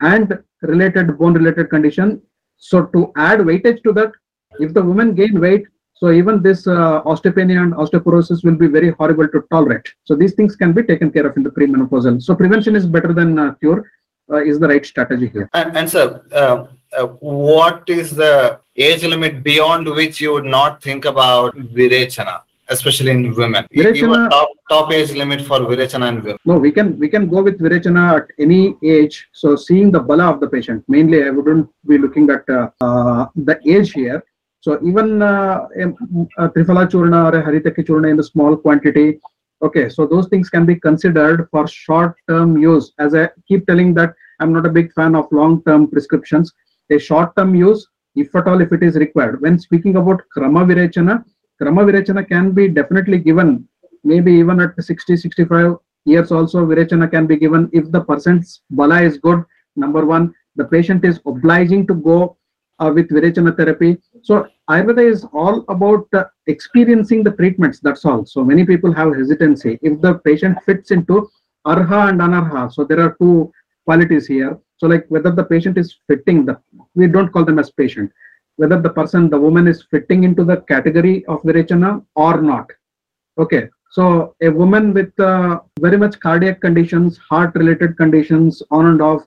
and 0.00 0.38
related 0.62 1.18
bone 1.18 1.34
related 1.34 1.70
condition. 1.70 2.20
So 2.56 2.86
to 2.86 3.12
add 3.16 3.40
weightage 3.40 3.82
to 3.84 3.92
that, 3.94 4.12
if 4.58 4.74
the 4.74 4.82
woman 4.82 5.14
gain 5.14 5.40
weight, 5.40 5.64
so 5.94 6.10
even 6.10 6.42
this 6.42 6.66
uh, 6.66 7.02
osteopenia 7.02 7.62
and 7.62 7.74
osteoporosis 7.74 8.42
will 8.42 8.56
be 8.56 8.66
very 8.66 8.90
horrible 8.90 9.28
to 9.28 9.44
tolerate. 9.50 9.86
So 10.04 10.14
these 10.14 10.34
things 10.34 10.56
can 10.56 10.72
be 10.72 10.82
taken 10.82 11.10
care 11.10 11.26
of 11.26 11.36
in 11.36 11.42
the 11.42 11.50
premenopausal. 11.50 12.22
So 12.22 12.34
prevention 12.34 12.74
is 12.74 12.86
better 12.86 13.12
than 13.12 13.38
uh, 13.38 13.54
cure. 13.54 13.90
Uh, 14.32 14.44
is 14.44 14.60
the 14.60 14.68
right 14.68 14.86
strategy 14.86 15.26
here. 15.26 15.50
And, 15.54 15.76
and 15.76 15.90
sir, 15.90 16.22
uh, 16.30 16.66
uh, 16.96 17.06
what 17.06 17.82
is 17.88 18.14
the 18.14 18.60
age 18.76 19.04
limit 19.04 19.42
beyond 19.42 19.88
which 19.88 20.20
you 20.20 20.32
would 20.32 20.44
not 20.44 20.80
think 20.80 21.04
about 21.04 21.56
Virechana, 21.56 22.42
especially 22.70 23.12
in 23.16 23.34
women? 23.34 23.66
Virechana- 23.76 24.30
top, 24.30 24.48
top 24.68 24.92
age 24.92 25.12
limit 25.12 25.42
for 25.42 25.60
Virechana 25.60 26.08
in 26.12 26.16
women. 26.22 26.38
No, 26.44 26.58
we 26.58 26.70
can 26.72 26.98
we 26.98 27.08
can 27.08 27.28
go 27.34 27.42
with 27.42 27.58
Virechana 27.66 28.04
at 28.18 28.26
any 28.38 28.62
age. 28.82 29.28
So 29.32 29.56
seeing 29.56 29.90
the 29.90 30.00
bala 30.00 30.26
of 30.32 30.40
the 30.40 30.48
patient, 30.48 30.84
mainly 30.88 31.24
I 31.24 31.30
wouldn't 31.30 31.68
be 31.86 31.98
looking 31.98 32.30
at 32.30 32.48
uh, 32.48 32.70
uh, 32.80 33.26
the 33.34 33.58
age 33.76 33.92
here. 33.92 34.22
So 34.60 34.78
even 34.84 35.22
uh, 35.22 35.66
a, 35.82 35.84
a 36.44 36.48
Triphala 36.50 36.84
Churna 36.92 37.20
or 37.28 37.38
a 37.38 37.42
Haritaki 37.42 37.82
Churna 37.88 38.10
in 38.10 38.20
a 38.20 38.22
small 38.22 38.56
quantity, 38.56 39.18
okay, 39.62 39.88
so 39.88 40.06
those 40.06 40.28
things 40.28 40.50
can 40.50 40.66
be 40.66 40.76
considered 40.76 41.48
for 41.50 41.66
short-term 41.66 42.58
use. 42.58 42.92
As 42.98 43.14
I 43.14 43.30
keep 43.48 43.66
telling 43.66 43.94
that 43.94 44.14
I'm 44.40 44.52
not 44.52 44.66
a 44.66 44.70
big 44.70 44.92
fan 44.92 45.14
of 45.14 45.28
long-term 45.30 45.88
prescriptions. 45.88 46.52
A 46.90 46.98
short-term 46.98 47.54
use, 47.54 47.86
if 48.16 48.34
at 48.34 48.48
all, 48.48 48.60
if 48.60 48.72
it 48.72 48.82
is 48.82 48.96
required. 48.96 49.40
When 49.40 49.58
speaking 49.58 49.96
about 49.96 50.22
Krama 50.36 50.66
Virechana, 50.66 51.24
Krama 51.60 51.84
Virechana 51.84 52.26
can 52.26 52.52
be 52.52 52.68
definitely 52.68 53.18
given, 53.18 53.68
maybe 54.02 54.32
even 54.32 54.60
at 54.60 54.82
60, 54.82 55.16
65 55.16 55.76
years 56.06 56.32
also, 56.32 56.64
Virechana 56.64 57.10
can 57.10 57.26
be 57.26 57.36
given 57.36 57.68
if 57.72 57.90
the 57.90 58.00
person's 58.00 58.62
bala 58.70 59.02
is 59.02 59.18
good. 59.18 59.44
Number 59.76 60.06
one, 60.06 60.34
the 60.56 60.64
patient 60.64 61.04
is 61.04 61.20
obliging 61.26 61.86
to 61.86 61.94
go 61.94 62.36
uh, 62.78 62.90
with 62.94 63.10
Virechana 63.10 63.56
therapy. 63.56 63.98
So 64.22 64.46
Ayurveda 64.70 65.10
is 65.10 65.26
all 65.32 65.64
about 65.68 66.08
uh, 66.14 66.24
experiencing 66.46 67.22
the 67.22 67.32
treatments. 67.32 67.78
That's 67.80 68.04
all. 68.04 68.24
So 68.24 68.42
many 68.42 68.64
people 68.64 68.92
have 68.92 69.14
hesitancy. 69.14 69.78
If 69.82 70.00
the 70.00 70.14
patient 70.14 70.58
fits 70.64 70.90
into 70.90 71.28
Arha 71.64 72.08
and 72.08 72.20
Anarha, 72.20 72.72
so 72.72 72.84
there 72.84 73.00
are 73.00 73.16
two 73.20 73.52
qualities 73.84 74.26
here. 74.26 74.58
So 74.78 74.86
like 74.86 75.04
whether 75.08 75.30
the 75.30 75.44
patient 75.44 75.76
is 75.76 75.96
fitting 76.08 76.46
the, 76.46 76.58
we 76.94 77.06
don't 77.06 77.30
call 77.30 77.44
them 77.44 77.58
as 77.58 77.70
patient, 77.70 78.10
whether 78.60 78.78
the 78.86 78.94
person, 78.98 79.30
the 79.34 79.40
woman 79.46 79.66
is 79.66 79.78
fitting 79.90 80.24
into 80.28 80.44
the 80.44 80.58
category 80.72 81.24
of 81.26 81.42
Virechana 81.42 82.04
or 82.14 82.40
not. 82.42 82.66
Okay. 83.38 83.68
So 83.90 84.36
a 84.42 84.50
woman 84.50 84.92
with 84.92 85.18
uh, 85.18 85.60
very 85.80 85.96
much 85.96 86.20
cardiac 86.20 86.60
conditions, 86.60 87.18
heart 87.30 87.52
related 87.54 87.96
conditions 87.96 88.62
on 88.70 88.86
and 88.86 89.00
off, 89.02 89.22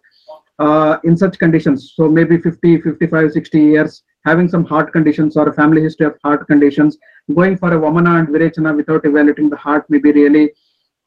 uh, 0.59 0.97
in 1.03 1.17
such 1.17 1.39
conditions, 1.39 1.93
so 1.95 2.07
maybe 2.07 2.37
50, 2.37 2.81
55, 2.81 3.31
60 3.31 3.59
years, 3.59 4.03
having 4.23 4.47
some 4.47 4.63
heart 4.63 4.93
conditions 4.93 5.35
or 5.35 5.49
a 5.49 5.53
family 5.53 5.81
history 5.81 6.05
of 6.05 6.15
heart 6.23 6.47
conditions, 6.47 6.97
going 7.35 7.57
for 7.57 7.73
a 7.73 7.79
Vamana 7.83 8.19
and 8.19 8.27
Virechana 8.27 8.75
without 8.75 9.03
evaluating 9.03 9.49
the 9.49 9.57
heart 9.57 9.89
may 9.89 9.97
be 9.97 10.11
really 10.11 10.51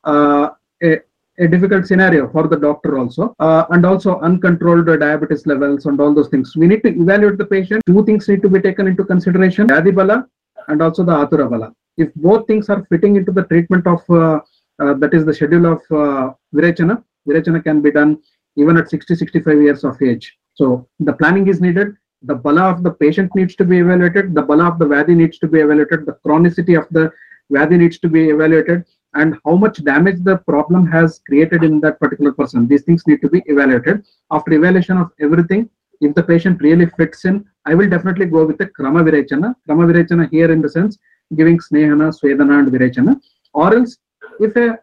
uh, 0.05 0.51
a, 0.83 0.99
a 1.39 1.47
difficult 1.47 1.87
scenario 1.87 2.29
for 2.29 2.47
the 2.49 2.57
doctor 2.57 2.99
also. 2.99 3.35
Uh, 3.39 3.65
and 3.71 3.85
also 3.85 4.19
uncontrolled 4.21 4.87
diabetes 4.87 5.47
levels 5.47 5.87
and 5.87 6.01
all 6.01 6.15
those 6.15 6.29
things. 6.29 6.57
We 6.57 6.67
need 6.67 6.83
to 6.85 6.89
evaluate 6.89 7.39
the 7.39 7.47
patient. 7.47 7.83
Two 7.87 8.05
things 8.05 8.29
need 8.29 8.43
to 8.43 8.49
be 8.49 8.61
taken 8.61 8.87
into 8.87 9.05
consideration, 9.05 9.67
Bala 9.67 10.27
and 10.69 10.83
also 10.83 11.05
the 11.05 11.13
Atura 11.13 11.49
Bala. 11.49 11.73
If 11.97 12.13
both 12.15 12.47
things 12.47 12.69
are 12.69 12.85
fitting 12.91 13.17
into 13.17 13.33
the 13.33 13.45
treatment 13.45 13.87
of, 13.87 14.03
uh, 14.11 14.41
uh, 14.79 14.95
that 14.95 15.15
is 15.15 15.25
the 15.25 15.35
schedule 15.35 15.67
of 15.67 15.81
uh, 15.91 16.33
Virechana, 16.55 17.03
Virechana 17.29 17.63
can 17.63 17.81
be 17.81 17.91
done 17.91 18.19
even 18.57 18.77
at 18.77 18.91
60, 18.91 19.15
65 19.15 19.63
years 19.63 19.85
of 19.85 20.01
age. 20.03 20.37
So 20.55 20.89
the 21.01 21.13
planning 21.13 21.49
is 21.49 21.61
needed. 21.61 21.95
The 22.23 22.35
bala 22.35 22.63
of 22.71 22.83
the 22.83 22.91
patient 22.91 23.35
needs 23.35 23.55
to 23.57 23.65
be 23.65 23.79
evaluated. 23.79 24.35
The 24.35 24.43
bala 24.43 24.69
of 24.69 24.79
the 24.79 24.87
Vyadhi 24.87 25.15
needs 25.15 25.39
to 25.39 25.47
be 25.47 25.61
evaluated. 25.61 26.07
The 26.07 26.19
chronicity 26.27 26.79
of 26.79 26.89
the 26.91 27.13
Vyadhi 27.53 27.79
needs 27.79 27.99
to 28.01 28.09
be 28.09 28.31
evaluated. 28.31 28.85
And 29.21 29.37
how 29.45 29.57
much 29.57 29.83
damage 29.83 30.19
the 30.29 30.37
problem 30.53 30.87
has 30.97 31.21
created 31.27 31.65
in 31.65 31.81
that 31.81 31.99
particular 31.99 32.33
person. 32.33 32.69
These 32.69 32.85
things 32.85 33.07
need 33.07 33.21
to 33.23 33.31
be 33.31 33.43
evaluated. 33.47 34.05
After 34.31 34.53
evaluation 34.53 34.99
of 34.99 35.11
everything, 35.21 35.71
if 36.01 36.15
the 36.15 36.23
patient 36.23 36.61
really 36.61 36.87
fits 36.99 37.25
in, 37.25 37.45
I 37.65 37.75
will 37.75 37.89
definitely 37.89 38.27
go 38.27 38.45
with 38.45 38.59
the 38.59 38.67
Krama 38.67 39.03
Virechana. 39.09 39.55
Krama 39.67 39.85
Virechana 39.91 40.31
here 40.31 40.53
in 40.53 40.61
the 40.61 40.69
sense 40.69 40.99
giving 41.35 41.59
Snehana, 41.59 42.09
Swedana, 42.17 42.61
and 42.61 42.69
Virechana. 42.69 43.21
Or 43.53 43.75
else, 43.75 43.97
if 44.39 44.55
a 44.57 44.79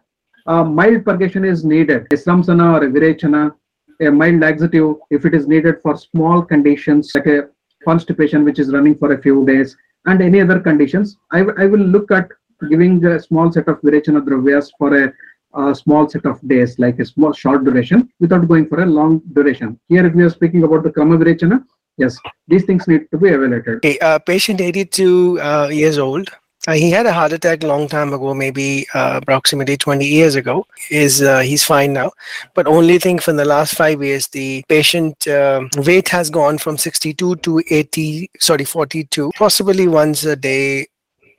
uh, 0.46 0.64
mild 0.64 1.04
purgation 1.04 1.44
is 1.44 1.64
needed, 1.64 2.02
a 2.12 2.16
Sramsana 2.16 2.74
or 2.74 2.84
a 2.84 2.90
Virechana, 2.90 3.54
a 4.00 4.10
mild 4.10 4.40
laxative, 4.40 4.96
if 5.10 5.24
it 5.24 5.34
is 5.34 5.46
needed 5.46 5.76
for 5.82 5.96
small 5.96 6.42
conditions 6.42 7.10
like 7.14 7.26
a 7.26 7.48
constipation 7.84 8.44
which 8.44 8.58
is 8.58 8.72
running 8.72 8.96
for 8.96 9.12
a 9.12 9.22
few 9.22 9.46
days 9.46 9.76
and 10.06 10.20
any 10.20 10.40
other 10.40 10.60
conditions, 10.60 11.16
I 11.30 11.42
will 11.42 11.86
look 11.94 12.10
at 12.10 12.28
giving 12.68 13.04
a 13.04 13.20
small 13.20 13.52
set 13.52 13.68
of 13.68 13.80
Virechana 13.80 14.24
Dravyas 14.24 14.70
for 14.78 15.04
a, 15.04 15.12
a 15.54 15.74
small 15.74 16.08
set 16.08 16.24
of 16.26 16.40
days, 16.46 16.78
like 16.78 16.98
a 16.98 17.04
small 17.04 17.32
short 17.32 17.64
duration, 17.64 18.08
without 18.20 18.46
going 18.48 18.68
for 18.68 18.82
a 18.82 18.86
long 18.86 19.22
duration. 19.32 19.78
Here, 19.88 20.04
if 20.06 20.14
we 20.14 20.22
are 20.24 20.30
speaking 20.30 20.62
about 20.64 20.82
the 20.82 20.90
Krama 20.90 21.22
Virechana, 21.22 21.64
yes, 21.96 22.18
these 22.48 22.64
things 22.64 22.86
need 22.88 23.10
to 23.10 23.18
be 23.18 23.28
evaluated. 23.28 23.76
Okay, 23.76 23.98
uh, 23.98 24.18
patient 24.18 24.60
82 24.60 25.40
uh, 25.40 25.68
years 25.68 25.98
old, 25.98 26.30
Uh, 26.66 26.72
he 26.72 26.90
had 26.90 27.04
a 27.04 27.12
heart 27.12 27.32
attack 27.32 27.62
long 27.62 27.86
time 27.88 28.12
ago, 28.14 28.32
maybe 28.32 28.86
uh, 28.94 29.20
approximately 29.22 29.76
20 29.76 30.06
years 30.06 30.34
ago. 30.34 30.66
Is 30.90 31.20
uh, 31.20 31.40
he's 31.40 31.64
fine 31.64 31.92
now, 31.92 32.12
but 32.54 32.66
only 32.66 32.98
thing 32.98 33.18
from 33.18 33.36
the 33.36 33.44
last 33.44 33.74
five 33.74 34.02
years, 34.02 34.28
the 34.28 34.64
patient 34.68 35.26
uh, 35.26 35.68
weight 35.76 36.08
has 36.08 36.30
gone 36.30 36.56
from 36.58 36.78
62 36.78 37.36
to 37.36 37.62
80, 37.70 38.30
sorry, 38.40 38.64
42, 38.64 39.32
possibly 39.36 39.88
once 39.88 40.24
a 40.24 40.36
day. 40.36 40.86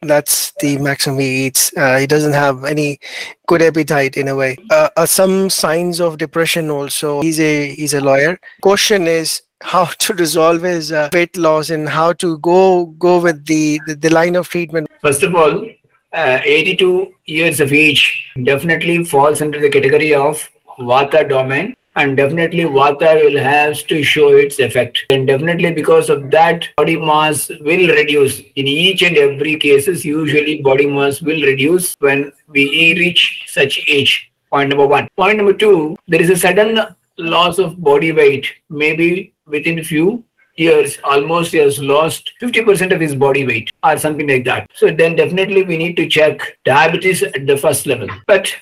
That's 0.08 0.54
the 0.60 0.78
maximum 0.78 1.20
he 1.20 1.46
eats. 1.48 1.76
Uh, 1.76 1.98
he 1.98 2.08
doesn't 2.08 2.34
have 2.34 2.64
any 2.64 3.00
good 3.48 3.62
appetite 3.62 4.18
in 4.18 4.28
a 4.28 4.36
way. 4.36 4.58
Uh, 4.70 4.90
uh, 4.98 5.06
some 5.06 5.50
signs 5.50 6.00
of 6.00 6.18
depression 6.18 6.70
also. 6.70 7.22
He's 7.22 7.40
a 7.40 7.74
he's 7.74 7.94
a 7.94 8.02
lawyer. 8.02 8.40
Question 8.62 9.08
is 9.08 9.42
how 9.62 9.86
to 9.86 10.14
resolve 10.14 10.62
his 10.62 10.92
uh, 10.92 11.10
weight 11.14 11.36
loss 11.38 11.70
and 11.70 11.90
how 11.90 12.14
to 12.14 12.38
go 12.40 12.86
go 12.86 13.20
with 13.20 13.46
the, 13.46 13.80
the, 13.88 13.96
the 13.96 14.10
line 14.10 14.36
of 14.36 14.50
treatment 14.50 14.88
First 15.06 15.22
of 15.22 15.36
all, 15.36 15.66
uh, 16.14 16.40
82 16.44 17.14
years 17.26 17.60
of 17.60 17.72
age 17.72 18.32
definitely 18.44 19.04
falls 19.06 19.40
under 19.40 19.60
the 19.60 19.70
category 19.70 20.16
of 20.16 20.50
Vata 20.80 21.30
domain. 21.30 21.76
And 21.98 22.18
definitely 22.18 22.66
Vata 22.66 23.24
will 23.24 23.42
have 23.42 23.88
to 23.88 24.04
show 24.04 24.36
its 24.36 24.60
effect. 24.60 25.06
And 25.10 25.26
definitely 25.26 25.72
because 25.72 26.10
of 26.10 26.30
that, 26.32 26.68
body 26.76 26.98
mass 26.98 27.50
will 27.62 27.88
reduce. 27.88 28.40
In 28.40 28.68
each 28.68 29.02
and 29.02 29.18
every 29.18 29.56
cases, 29.56 30.04
usually 30.04 30.62
body 30.62 30.88
mass 30.88 31.22
will 31.22 31.42
reduce 31.42 31.96
when 32.00 32.34
we 32.50 32.96
reach 32.96 33.46
such 33.48 33.80
age. 33.88 34.30
Point 34.50 34.70
number 34.70 34.86
one. 34.86 35.08
Point 35.16 35.38
number 35.38 35.54
two, 35.54 35.96
there 36.08 36.22
is 36.22 36.30
a 36.30 36.36
sudden 36.36 36.80
loss 37.18 37.60
of 37.60 37.82
body 37.82 38.12
weight. 38.12 38.46
Maybe 38.70 39.34
within 39.48 39.82
few 39.82 40.26
years, 40.58 40.98
almost 41.04 41.54
he 41.54 41.60
has 41.60 41.80
lost 41.80 42.32
50% 42.42 42.94
of 42.94 43.00
his 43.00 43.16
body 43.16 43.46
weight 43.46 43.72
or 43.84 43.98
something 43.98 44.28
like 44.28 44.44
that. 44.46 44.70
So 44.76 44.92
then 44.92 45.16
definitely 45.16 45.64
we 45.64 45.78
need 45.78 45.96
to 45.96 46.08
check 46.08 46.58
diabetes 46.66 47.24
at 47.24 47.48
the 47.48 47.58
first 47.58 47.86
level. 47.86 48.10
But 48.28 48.54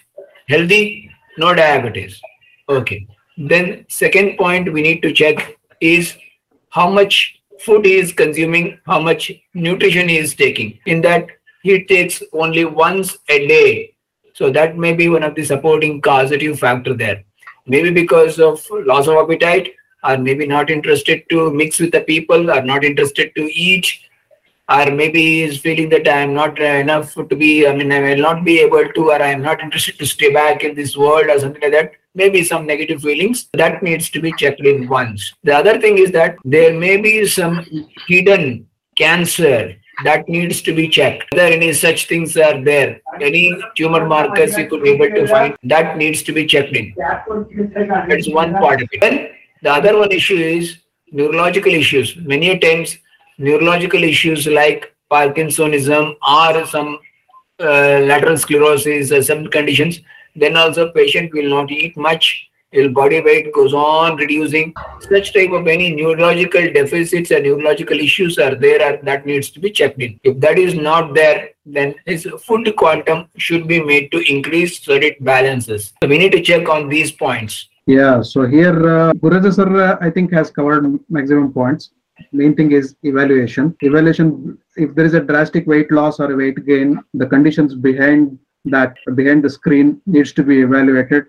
healthy, 0.48 1.10
no 1.38 1.54
diabetes. 1.54 2.22
Okay. 2.70 3.08
Then 3.38 3.86
second 3.90 4.38
point 4.38 4.72
we 4.72 4.82
need 4.82 5.02
to 5.02 5.12
check 5.12 5.58
is 5.82 6.16
how 6.70 6.90
much 6.90 7.40
food 7.60 7.86
he 7.86 7.96
is 7.96 8.14
consuming, 8.14 8.80
how 8.86 9.00
much 9.00 9.32
nutrition 9.54 10.10
he 10.10 10.18
is 10.18 10.36
taking. 10.36 10.80
In 10.86 11.02
that 11.02 11.28
he 11.64 11.84
takes 11.86 12.22
only 12.34 12.66
once 12.66 13.18
a 13.30 13.48
day. 13.48 13.96
So 14.34 14.52
that 14.52 14.78
may 14.78 14.94
be 14.94 15.10
one 15.10 15.24
of 15.24 15.36
the 15.36 15.46
supporting 15.46 16.02
causative 16.02 16.60
factor 16.60 16.94
there. 16.94 17.24
Maybe 17.66 17.92
because 17.92 18.40
of 18.40 18.66
loss 18.72 19.08
of 19.08 19.16
appetite, 19.16 19.74
or 20.04 20.18
maybe 20.18 20.46
not 20.46 20.70
interested 20.70 21.24
to 21.30 21.52
mix 21.52 21.80
with 21.80 21.92
the 21.92 22.02
people, 22.02 22.52
or 22.52 22.62
not 22.62 22.84
interested 22.84 23.34
to 23.36 23.44
eat, 23.54 23.88
or 24.70 24.92
maybe 24.92 25.44
is 25.44 25.60
feeling 25.60 25.88
that 25.90 26.08
I 26.08 26.20
am 26.20 26.34
not 26.34 26.60
enough 26.60 27.14
to 27.14 27.36
be, 27.36 27.66
I 27.68 27.76
mean, 27.76 27.92
I 27.92 28.02
will 28.02 28.22
not 28.22 28.44
be 28.44 28.60
able 28.60 28.86
to, 28.90 29.12
or 29.12 29.22
I 29.22 29.30
am 29.30 29.42
not 29.42 29.62
interested 29.62 29.98
to 30.00 30.06
stay 30.06 30.34
back 30.34 30.64
in 30.64 30.76
this 30.76 30.98
world, 30.98 31.28
or 31.28 31.40
something 31.40 31.62
like 31.62 31.72
that. 31.72 31.92
Maybe 32.16 32.44
some 32.44 32.68
negative 32.68 33.02
feelings 33.02 33.50
that 33.54 33.82
needs 33.82 34.10
to 34.12 34.22
be 34.22 34.32
checked 34.34 34.62
in 34.62 34.88
once. 34.88 35.34
The 35.44 35.56
other 35.56 35.80
thing 35.82 35.98
is 35.98 36.12
that 36.12 36.36
there 36.46 36.78
may 36.78 36.98
be 36.98 37.26
some 37.28 37.66
hidden 38.08 38.68
cancer 38.98 39.76
that 40.04 40.28
needs 40.30 40.62
to 40.64 40.76
be 40.76 40.88
checked. 40.90 41.26
Whether 41.34 41.48
any 41.54 41.74
such 41.74 42.08
things 42.08 42.38
are 42.38 42.64
there, 42.64 43.02
any 43.20 43.56
tumor 43.76 44.06
markers 44.08 44.58
you 44.58 44.68
could 44.68 44.84
be 44.84 44.92
able 44.92 45.10
to 45.10 45.28
find, 45.28 45.58
that 45.64 45.98
needs 45.98 46.22
to 46.24 46.32
be 46.32 46.46
checked 46.46 46.76
in. 46.76 46.94
That's 46.98 48.30
one 48.30 48.54
part 48.54 48.82
of 48.82 48.90
it. 48.92 49.02
Then 49.02 49.30
the 49.64 49.72
other 49.72 49.98
one 49.98 50.12
issue 50.12 50.36
is 50.36 50.78
neurological 51.12 51.74
issues. 51.74 52.16
Many 52.18 52.60
times, 52.60 52.98
neurological 53.38 54.04
issues 54.04 54.46
like 54.46 54.94
Parkinsonism 55.12 56.16
or 56.28 56.66
some 56.68 57.00
uh, 57.60 58.00
lateral 58.10 58.38
sclerosis 58.38 59.12
or 59.12 59.22
some 59.24 59.48
conditions, 59.48 60.02
then 60.36 60.58
also 60.58 60.92
patient 60.92 61.34
will 61.34 61.50
not 61.50 61.72
eat 61.72 61.96
much. 61.98 62.50
His 62.72 62.92
body 62.92 63.22
weight 63.22 63.54
goes 63.54 63.72
on 63.72 64.16
reducing. 64.16 64.74
Such 65.02 65.32
type 65.32 65.52
of 65.52 65.68
any 65.68 65.94
neurological 65.96 66.74
deficits 66.74 67.30
and 67.30 67.44
neurological 67.44 68.00
issues 68.00 68.40
are 68.40 68.56
there 68.56 68.82
are, 68.82 68.98
that 69.04 69.28
needs 69.28 69.52
to 69.52 69.60
be 69.60 69.70
checked 69.70 70.02
in. 70.02 70.20
If 70.24 70.40
that 70.40 70.58
is 70.58 70.74
not 70.74 71.14
there, 71.14 71.50
then 71.68 71.94
his 72.08 72.28
food 72.44 72.76
quantum 72.76 73.28
should 73.38 73.68
be 73.68 73.80
made 73.80 74.12
to 74.12 74.20
increase 74.28 74.82
so 74.82 74.94
that 74.94 75.04
it 75.04 75.24
balances. 75.24 75.94
So 76.02 76.10
we 76.10 76.18
need 76.18 76.32
to 76.32 76.42
check 76.42 76.68
on 76.68 76.90
these 76.90 77.12
points. 77.12 77.70
Yeah, 77.86 78.22
so 78.22 78.48
here 78.48 79.12
uh, 79.12 79.52
sir, 79.52 79.84
uh, 79.84 79.98
I 80.02 80.10
think 80.10 80.32
has 80.34 80.50
covered 80.50 81.00
maximum 81.10 81.54
points. 81.54 81.92
Main 82.32 82.56
thing 82.56 82.72
is 82.72 82.96
evaluation. 83.04 83.76
Evaluation, 83.82 84.58
if 84.78 84.96
there 84.96 85.06
is 85.06 85.14
a 85.14 85.20
drastic 85.20 85.68
weight 85.68 85.92
loss 85.92 86.20
or 86.20 86.36
weight 86.36 86.66
gain, 86.66 87.00
the 87.14 87.28
conditions 87.28 87.76
behind 87.76 88.40
that, 88.66 88.96
behind 89.16 89.44
the 89.44 89.50
screen 89.50 90.02
needs 90.06 90.32
to 90.34 90.44
be 90.44 90.62
evaluated 90.62 91.26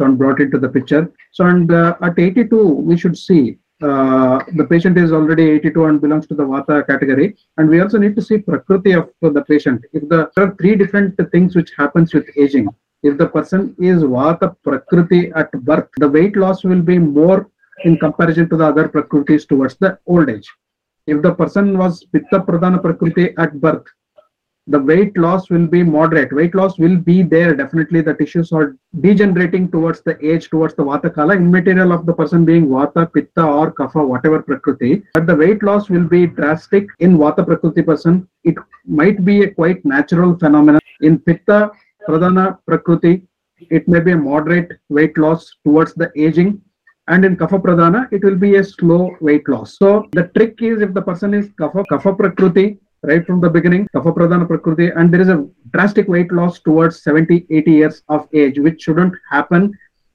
and 0.00 0.16
brought 0.16 0.40
into 0.40 0.58
the 0.58 0.68
picture. 0.68 1.12
So, 1.32 1.46
and 1.46 1.72
uh, 1.72 1.96
at 2.02 2.18
82, 2.18 2.64
we 2.64 2.96
should 2.96 3.16
see 3.18 3.58
uh, 3.82 4.40
the 4.56 4.66
patient 4.68 4.96
is 4.96 5.12
already 5.12 5.50
82 5.50 5.84
and 5.84 6.00
belongs 6.00 6.26
to 6.28 6.34
the 6.34 6.44
Vata 6.44 6.86
category. 6.86 7.36
And 7.56 7.68
we 7.68 7.80
also 7.80 7.98
need 7.98 8.14
to 8.16 8.22
see 8.22 8.38
Prakriti 8.38 8.92
of 8.92 9.10
the 9.20 9.44
patient. 9.48 9.84
If 9.92 10.08
the, 10.08 10.30
there 10.36 10.46
are 10.46 10.56
three 10.60 10.76
different 10.76 11.18
things 11.32 11.56
which 11.56 11.72
happens 11.76 12.14
with 12.14 12.26
aging 12.36 12.68
if 13.02 13.16
the 13.16 13.26
person 13.26 13.74
is 13.78 14.02
vata 14.02 14.54
prakriti 14.64 15.30
at 15.34 15.50
birth 15.68 15.88
the 15.98 16.08
weight 16.08 16.36
loss 16.36 16.64
will 16.64 16.82
be 16.82 16.98
more 16.98 17.50
in 17.84 17.96
comparison 17.98 18.48
to 18.48 18.56
the 18.56 18.64
other 18.64 18.88
prakritis 18.88 19.46
towards 19.46 19.76
the 19.76 19.98
old 20.06 20.28
age 20.28 20.48
if 21.06 21.22
the 21.22 21.32
person 21.32 21.78
was 21.78 22.04
pitta 22.12 22.40
pradhana 22.48 22.82
prakriti 22.82 23.26
at 23.38 23.60
birth 23.60 23.86
the 24.68 24.78
weight 24.78 25.16
loss 25.16 25.48
will 25.48 25.66
be 25.66 25.82
moderate. 25.82 26.32
Weight 26.32 26.54
loss 26.54 26.78
will 26.78 26.96
be 26.96 27.22
there. 27.22 27.54
Definitely 27.54 28.02
the 28.02 28.14
tissues 28.14 28.52
are 28.52 28.76
degenerating 29.00 29.70
towards 29.70 30.02
the 30.02 30.14
age 30.24 30.50
towards 30.50 30.74
the 30.74 30.84
vata 30.84 31.12
kala 31.14 31.36
immaterial 31.36 31.90
of 31.90 32.04
the 32.04 32.12
person 32.12 32.44
being 32.44 32.66
vata 32.68 33.10
pitta 33.12 33.44
or 33.44 33.72
kapha 33.72 34.06
whatever 34.06 34.42
prakriti. 34.42 35.02
But 35.14 35.26
the 35.26 35.36
weight 35.36 35.62
loss 35.62 35.88
will 35.88 36.06
be 36.06 36.26
drastic 36.26 36.86
in 36.98 37.16
vata 37.16 37.46
prakriti 37.46 37.82
person. 37.82 38.28
It 38.44 38.56
might 38.86 39.24
be 39.24 39.42
a 39.42 39.50
quite 39.50 39.84
natural 39.86 40.38
phenomenon. 40.38 40.80
In 41.00 41.18
pitta 41.18 41.70
pradhana 42.06 42.58
prakriti, 42.66 43.22
it 43.70 43.88
may 43.88 44.00
be 44.00 44.12
a 44.12 44.16
moderate 44.16 44.72
weight 44.90 45.16
loss 45.16 45.50
towards 45.64 45.94
the 45.94 46.12
aging. 46.14 46.60
And 47.06 47.24
in 47.24 47.38
kapha 47.38 47.58
pradhana, 47.58 48.06
it 48.12 48.22
will 48.22 48.36
be 48.36 48.56
a 48.56 48.64
slow 48.64 49.16
weight 49.22 49.48
loss. 49.48 49.78
So 49.78 50.06
the 50.12 50.24
trick 50.36 50.60
is 50.60 50.82
if 50.82 50.92
the 50.92 51.00
person 51.00 51.32
is 51.32 51.48
kapha, 51.60 51.86
kapha 51.90 52.18
prakriti, 52.18 52.78
right 53.02 53.26
from 53.26 53.40
the 53.40 53.50
beginning, 53.50 53.88
kapha 53.94 54.14
pradhana 54.14 54.46
prakriti, 54.46 54.88
and 54.88 55.12
there 55.12 55.20
is 55.20 55.28
a 55.28 55.46
drastic 55.72 56.08
weight 56.08 56.32
loss 56.32 56.60
towards 56.60 57.02
70, 57.02 57.46
80 57.50 57.70
years 57.70 58.02
of 58.08 58.28
age, 58.32 58.58
which 58.58 58.82
shouldn't 58.82 59.14
happen 59.30 59.72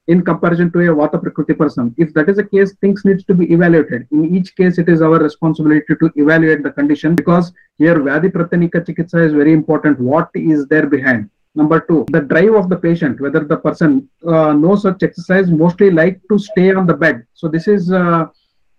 in 0.07 0.21
comparison 0.21 0.71
to 0.71 0.79
a 0.79 0.95
vata 0.95 1.21
prakriti 1.21 1.53
person. 1.53 1.95
If 1.97 2.13
that 2.13 2.27
is 2.29 2.37
the 2.37 2.43
case, 2.43 2.73
things 2.81 3.05
needs 3.05 3.23
to 3.25 3.33
be 3.33 3.51
evaluated. 3.53 4.07
In 4.11 4.35
each 4.35 4.55
case, 4.55 4.77
it 4.77 4.89
is 4.89 5.01
our 5.01 5.17
responsibility 5.17 5.95
to 6.01 6.11
evaluate 6.15 6.63
the 6.63 6.71
condition 6.71 7.15
because 7.15 7.53
here 7.77 7.95
Vyadhi 7.95 8.31
Pratyanika 8.31 8.85
Chikitsa 8.85 9.25
is 9.25 9.33
very 9.33 9.53
important. 9.53 9.99
What 9.99 10.29
is 10.33 10.67
there 10.67 10.87
behind? 10.87 11.29
Number 11.55 11.79
two, 11.79 12.05
the 12.11 12.21
drive 12.21 12.55
of 12.55 12.69
the 12.69 12.75
patient, 12.75 13.21
whether 13.21 13.41
the 13.41 13.57
person 13.57 14.09
uh, 14.27 14.53
knows 14.53 14.81
such 14.81 15.03
exercise, 15.03 15.49
mostly 15.49 15.91
like 15.91 16.19
to 16.29 16.39
stay 16.39 16.73
on 16.73 16.87
the 16.87 16.95
bed. 16.95 17.25
So 17.35 17.47
this 17.47 17.67
is 17.67 17.91
uh, 17.91 18.25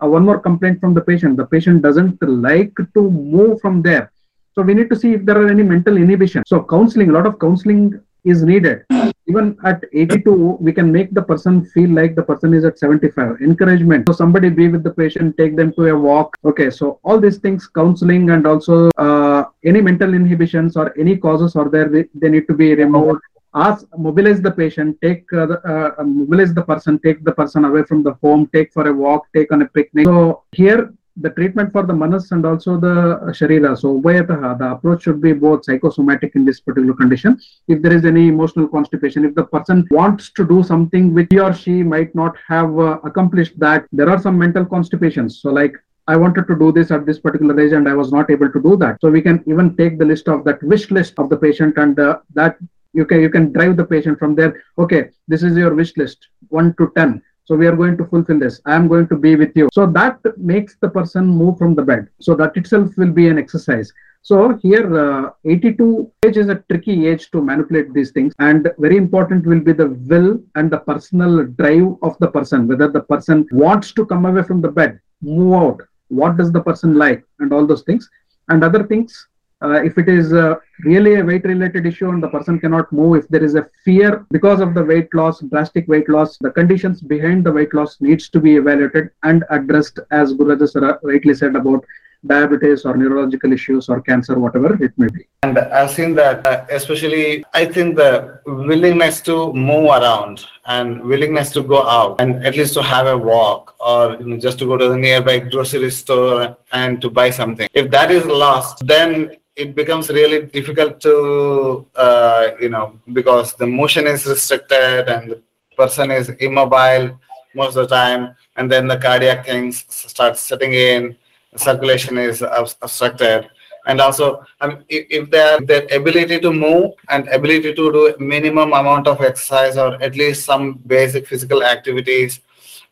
one 0.00 0.24
more 0.24 0.38
complaint 0.38 0.80
from 0.80 0.94
the 0.94 1.00
patient. 1.00 1.36
The 1.36 1.46
patient 1.46 1.82
doesn't 1.82 2.18
like 2.22 2.74
to 2.94 3.10
move 3.10 3.60
from 3.60 3.82
there. 3.82 4.10
So 4.54 4.62
we 4.62 4.74
need 4.74 4.88
to 4.90 4.96
see 4.96 5.14
if 5.14 5.24
there 5.24 5.40
are 5.40 5.48
any 5.48 5.62
mental 5.62 5.96
inhibition. 5.96 6.44
So 6.46 6.62
counseling, 6.62 7.10
a 7.10 7.12
lot 7.12 7.26
of 7.26 7.38
counseling 7.38 8.00
is 8.24 8.42
needed. 8.42 8.84
Even 9.26 9.56
at 9.64 9.84
82, 9.92 10.58
we 10.60 10.72
can 10.72 10.92
make 10.92 11.12
the 11.12 11.22
person 11.22 11.64
feel 11.66 11.90
like 11.90 12.14
the 12.14 12.22
person 12.22 12.54
is 12.54 12.64
at 12.64 12.78
75. 12.78 13.40
Encouragement. 13.40 14.08
So 14.08 14.12
somebody 14.12 14.50
be 14.50 14.68
with 14.68 14.82
the 14.82 14.92
patient, 14.92 15.36
take 15.36 15.56
them 15.56 15.72
to 15.74 15.86
a 15.86 15.98
walk. 15.98 16.36
Okay, 16.44 16.70
so 16.70 17.00
all 17.04 17.18
these 17.18 17.38
things, 17.38 17.66
counseling 17.66 18.30
and 18.30 18.46
also 18.46 18.90
uh, 18.96 19.44
any 19.64 19.80
mental 19.80 20.14
inhibitions 20.14 20.76
or 20.76 20.98
any 20.98 21.16
causes 21.16 21.56
are 21.56 21.68
there, 21.68 21.88
they, 21.88 22.04
they 22.14 22.28
need 22.28 22.46
to 22.48 22.54
be 22.54 22.74
removed. 22.74 23.20
Ask, 23.54 23.86
mobilize 23.96 24.40
the 24.42 24.50
patient, 24.50 24.98
take 25.00 25.32
uh, 25.32 25.46
the, 25.46 25.58
uh, 25.62 26.02
mobilize 26.02 26.52
the 26.52 26.62
person, 26.62 26.98
take 26.98 27.24
the 27.24 27.32
person 27.32 27.64
away 27.64 27.84
from 27.84 28.02
the 28.02 28.14
home, 28.14 28.50
take 28.52 28.72
for 28.72 28.88
a 28.88 28.92
walk, 28.92 29.26
take 29.34 29.52
on 29.52 29.62
a 29.62 29.66
picnic. 29.66 30.06
So 30.06 30.42
here 30.52 30.92
the 31.18 31.30
treatment 31.30 31.70
for 31.70 31.84
the 31.84 31.92
manas 31.92 32.32
and 32.32 32.44
also 32.44 32.78
the 32.78 33.20
sharira. 33.38 33.78
So 33.78 34.00
ubhayataha, 34.00 34.58
the 34.58 34.72
approach 34.72 35.04
should 35.04 35.20
be 35.20 35.32
both 35.32 35.64
psychosomatic 35.64 36.34
in 36.34 36.44
this 36.44 36.60
particular 36.60 36.94
condition. 36.94 37.40
If 37.68 37.82
there 37.82 37.92
is 37.92 38.04
any 38.04 38.28
emotional 38.28 38.66
constipation, 38.66 39.24
if 39.24 39.34
the 39.34 39.44
person 39.44 39.86
wants 39.90 40.32
to 40.32 40.46
do 40.46 40.62
something 40.62 41.14
which 41.14 41.28
he 41.30 41.38
or 41.38 41.54
she 41.54 41.82
might 41.82 42.14
not 42.14 42.36
have 42.48 42.76
uh, 42.78 42.98
accomplished 43.04 43.58
that, 43.60 43.86
there 43.92 44.10
are 44.10 44.20
some 44.20 44.36
mental 44.36 44.64
constipations. 44.64 45.40
So 45.40 45.50
like 45.50 45.76
I 46.06 46.16
wanted 46.16 46.46
to 46.48 46.58
do 46.58 46.70
this 46.72 46.90
at 46.90 47.06
this 47.06 47.18
particular 47.18 47.58
age 47.58 47.72
and 47.72 47.88
I 47.88 47.94
was 47.94 48.12
not 48.12 48.30
able 48.30 48.50
to 48.50 48.60
do 48.60 48.76
that. 48.76 48.98
So 49.00 49.10
we 49.10 49.22
can 49.22 49.42
even 49.46 49.76
take 49.76 49.98
the 49.98 50.04
list 50.04 50.28
of 50.28 50.44
that 50.44 50.62
wish 50.62 50.90
list 50.90 51.14
of 51.18 51.30
the 51.30 51.36
patient 51.36 51.78
and 51.78 51.98
uh, 51.98 52.18
that 52.34 52.58
you 52.94 53.04
can 53.04 53.20
you 53.20 53.30
can 53.30 53.52
drive 53.52 53.76
the 53.76 53.84
patient 53.84 54.18
from 54.18 54.34
there. 54.34 54.62
Okay, 54.78 55.10
this 55.28 55.42
is 55.42 55.56
your 55.56 55.74
wish 55.74 55.96
list, 55.96 56.28
one 56.48 56.74
to 56.78 56.90
ten 56.96 57.22
so 57.46 57.54
we 57.54 57.66
are 57.66 57.76
going 57.76 57.98
to 57.98 58.06
fulfill 58.06 58.38
this. 58.38 58.60
I 58.64 58.74
am 58.74 58.88
going 58.88 59.06
to 59.08 59.16
be 59.16 59.36
with 59.36 59.54
you. 59.54 59.68
So 59.72 59.84
that 59.86 60.18
makes 60.38 60.76
the 60.80 60.88
person 60.88 61.26
move 61.26 61.58
from 61.58 61.74
the 61.74 61.82
bed. 61.82 62.08
So 62.18 62.34
that 62.36 62.56
itself 62.56 62.96
will 62.96 63.12
be 63.12 63.28
an 63.28 63.38
exercise. 63.38 63.92
So 64.22 64.56
here, 64.62 64.86
uh, 64.98 65.30
82 65.44 66.10
age 66.24 66.38
is 66.38 66.48
a 66.48 66.64
tricky 66.70 67.06
age 67.06 67.30
to 67.32 67.42
manipulate 67.42 67.92
these 67.92 68.12
things, 68.12 68.32
and 68.38 68.72
very 68.78 68.96
important 68.96 69.44
will 69.46 69.60
be 69.60 69.74
the 69.74 69.88
will 69.88 70.40
and 70.54 70.70
the 70.70 70.78
personal 70.78 71.44
drive 71.44 71.96
of 72.02 72.16
the 72.20 72.28
person. 72.28 72.66
Whether 72.66 72.88
the 72.88 73.02
person 73.02 73.46
wants 73.52 73.92
to 73.92 74.06
come 74.06 74.24
away 74.24 74.42
from 74.42 74.62
the 74.62 74.70
bed, 74.70 74.98
move 75.20 75.52
out, 75.52 75.82
what 76.08 76.38
does 76.38 76.50
the 76.50 76.62
person 76.62 76.94
like, 76.94 77.22
and 77.40 77.52
all 77.52 77.66
those 77.66 77.82
things, 77.82 78.08
and 78.48 78.64
other 78.64 78.84
things. 78.84 79.28
Uh, 79.64 79.82
if 79.82 79.96
it 79.96 80.08
is 80.10 80.34
uh, 80.34 80.56
really 80.80 81.14
a 81.14 81.24
weight 81.24 81.44
related 81.44 81.86
issue 81.86 82.10
and 82.10 82.22
the 82.22 82.28
person 82.28 82.60
cannot 82.60 82.92
move, 82.92 83.16
if 83.16 83.28
there 83.28 83.42
is 83.42 83.54
a 83.54 83.66
fear 83.82 84.26
because 84.30 84.60
of 84.60 84.74
the 84.74 84.84
weight 84.84 85.08
loss, 85.14 85.40
drastic 85.40 85.88
weight 85.88 86.08
loss, 86.08 86.36
the 86.38 86.50
conditions 86.50 87.00
behind 87.00 87.44
the 87.46 87.52
weight 87.58 87.72
loss 87.72 87.98
needs 88.00 88.28
to 88.28 88.40
be 88.40 88.56
evaluated 88.56 89.08
and 89.22 89.42
addressed, 89.48 90.00
as 90.10 90.34
Guru 90.34 90.66
Sara 90.66 90.98
rightly 91.02 91.34
said 91.34 91.56
about 91.56 91.82
diabetes 92.26 92.84
or 92.84 92.96
neurological 92.96 93.52
issues 93.52 93.88
or 93.88 94.00
cancer, 94.00 94.38
whatever 94.38 94.82
it 94.82 94.92
may 94.98 95.08
be. 95.08 95.26
And 95.42 95.58
I've 95.58 95.90
seen 95.90 96.14
that, 96.16 96.46
uh, 96.46 96.64
especially, 96.70 97.44
I 97.54 97.64
think 97.64 97.96
the 97.96 98.40
willingness 98.46 99.20
to 99.22 99.52
move 99.52 99.86
around 99.86 100.46
and 100.66 101.02
willingness 101.02 101.50
to 101.52 101.62
go 101.62 101.86
out 101.86 102.20
and 102.20 102.44
at 102.44 102.56
least 102.56 102.74
to 102.74 102.82
have 102.82 103.06
a 103.06 103.16
walk 103.16 103.74
or 103.80 104.16
you 104.20 104.26
know, 104.26 104.38
just 104.38 104.58
to 104.60 104.66
go 104.66 104.76
to 104.76 104.88
the 104.88 104.96
nearby 104.96 105.38
grocery 105.38 105.90
store 105.90 106.56
and 106.72 107.00
to 107.02 107.10
buy 107.10 107.30
something. 107.30 107.68
If 107.74 107.90
that 107.90 108.10
is 108.10 108.24
lost, 108.24 108.86
then 108.86 109.36
it 109.56 109.74
becomes 109.74 110.08
really 110.08 110.46
difficult 110.46 111.00
to, 111.00 111.86
uh, 111.94 112.50
you 112.60 112.68
know, 112.68 112.98
because 113.12 113.54
the 113.54 113.66
motion 113.66 114.06
is 114.06 114.26
restricted 114.26 115.08
and 115.08 115.30
the 115.30 115.42
person 115.76 116.10
is 116.10 116.28
immobile 116.40 117.18
most 117.54 117.76
of 117.76 117.88
the 117.88 117.94
time, 117.94 118.34
and 118.56 118.70
then 118.70 118.88
the 118.88 118.96
cardiac 118.96 119.46
things 119.46 119.84
start 119.88 120.36
setting 120.36 120.74
in 120.74 121.16
circulation 121.56 122.18
is 122.18 122.42
obstructed. 122.42 123.48
And 123.86 124.00
also 124.00 124.44
um, 124.60 124.82
if, 124.88 125.06
if 125.10 125.30
their 125.30 125.60
their 125.60 125.86
ability 125.92 126.40
to 126.40 126.52
move 126.52 126.92
and 127.10 127.28
ability 127.28 127.74
to 127.74 127.92
do 127.92 128.16
minimum 128.18 128.72
amount 128.72 129.06
of 129.06 129.20
exercise 129.20 129.76
or 129.76 130.02
at 130.02 130.16
least 130.16 130.46
some 130.46 130.80
basic 130.86 131.26
physical 131.28 131.62
activities 131.62 132.40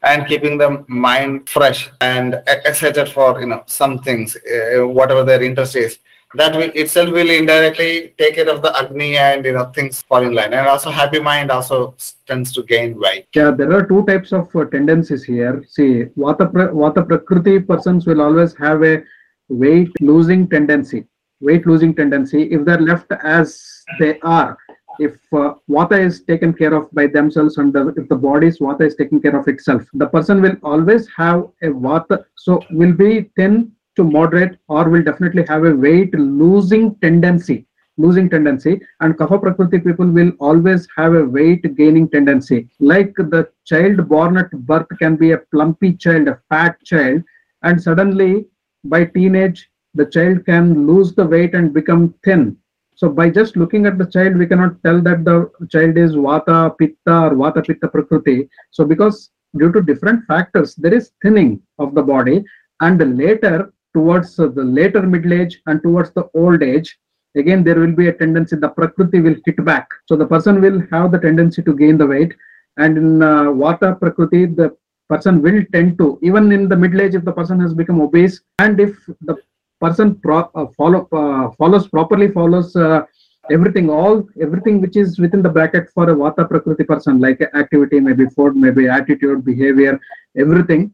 and 0.03 0.27
keeping 0.27 0.59
the 0.59 0.85
mind 0.89 1.49
fresh 1.49 1.91
and 2.03 2.43
excited 2.47 3.09
for 3.09 3.41
you 3.41 3.47
know 3.47 3.63
some 3.67 4.01
things 4.01 4.37
uh, 4.37 4.87
whatever 4.87 5.25
their 5.25 5.43
interest 5.43 5.77
is 5.77 5.99
that 6.35 6.55
will 6.55 6.71
itself 6.75 7.11
will 7.11 7.31
indirectly 7.31 8.15
take 8.19 8.35
care 8.37 8.49
of 8.49 8.63
the 8.63 8.77
agni 8.77 9.17
and 9.17 9.45
you 9.45 9.53
know 9.53 9.67
things 9.67 10.03
fall 10.03 10.23
in 10.23 10.35
line. 10.35 10.53
And 10.55 10.67
also 10.67 10.91
happy 10.91 11.21
mind 11.21 11.51
also 11.51 11.95
tends 12.27 12.53
to 12.55 12.63
gain 12.63 12.99
weight. 12.99 13.27
Yeah 13.35 13.51
there 13.51 13.73
are 13.73 13.87
two 13.87 14.05
types 14.07 14.33
of 14.33 14.55
uh, 14.57 14.65
tendencies 14.65 15.25
here. 15.25 15.65
See 15.69 16.05
vata 16.17 16.51
pra- 16.51 16.73
vata 16.73 17.07
prakriti 17.07 17.59
persons 17.61 18.07
will 18.07 18.23
always 18.23 18.55
have 18.57 18.83
a 18.83 19.03
weight 19.49 19.91
losing 20.01 20.49
tendency 20.49 21.07
weight 21.41 21.67
losing 21.67 21.95
tendency. 21.95 22.45
If 22.45 22.65
they're 22.65 22.81
left 22.81 23.13
as 23.25 23.85
they 23.99 24.19
are 24.21 24.57
if 24.99 25.17
uh, 25.33 25.55
vata 25.69 25.99
is 25.99 26.23
taken 26.23 26.53
care 26.53 26.75
of 26.75 26.91
by 26.93 27.07
themselves 27.07 27.57
and 27.59 27.73
the, 27.73 27.89
if 27.97 28.09
the 28.09 28.17
body's 28.17 28.59
vata 28.59 28.83
is 28.83 28.95
taking 28.95 29.21
care 29.21 29.37
of 29.39 29.49
itself 29.49 29.83
the 29.95 30.07
person 30.07 30.43
will 30.43 30.57
always 30.63 31.09
have 31.17 31.45
a 31.63 31.69
vata 31.69 32.25
so 32.37 32.63
will 32.71 32.93
be 32.93 33.31
thin 33.37 33.73
to 33.97 34.05
moderate 34.05 34.59
or 34.69 34.89
will 34.89 35.03
definitely 35.03 35.45
have 35.49 35.65
a 35.65 35.75
weight 35.75 36.15
losing 36.15 36.95
tendency 36.97 37.67
losing 37.99 38.29
tendency. 38.29 38.81
And 39.01 39.17
kapha 39.17 39.41
prakriti 39.41 39.79
people 39.79 40.07
will 40.07 40.33
always 40.41 40.89
have 40.97 41.15
a 41.15 41.25
weight 41.25 41.77
gaining 41.77 42.09
tendency. 42.09 42.69
Like 42.81 43.15
the 43.17 43.49
child 43.65 44.09
born 44.09 44.37
at 44.37 44.51
birth 44.51 44.87
can 44.99 45.17
be 45.17 45.33
a 45.33 45.39
plumpy 45.53 45.95
child 45.95 46.29
a 46.29 46.41
fat 46.49 46.83
child 46.85 47.23
and 47.63 47.83
suddenly 47.83 48.47
by 48.85 49.05
teenage 49.05 49.71
the 49.95 50.07
child 50.07 50.45
can 50.47 50.87
lose 50.87 51.15
the 51.15 51.27
weight 51.27 51.55
and 51.55 51.73
become 51.73 52.15
thin. 52.25 52.57
So 52.95 53.09
by 53.09 53.31
just 53.31 53.57
looking 53.57 53.87
at 53.87 53.99
the 53.99 54.07
child 54.07 54.37
we 54.37 54.47
cannot 54.47 54.83
tell 54.83 55.01
that 55.03 55.25
the 55.25 55.51
child 55.71 55.97
is 55.99 56.15
vata 56.15 56.77
pitta 56.79 57.17
or 57.27 57.31
vata 57.31 57.65
pitta 57.67 57.89
prakriti. 57.89 58.49
So 58.71 58.85
because 58.85 59.31
due 59.59 59.71
to 59.73 59.83
different 59.83 60.25
factors 60.27 60.75
there 60.77 60.95
is 60.95 61.13
thinning 61.23 61.61
of 61.79 61.95
the 61.95 62.03
body. 62.03 62.45
And 62.81 63.17
later 63.17 63.73
towards 63.95 64.37
the 64.37 64.65
later 64.79 65.03
middle 65.03 65.33
age 65.33 65.61
and 65.67 65.83
towards 65.83 66.11
the 66.13 66.29
old 66.35 66.63
age 66.63 66.99
again 67.37 67.65
there 67.65 67.79
will 67.81 67.93
be 67.93 68.09
a 68.09 68.13
tendency 68.13 68.57
the 68.57 68.69
prakriti 68.69 69.21
will 69.21 69.37
hit 69.45 69.65
back. 69.65 69.89
So 70.07 70.17
the 70.17 70.27
person 70.27 70.61
will 70.61 70.83
have 70.91 71.13
the 71.13 71.19
tendency 71.19 71.63
to 71.63 71.75
gain 71.75 71.99
the 71.99 72.07
weight. 72.07 72.35
And 72.79 72.97
in 72.97 73.23
uh, 73.23 73.45
vata 73.45 73.99
prakriti 73.99 74.47
the 74.47 74.77
person 75.09 75.43
will 75.43 75.63
tend 75.73 75.99
to 75.99 76.19
even 76.23 76.53
in 76.53 76.69
the 76.69 76.77
middle 76.77 77.03
age 77.03 77.15
if 77.15 77.25
the 77.25 77.33
person 77.33 77.61
has 77.61 77.75
become 77.75 78.01
obese 78.01 78.41
and 78.59 78.81
if 78.81 78.95
the 79.23 79.37
person 79.81 80.15
pro- 80.25 80.51
uh, 80.55 80.67
follow 80.79 81.07
uh, 81.13 81.51
follows 81.59 81.87
properly 81.89 82.29
follows 82.29 82.75
uh, 82.77 83.03
everything 83.51 83.91
all 83.91 84.27
everything 84.41 84.81
which 84.81 84.97
is 84.97 85.19
within 85.19 85.43
the 85.43 85.53
bracket 85.57 85.91
for 85.95 86.09
a 86.09 86.15
vata 86.15 86.49
prakriti 86.49 86.85
person 86.85 87.21
like 87.21 87.41
activity 87.63 88.01
maybe 88.01 88.27
food 88.37 88.57
maybe 88.57 88.89
attitude 88.89 89.45
behavior 89.45 90.01
everything 90.45 90.91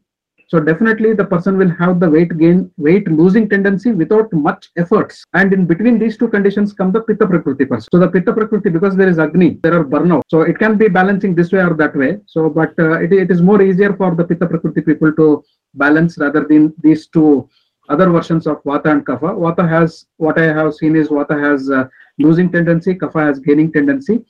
so 0.49 0.59
definitely 0.59 1.13
the 1.13 1.25
person 1.25 1.57
will 1.59 1.69
have 1.69 1.99
the 1.99 2.09
weight 2.09 2.35
gain, 2.39 2.71
weight 2.77 3.07
losing 3.07 3.47
tendency 3.47 3.91
without 3.91 4.33
much 4.33 4.69
efforts. 4.77 5.23
And 5.33 5.53
in 5.53 5.67
between 5.67 5.99
these 5.99 6.17
two 6.17 6.27
conditions 6.27 6.73
come 6.73 6.91
the 6.91 7.01
Pitta 7.01 7.27
Prakriti 7.27 7.65
person. 7.65 7.87
So 7.93 7.99
the 7.99 8.07
Pitta 8.07 8.33
Prakriti, 8.33 8.69
because 8.69 8.95
there 8.95 9.07
is 9.07 9.19
Agni, 9.19 9.59
there 9.61 9.79
are 9.79 9.85
burnout. 9.85 10.23
So 10.27 10.41
it 10.41 10.57
can 10.57 10.75
be 10.75 10.87
balancing 10.87 11.35
this 11.35 11.51
way 11.51 11.59
or 11.59 11.75
that 11.75 11.95
way. 11.95 12.17
So, 12.25 12.49
but 12.49 12.73
uh, 12.79 12.99
it, 12.99 13.13
it 13.13 13.29
is 13.29 13.43
more 13.43 13.61
easier 13.61 13.95
for 13.95 14.15
the 14.15 14.23
Pitta 14.23 14.47
Prakriti 14.47 14.81
people 14.81 15.13
to 15.13 15.43
balance 15.75 16.17
rather 16.17 16.43
than 16.43 16.73
these 16.81 17.07
two 17.07 17.47
other 17.89 18.09
versions 18.09 18.47
of 18.47 18.63
Vata 18.63 18.87
and 18.87 19.05
Kapha. 19.05 19.37
Vata 19.37 19.69
has, 19.69 20.07
what 20.17 20.39
I 20.39 20.45
have 20.45 20.73
seen 20.73 20.95
is 20.95 21.09
Vata 21.09 21.39
has 21.39 21.69
uh, 21.69 21.87
losing 22.17 22.51
tendency, 22.51 22.95
Kapha 22.95 23.27
has 23.27 23.39
gaining 23.39 23.71
tendency. 23.71 24.25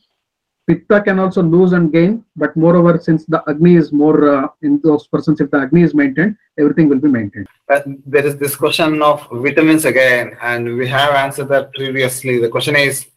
Pitta 0.69 1.01
can 1.01 1.17
also 1.17 1.41
lose 1.41 1.73
and 1.73 1.91
gain, 1.91 2.23
but 2.35 2.55
moreover, 2.55 2.99
since 3.01 3.25
the 3.25 3.41
Agni 3.47 3.75
is 3.75 3.91
more 3.91 4.19
uh, 4.35 4.47
in 4.61 4.79
those 4.83 5.07
persons, 5.07 5.41
if 5.41 5.49
the 5.49 5.57
Agni 5.57 5.81
is 5.81 5.95
maintained, 5.95 6.37
everything 6.59 6.87
will 6.87 6.99
be 6.99 7.07
maintained. 7.07 7.47
Uh, 7.67 7.79
there 8.05 8.23
is 8.23 8.37
this 8.37 8.55
question 8.55 9.01
of 9.01 9.27
vitamins 9.31 9.85
again, 9.85 10.37
and 10.43 10.77
we 10.77 10.87
have 10.87 11.15
answered 11.15 11.47
that 11.47 11.73
previously. 11.73 12.37
The 12.39 12.49
question 12.49 12.75
is 12.75 13.07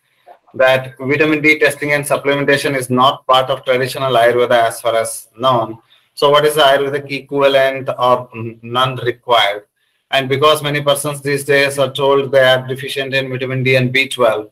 that 0.55 0.95
vitamin 0.99 1.43
D 1.43 1.59
testing 1.59 1.93
and 1.93 2.03
supplementation 2.03 2.75
is 2.75 2.89
not 2.89 3.27
part 3.27 3.51
of 3.51 3.67
traditional 3.67 4.15
Ayurveda 4.15 4.69
as 4.69 4.81
far 4.81 4.97
as 4.97 5.29
known. 5.39 5.77
So, 6.15 6.31
what 6.31 6.47
is 6.47 6.55
the 6.55 6.63
Ayurvedic 6.63 7.11
equivalent 7.11 7.91
or 7.99 8.31
none 8.63 8.97
required? 8.97 9.65
And 10.11 10.27
because 10.27 10.63
many 10.63 10.81
persons 10.81 11.21
these 11.21 11.45
days 11.45 11.79
are 11.79 11.93
told 11.93 12.33
they 12.33 12.45
are 12.45 12.67
deficient 12.67 13.13
in 13.13 13.29
vitamin 13.29 13.63
D 13.63 13.77
and 13.77 13.93
B12 13.93 14.51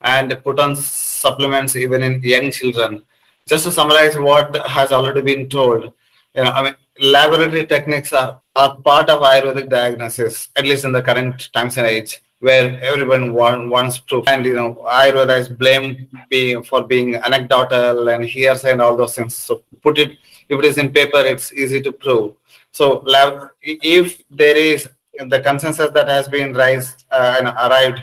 and 0.00 0.42
put 0.42 0.58
on 0.58 0.74
supplements 1.20 1.76
even 1.76 2.02
in 2.02 2.22
young 2.22 2.50
children. 2.50 3.02
Just 3.46 3.64
to 3.64 3.72
summarize 3.72 4.16
what 4.16 4.56
has 4.66 4.92
already 4.92 5.22
been 5.22 5.48
told, 5.48 5.92
you 6.34 6.44
know, 6.44 6.50
I 6.50 6.62
mean, 6.62 6.76
laboratory 7.00 7.66
techniques 7.66 8.12
are, 8.12 8.40
are 8.54 8.76
part 8.76 9.08
of 9.10 9.22
Ayurvedic 9.22 9.68
diagnosis, 9.68 10.48
at 10.56 10.64
least 10.64 10.84
in 10.84 10.92
the 10.92 11.02
current 11.02 11.52
times 11.52 11.76
and 11.78 11.86
age, 11.86 12.20
where 12.40 12.80
everyone 12.80 13.32
want, 13.34 13.68
wants 13.68 13.98
proof. 13.98 14.28
And, 14.28 14.44
you 14.44 14.54
know, 14.54 14.74
Ayurveda 14.86 15.40
is 15.40 15.48
blamed 15.48 16.06
being, 16.28 16.62
for 16.62 16.84
being 16.84 17.16
anecdotal 17.16 18.08
and 18.08 18.24
hearsay 18.24 18.72
and 18.72 18.82
all 18.82 18.96
those 18.96 19.14
things. 19.16 19.34
So 19.34 19.62
put 19.82 19.98
it, 19.98 20.12
if 20.48 20.58
it 20.58 20.64
is 20.64 20.78
in 20.78 20.92
paper, 20.92 21.20
it's 21.20 21.52
easy 21.52 21.80
to 21.82 21.92
prove. 21.92 22.34
So 22.72 23.02
lab, 23.04 23.50
if 23.62 24.22
there 24.30 24.56
is 24.56 24.88
the 25.28 25.40
consensus 25.40 25.90
that 25.90 26.08
has 26.08 26.28
been 26.28 26.54
raised 26.54 27.04
uh, 27.10 27.36
and 27.38 27.48
arrived 27.48 28.02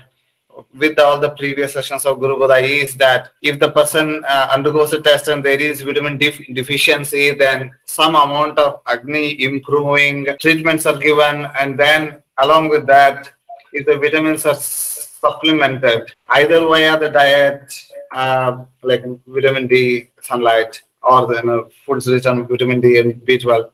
with 0.76 0.99
all 0.99 1.20
the 1.20 1.30
previous 1.32 1.74
sessions 1.74 2.05
of 2.05 2.20
Guru 2.20 2.38
Bodha 2.38 2.62
is 2.62 2.95
that 2.95 3.32
if 3.41 3.60
the 3.60 3.72
person 3.72 4.24
uh, 4.28 4.49
undergoes 4.51 4.93
a 4.93 5.01
test 5.01 5.28
and 5.28 5.43
there 5.43 5.60
is 5.60 5.82
vitamin 5.82 6.18
D 6.18 6.32
deficiency, 6.53 7.32
then 7.32 7.72
some 7.86 8.16
amount 8.16 8.58
of 8.60 8.82
Agni 8.88 9.41
improving 9.43 10.28
treatments 10.39 10.86
are 10.86 10.97
given, 10.97 11.47
and 11.60 11.78
then 11.78 12.22
along 12.38 12.70
with 12.70 12.86
that, 12.88 13.32
if 13.74 13.86
the 13.86 13.97
vitamins 13.97 14.45
are 14.45 14.55
supplemented 14.55 16.14
either 16.30 16.60
via 16.68 16.97
the 16.99 17.10
diet, 17.10 17.74
uh, 18.14 18.64
like 18.84 19.03
vitamin 19.28 19.68
D, 19.68 20.10
sunlight, 20.22 20.82
or 21.03 21.28
the 21.28 21.36
you 21.36 21.43
know, 21.43 21.70
foods 21.86 22.08
rich 22.08 22.26
on 22.26 22.47
vitamin 22.47 22.82
D 22.82 22.99
and 22.99 23.14
B12, 23.26 23.70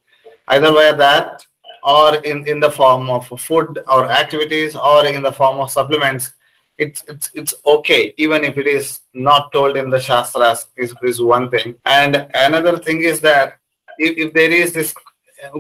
either 0.50 0.72
via 0.72 0.96
that 0.96 1.46
or 1.84 2.16
in, 2.18 2.48
in 2.48 2.60
the 2.60 2.72
form 2.72 3.10
of 3.10 3.28
food 3.40 3.80
or 3.88 4.10
activities 4.10 4.76
or 4.76 5.06
in 5.06 5.22
the 5.22 5.32
form 5.32 5.60
of 5.60 5.70
supplements 5.70 6.34
it's 6.78 7.04
it's 7.08 7.30
it's 7.34 7.54
okay 7.66 8.14
even 8.18 8.44
if 8.44 8.58
it 8.58 8.68
is 8.68 9.02
not 9.14 9.52
told 9.52 9.78
in 9.78 9.90
the 9.90 10.00
shastras 10.00 10.68
is, 10.76 10.94
is 11.04 11.22
one 11.22 11.50
thing. 11.50 11.76
And 11.86 12.28
another 12.34 12.78
thing 12.78 13.04
is 13.04 13.20
that 13.22 13.60
if, 13.98 14.18
if 14.18 14.34
there 14.34 14.52
is 14.52 14.74
this 14.74 14.94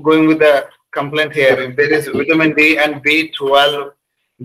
going 0.02 0.28
with 0.28 0.40
the 0.40 0.68
complaint 0.92 1.34
here 1.34 1.60
if 1.60 1.76
there 1.76 1.92
is 1.92 2.08
vitamin 2.08 2.54
d 2.54 2.78
and 2.78 3.04
b12 3.04 3.92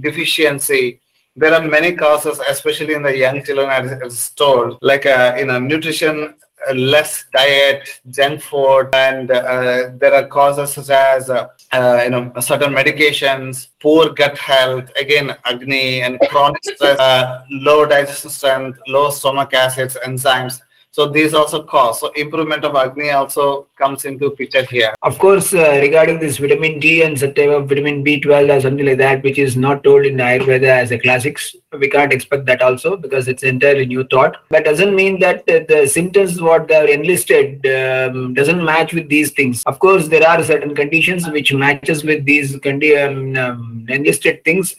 deficiency 0.01 1.01
there 1.37 1.55
are 1.55 1.63
many 1.63 1.93
causes 1.93 2.41
especially 2.49 2.95
in 2.95 3.03
the 3.03 3.17
young 3.17 3.45
children 3.45 3.69
as 3.71 4.31
told 4.31 4.79
like 4.83 5.07
uh, 5.07 5.35
in 5.39 5.51
a 5.51 5.61
nutrition 5.61 6.35
uh, 6.69 6.75
less 6.75 7.25
diet, 7.33 8.01
junk 8.11 8.43
food, 8.43 8.89
and 8.93 9.31
uh, 9.31 9.91
there 9.97 10.13
are 10.13 10.27
causes 10.27 10.73
such 10.73 10.91
as 10.91 11.31
uh, 11.31 11.47
uh, 11.73 12.01
you 12.05 12.11
know 12.11 12.33
certain 12.41 12.73
medications, 12.73 13.69
poor 13.81 14.11
gut 14.11 14.39
health, 14.39 14.91
again 14.97 15.37
Agni 15.45 16.03
and 16.03 16.19
chronic 16.29 16.63
stress, 16.65 16.99
uh, 16.99 17.45
low 17.51 17.85
digestion 17.85 18.31
strength, 18.31 18.79
low 18.87 19.11
stomach 19.11 19.53
acids, 19.55 19.97
enzymes. 20.05 20.61
So 20.99 21.07
these 21.07 21.33
also 21.33 21.63
cause. 21.63 22.01
So 22.01 22.09
improvement 22.17 22.65
of 22.65 22.75
Agni 22.75 23.11
also 23.11 23.69
comes 23.77 24.05
into 24.05 24.31
picture 24.31 24.65
here. 24.65 24.93
Of 25.03 25.17
course, 25.21 25.55
uh, 25.55 25.79
regarding 25.81 26.19
this 26.19 26.39
vitamin 26.39 26.81
D 26.81 27.03
and 27.05 27.17
some 27.17 27.33
vitamin 27.35 28.03
B12 28.03 28.57
or 28.57 28.61
something 28.61 28.85
like 28.85 28.99
that, 28.99 29.23
which 29.23 29.39
is 29.39 29.57
not 29.57 29.85
told 29.85 30.07
in 30.07 30.17
Ayurveda 30.17 30.65
as 30.65 30.91
a 30.91 30.99
classics, 30.99 31.55
we 31.79 31.89
can't 31.89 32.13
expect 32.13 32.47
that 32.47 32.63
also 32.63 32.97
because 32.97 33.29
it's 33.29 33.45
entirely 33.45 33.87
new 33.87 34.03
thought. 34.09 34.39
That 34.51 34.65
doesn't 34.65 34.93
mean 34.93 35.21
that 35.21 35.49
uh, 35.49 35.61
the 35.69 35.87
symptoms 35.87 36.43
what 36.43 36.67
they 36.67 36.75
are 36.75 36.89
enlisted 36.89 37.65
um, 37.67 38.35
doesn't 38.35 38.65
match 38.65 38.93
with 38.93 39.09
these 39.09 39.31
things. 39.31 39.63
Of 39.67 39.79
course, 39.79 40.09
there 40.09 40.29
are 40.29 40.43
certain 40.43 40.75
conditions 40.75 41.31
which 41.31 41.53
matches 41.53 42.03
with 42.03 42.25
these 42.25 42.57
condi- 42.57 42.99
um, 43.07 43.37
um, 43.37 43.87
enlisted 43.89 44.43
things, 44.43 44.75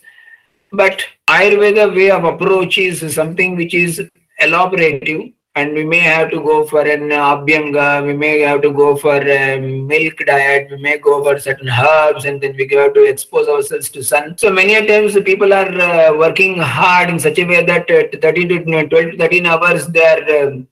but 0.73 1.01
Ayurveda 1.29 1.95
way 1.95 2.11
of 2.11 2.25
approach 2.25 2.77
is 2.77 3.15
something 3.15 3.55
which 3.55 3.73
is 3.73 4.01
elaborative 4.41 5.33
and 5.55 5.73
we 5.73 5.83
may 5.83 5.99
have 5.99 6.29
to 6.31 6.37
go 6.37 6.65
for 6.65 6.81
an 6.81 7.09
abhyanga, 7.09 8.05
we 8.05 8.13
may 8.13 8.39
have 8.39 8.61
to 8.61 8.71
go 8.71 8.95
for 8.95 9.15
a 9.15 9.59
milk 9.59 10.17
diet, 10.25 10.69
we 10.71 10.77
may 10.77 10.97
go 10.97 11.23
for 11.23 11.39
certain 11.39 11.69
herbs, 11.69 12.25
and 12.25 12.39
then 12.39 12.55
we 12.55 12.67
have 12.73 12.93
to 12.93 13.03
expose 13.03 13.47
ourselves 13.47 13.89
to 13.89 14.03
sun. 14.03 14.37
So 14.37 14.51
many 14.51 14.85
times 14.85 15.19
people 15.21 15.53
are 15.53 15.69
uh, 15.69 16.17
working 16.17 16.59
hard 16.59 17.09
in 17.09 17.19
such 17.19 17.39
a 17.39 17.45
way 17.45 17.63
that 17.65 17.89
uh, 17.89 18.17
13 18.21 18.49
to 18.49 18.63
12 18.63 18.89
to 18.89 19.17
13 19.17 19.45
hours 19.45 19.87
they 19.87 20.05
are 20.05 20.47
um, 20.47 20.67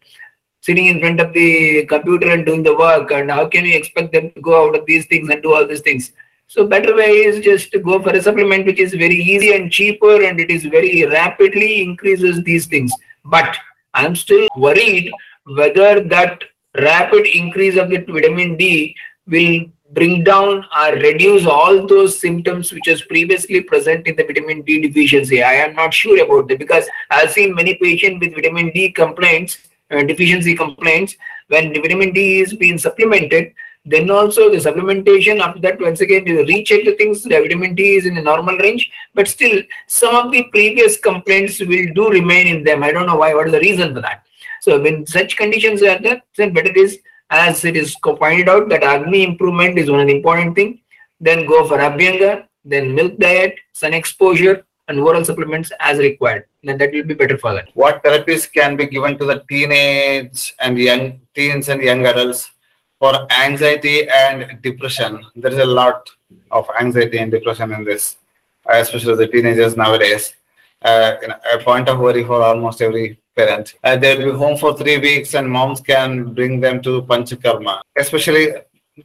sitting 0.62 0.88
in 0.88 1.00
front 1.00 1.20
of 1.22 1.34
the 1.34 1.86
computer 1.86 2.32
and 2.32 2.46
doing 2.46 2.64
the 2.64 2.76
work. 2.76 3.12
And 3.12 3.32
how 3.32 3.48
can 3.48 3.66
you 3.66 3.76
expect 3.76 4.12
them 4.14 4.32
to 4.32 4.42
go 4.42 4.68
out 4.68 4.76
of 4.76 4.86
these 4.86 5.06
things 5.06 5.30
and 5.30 5.42
do 5.42 5.54
all 5.54 5.66
these 5.66 5.82
things? 5.82 6.12
So 6.48 6.66
better 6.66 6.96
way 6.96 7.12
is 7.30 7.44
just 7.44 7.72
to 7.72 7.80
go 7.80 8.02
for 8.02 8.12
a 8.12 8.22
supplement 8.22 8.66
which 8.66 8.80
is 8.80 8.94
very 8.94 9.16
easy 9.16 9.54
and 9.54 9.72
cheaper 9.72 10.24
and 10.24 10.40
it 10.40 10.50
is 10.50 10.64
very 10.64 11.06
rapidly 11.06 11.82
increases 11.82 12.44
these 12.44 12.68
things. 12.68 12.92
But 13.26 13.58
I'm 13.98 14.16
still 14.16 14.48
worried 14.56 15.12
whether 15.46 16.02
that 16.02 16.44
rapid 16.80 17.26
increase 17.26 17.78
of 17.78 17.90
the 17.90 17.98
vitamin 17.98 18.56
D 18.56 18.96
will 19.28 19.66
bring 19.94 20.24
down 20.24 20.66
or 20.80 20.92
reduce 20.94 21.46
all 21.46 21.88
those 21.88 22.20
symptoms 22.20 22.72
which 22.72 22.88
was 22.88 23.02
previously 23.02 23.62
present 23.62 24.06
in 24.06 24.16
the 24.16 24.24
vitamin 24.24 24.62
D 24.62 24.82
deficiency. 24.82 25.42
I 25.42 25.54
am 25.54 25.74
not 25.74 25.94
sure 25.94 26.24
about 26.24 26.48
that 26.50 26.60
because 26.60 26.86
I've 27.10 27.32
seen 27.32 27.56
many 27.56 27.76
patients 27.76 28.20
with 28.20 28.36
vitamin 28.36 28.70
D 28.72 28.92
complaints, 28.92 29.58
uh, 29.90 30.04
deficiency 30.04 30.56
complaints, 30.56 31.16
when 31.48 31.74
vitamin 31.74 32.12
D 32.12 32.42
is 32.42 32.54
being 32.54 32.78
supplemented, 32.78 33.54
then 33.92 34.10
also 34.12 34.50
the 34.52 34.58
supplementation 34.58 35.40
after 35.40 35.62
that 35.62 35.80
once 35.80 36.02
again 36.02 36.28
you 36.28 36.46
recheck 36.46 36.84
the 36.84 36.96
things 37.00 37.24
the 37.24 37.40
vitamin 37.44 37.74
d 37.74 37.96
is 37.98 38.06
in 38.06 38.16
the 38.16 38.22
normal 38.22 38.58
range 38.58 38.92
but 39.14 39.28
still 39.28 39.62
some 39.88 40.16
of 40.16 40.32
the 40.32 40.44
previous 40.56 40.98
complaints 40.98 41.60
will 41.60 41.88
do 42.00 42.10
remain 42.10 42.48
in 42.48 42.64
them. 42.64 42.84
I 42.84 42.92
don't 42.92 43.08
know 43.08 43.16
why 43.16 43.34
what 43.34 43.48
is 43.48 43.54
the 43.54 43.60
reason 43.60 43.94
for 43.94 44.02
that. 44.02 44.24
So 44.62 44.82
when 44.82 45.06
such 45.06 45.38
conditions 45.38 45.82
are 45.82 46.00
there 46.00 46.22
then 46.36 46.54
better 46.54 46.74
is 46.86 47.00
as 47.30 47.64
it 47.64 47.78
is 47.78 47.96
pointed 48.04 48.50
out 48.50 48.68
that 48.70 48.84
agni 48.84 49.24
improvement 49.24 49.78
is 49.78 49.90
one 49.90 50.02
of 50.02 50.08
the 50.08 50.16
important 50.16 50.56
thing. 50.56 50.82
Then 51.22 51.46
go 51.46 51.66
for 51.68 51.78
abhyanga 51.78 52.46
then 52.66 52.94
milk 52.94 53.18
diet 53.18 53.56
sun 53.72 53.94
exposure 53.94 54.66
and 54.90 55.00
oral 55.00 55.24
supplements 55.24 55.72
as 55.80 55.98
required. 56.00 56.46
Then 56.64 56.78
that 56.80 56.92
will 56.92 57.04
be 57.04 57.14
better 57.14 57.38
for 57.38 57.54
that. 57.54 57.70
What 57.74 58.04
therapies 58.04 58.52
can 58.52 58.76
be 58.76 58.88
given 58.88 59.18
to 59.18 59.26
the 59.26 59.44
teenage 59.50 60.54
and 60.60 60.78
young 60.78 61.22
teens 61.34 61.70
and 61.70 61.82
young 61.82 62.06
adults 62.06 62.50
for 63.00 63.32
anxiety 63.32 64.08
and 64.10 64.62
depression? 64.62 65.26
There 65.36 65.52
is 65.52 65.60
a 65.60 65.66
lot 65.66 66.10
of 66.52 66.68
anxiety 66.80 67.18
and 67.20 67.32
depression 67.32 67.72
in 67.74 67.84
this, 67.84 68.18
uh, 68.70 68.78
especially 68.78 69.16
the 69.16 69.28
teenagers 69.28 69.76
nowadays. 69.76 70.34
Uh, 70.82 71.16
a 71.54 71.58
point 71.60 71.90
of 71.90 72.00
worry 72.00 72.24
for 72.24 72.42
almost 72.42 72.82
every 72.82 73.20
parent. 73.36 73.76
Uh, 73.84 73.96
they'll 73.96 74.32
be 74.32 74.38
home 74.38 74.58
for 74.58 74.78
three 74.78 74.98
weeks, 74.98 75.34
and 75.34 75.50
moms 75.50 75.80
can 75.82 76.34
bring 76.34 76.60
them 76.60 76.82
to 76.82 77.02
Panchakarma. 77.04 77.82
Especially, 77.98 78.54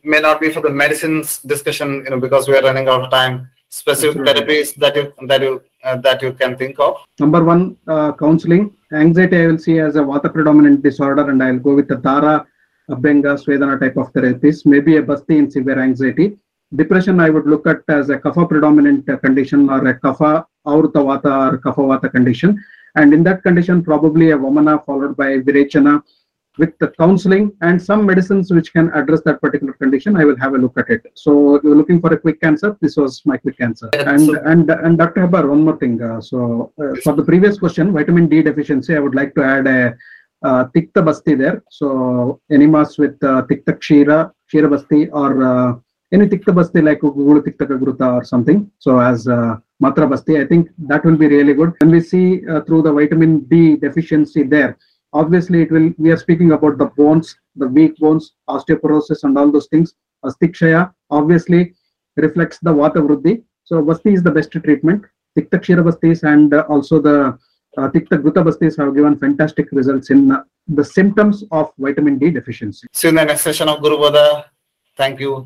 may 0.02 0.20
not 0.20 0.40
be 0.40 0.50
for 0.50 0.60
the 0.60 0.70
medicines 0.70 1.38
discussion, 1.40 2.02
you 2.04 2.10
know, 2.10 2.20
because 2.20 2.48
we 2.48 2.56
are 2.56 2.62
running 2.62 2.88
out 2.88 3.02
of 3.04 3.10
time. 3.10 3.48
Specific 3.68 4.20
Absolutely. 4.20 4.54
therapies 4.54 4.74
that 4.76 4.96
you 4.96 5.12
that 5.28 5.40
you 5.40 5.62
uh, 5.82 5.96
that 5.96 6.20
you 6.20 6.32
can 6.34 6.58
think 6.58 6.78
of. 6.78 6.96
Number 7.18 7.42
one, 7.42 7.76
uh, 7.88 8.12
counseling. 8.12 8.74
Anxiety, 8.92 9.36
I 9.42 9.46
will 9.46 9.58
see 9.58 9.78
as 9.78 9.96
a 9.96 10.00
vata 10.00 10.30
predominant 10.30 10.82
disorder, 10.82 11.30
and 11.30 11.42
I'll 11.42 11.58
go 11.58 11.74
with 11.74 11.88
the 11.88 11.96
Dhara, 11.96 12.44
Abhyanga, 12.94 13.32
Svedana 13.42 13.78
type 13.80 13.96
of 13.96 14.12
therapies. 14.12 14.64
Maybe 14.74 14.96
a 14.96 15.02
Basti 15.02 15.38
in 15.38 15.50
severe 15.50 15.80
anxiety. 15.88 16.26
Depression, 16.74 17.20
I 17.20 17.28
would 17.34 17.46
look 17.46 17.66
at 17.66 17.80
as 17.88 18.08
a 18.10 18.18
Kapha 18.18 18.48
predominant 18.48 19.06
condition 19.22 19.68
or 19.68 19.86
a 19.88 19.94
Kapha 20.00 20.44
Avruta 20.66 21.00
Vata 21.08 21.34
or 21.52 21.58
Kapha 21.58 21.82
Vata 21.90 22.10
condition. 22.10 22.50
And 22.96 23.12
in 23.14 23.22
that 23.24 23.42
condition, 23.42 23.82
probably 23.82 24.30
a 24.30 24.38
Vamana 24.38 24.84
followed 24.86 25.16
by 25.16 25.38
Virechana 25.48 26.02
with 26.58 26.72
the 26.80 26.88
counseling 27.00 27.44
and 27.62 27.80
some 27.88 28.04
medicines 28.04 28.50
which 28.56 28.72
can 28.74 28.90
address 29.00 29.22
that 29.26 29.40
particular 29.40 29.72
condition. 29.74 30.16
I 30.16 30.24
will 30.24 30.36
have 30.44 30.54
a 30.54 30.58
look 30.58 30.76
at 30.82 30.88
it. 30.90 31.02
So 31.14 31.58
you're 31.62 31.74
looking 31.74 32.00
for 32.02 32.12
a 32.12 32.18
quick 32.18 32.38
answer. 32.42 32.76
This 32.82 32.96
was 32.96 33.22
my 33.24 33.36
quick 33.44 33.58
answer. 33.68 33.88
And 34.12 34.20
So- 34.26 34.42
and 34.52 34.70
and 34.70 34.98
Dr. 35.02 35.20
Hebbar, 35.26 35.44
one 35.54 35.62
more 35.68 35.78
thing. 35.82 35.94
Uh, 36.08 36.20
so 36.20 36.72
uh, 36.82 36.94
for 37.04 37.14
the 37.20 37.24
previous 37.30 37.58
question, 37.62 37.92
vitamin 37.98 38.26
D 38.32 38.42
deficiency, 38.50 38.94
I 38.94 39.00
would 39.04 39.14
like 39.20 39.34
to 39.38 39.42
add 39.54 39.66
a 39.66 39.80
Tikta 40.44 41.04
Basti 41.04 41.34
there. 41.34 41.62
So 41.70 42.40
enemas 42.50 42.98
with 42.98 43.16
uh, 43.22 43.42
Tikta 43.42 43.78
Kshira, 43.78 44.32
Kshira 44.50 44.70
Basti 44.70 45.08
or 45.10 45.42
uh, 45.42 45.74
any 46.12 46.26
Tikta 46.28 46.54
Basti 46.54 46.80
like 46.82 47.00
Gugulu 47.00 47.40
Tiktaka 47.40 47.78
Ghruta 47.78 48.20
or 48.20 48.24
something. 48.24 48.70
So 48.78 48.98
as 48.98 49.26
uh, 49.26 49.56
Matra 49.82 50.08
Basti, 50.08 50.38
I 50.40 50.46
think 50.46 50.68
that 50.78 51.04
will 51.04 51.16
be 51.16 51.26
really 51.26 51.54
good. 51.54 51.74
When 51.80 51.90
we 51.90 52.00
see 52.00 52.46
uh, 52.48 52.60
through 52.62 52.82
the 52.82 52.92
vitamin 52.92 53.40
D 53.40 53.76
deficiency 53.76 54.42
there, 54.42 54.76
obviously 55.12 55.62
it 55.62 55.70
will, 55.70 55.92
we 55.98 56.10
are 56.10 56.16
speaking 56.16 56.52
about 56.52 56.78
the 56.78 56.86
bones, 56.86 57.36
the 57.56 57.68
weak 57.68 57.96
bones, 57.96 58.32
osteoporosis 58.48 59.24
and 59.24 59.38
all 59.38 59.50
those 59.50 59.68
things. 59.68 59.94
Asthikshaya 60.24 60.92
obviously 61.10 61.74
reflects 62.16 62.58
the 62.60 62.72
Vata 62.72 62.96
Vruddhi. 62.96 63.42
So 63.64 63.82
Basti 63.82 64.12
is 64.12 64.22
the 64.22 64.30
best 64.30 64.50
treatment. 64.50 65.04
Tikta 65.38 65.58
Kshira 65.58 65.82
Bastis 65.82 66.24
and 66.24 66.52
uh, 66.52 66.64
also 66.68 67.00
the 67.00 67.38
uh, 67.78 67.88
Tikta 67.88 68.16
Gruta 68.22 68.42
Bastis 68.46 68.76
have 68.78 68.94
given 68.94 69.18
fantastic 69.18 69.66
results 69.72 70.10
in 70.10 70.30
uh, 70.30 70.42
the 70.68 70.84
symptoms 70.84 71.44
of 71.50 71.72
vitamin 71.78 72.18
D 72.18 72.30
deficiency. 72.30 72.86
See 72.92 73.08
you 73.08 73.10
in 73.10 73.16
the 73.16 73.24
next 73.24 73.42
session 73.42 73.68
of 73.68 73.82
Guru 73.82 73.96
Bodha. 73.96 74.44
Thank 74.96 75.20
you. 75.20 75.32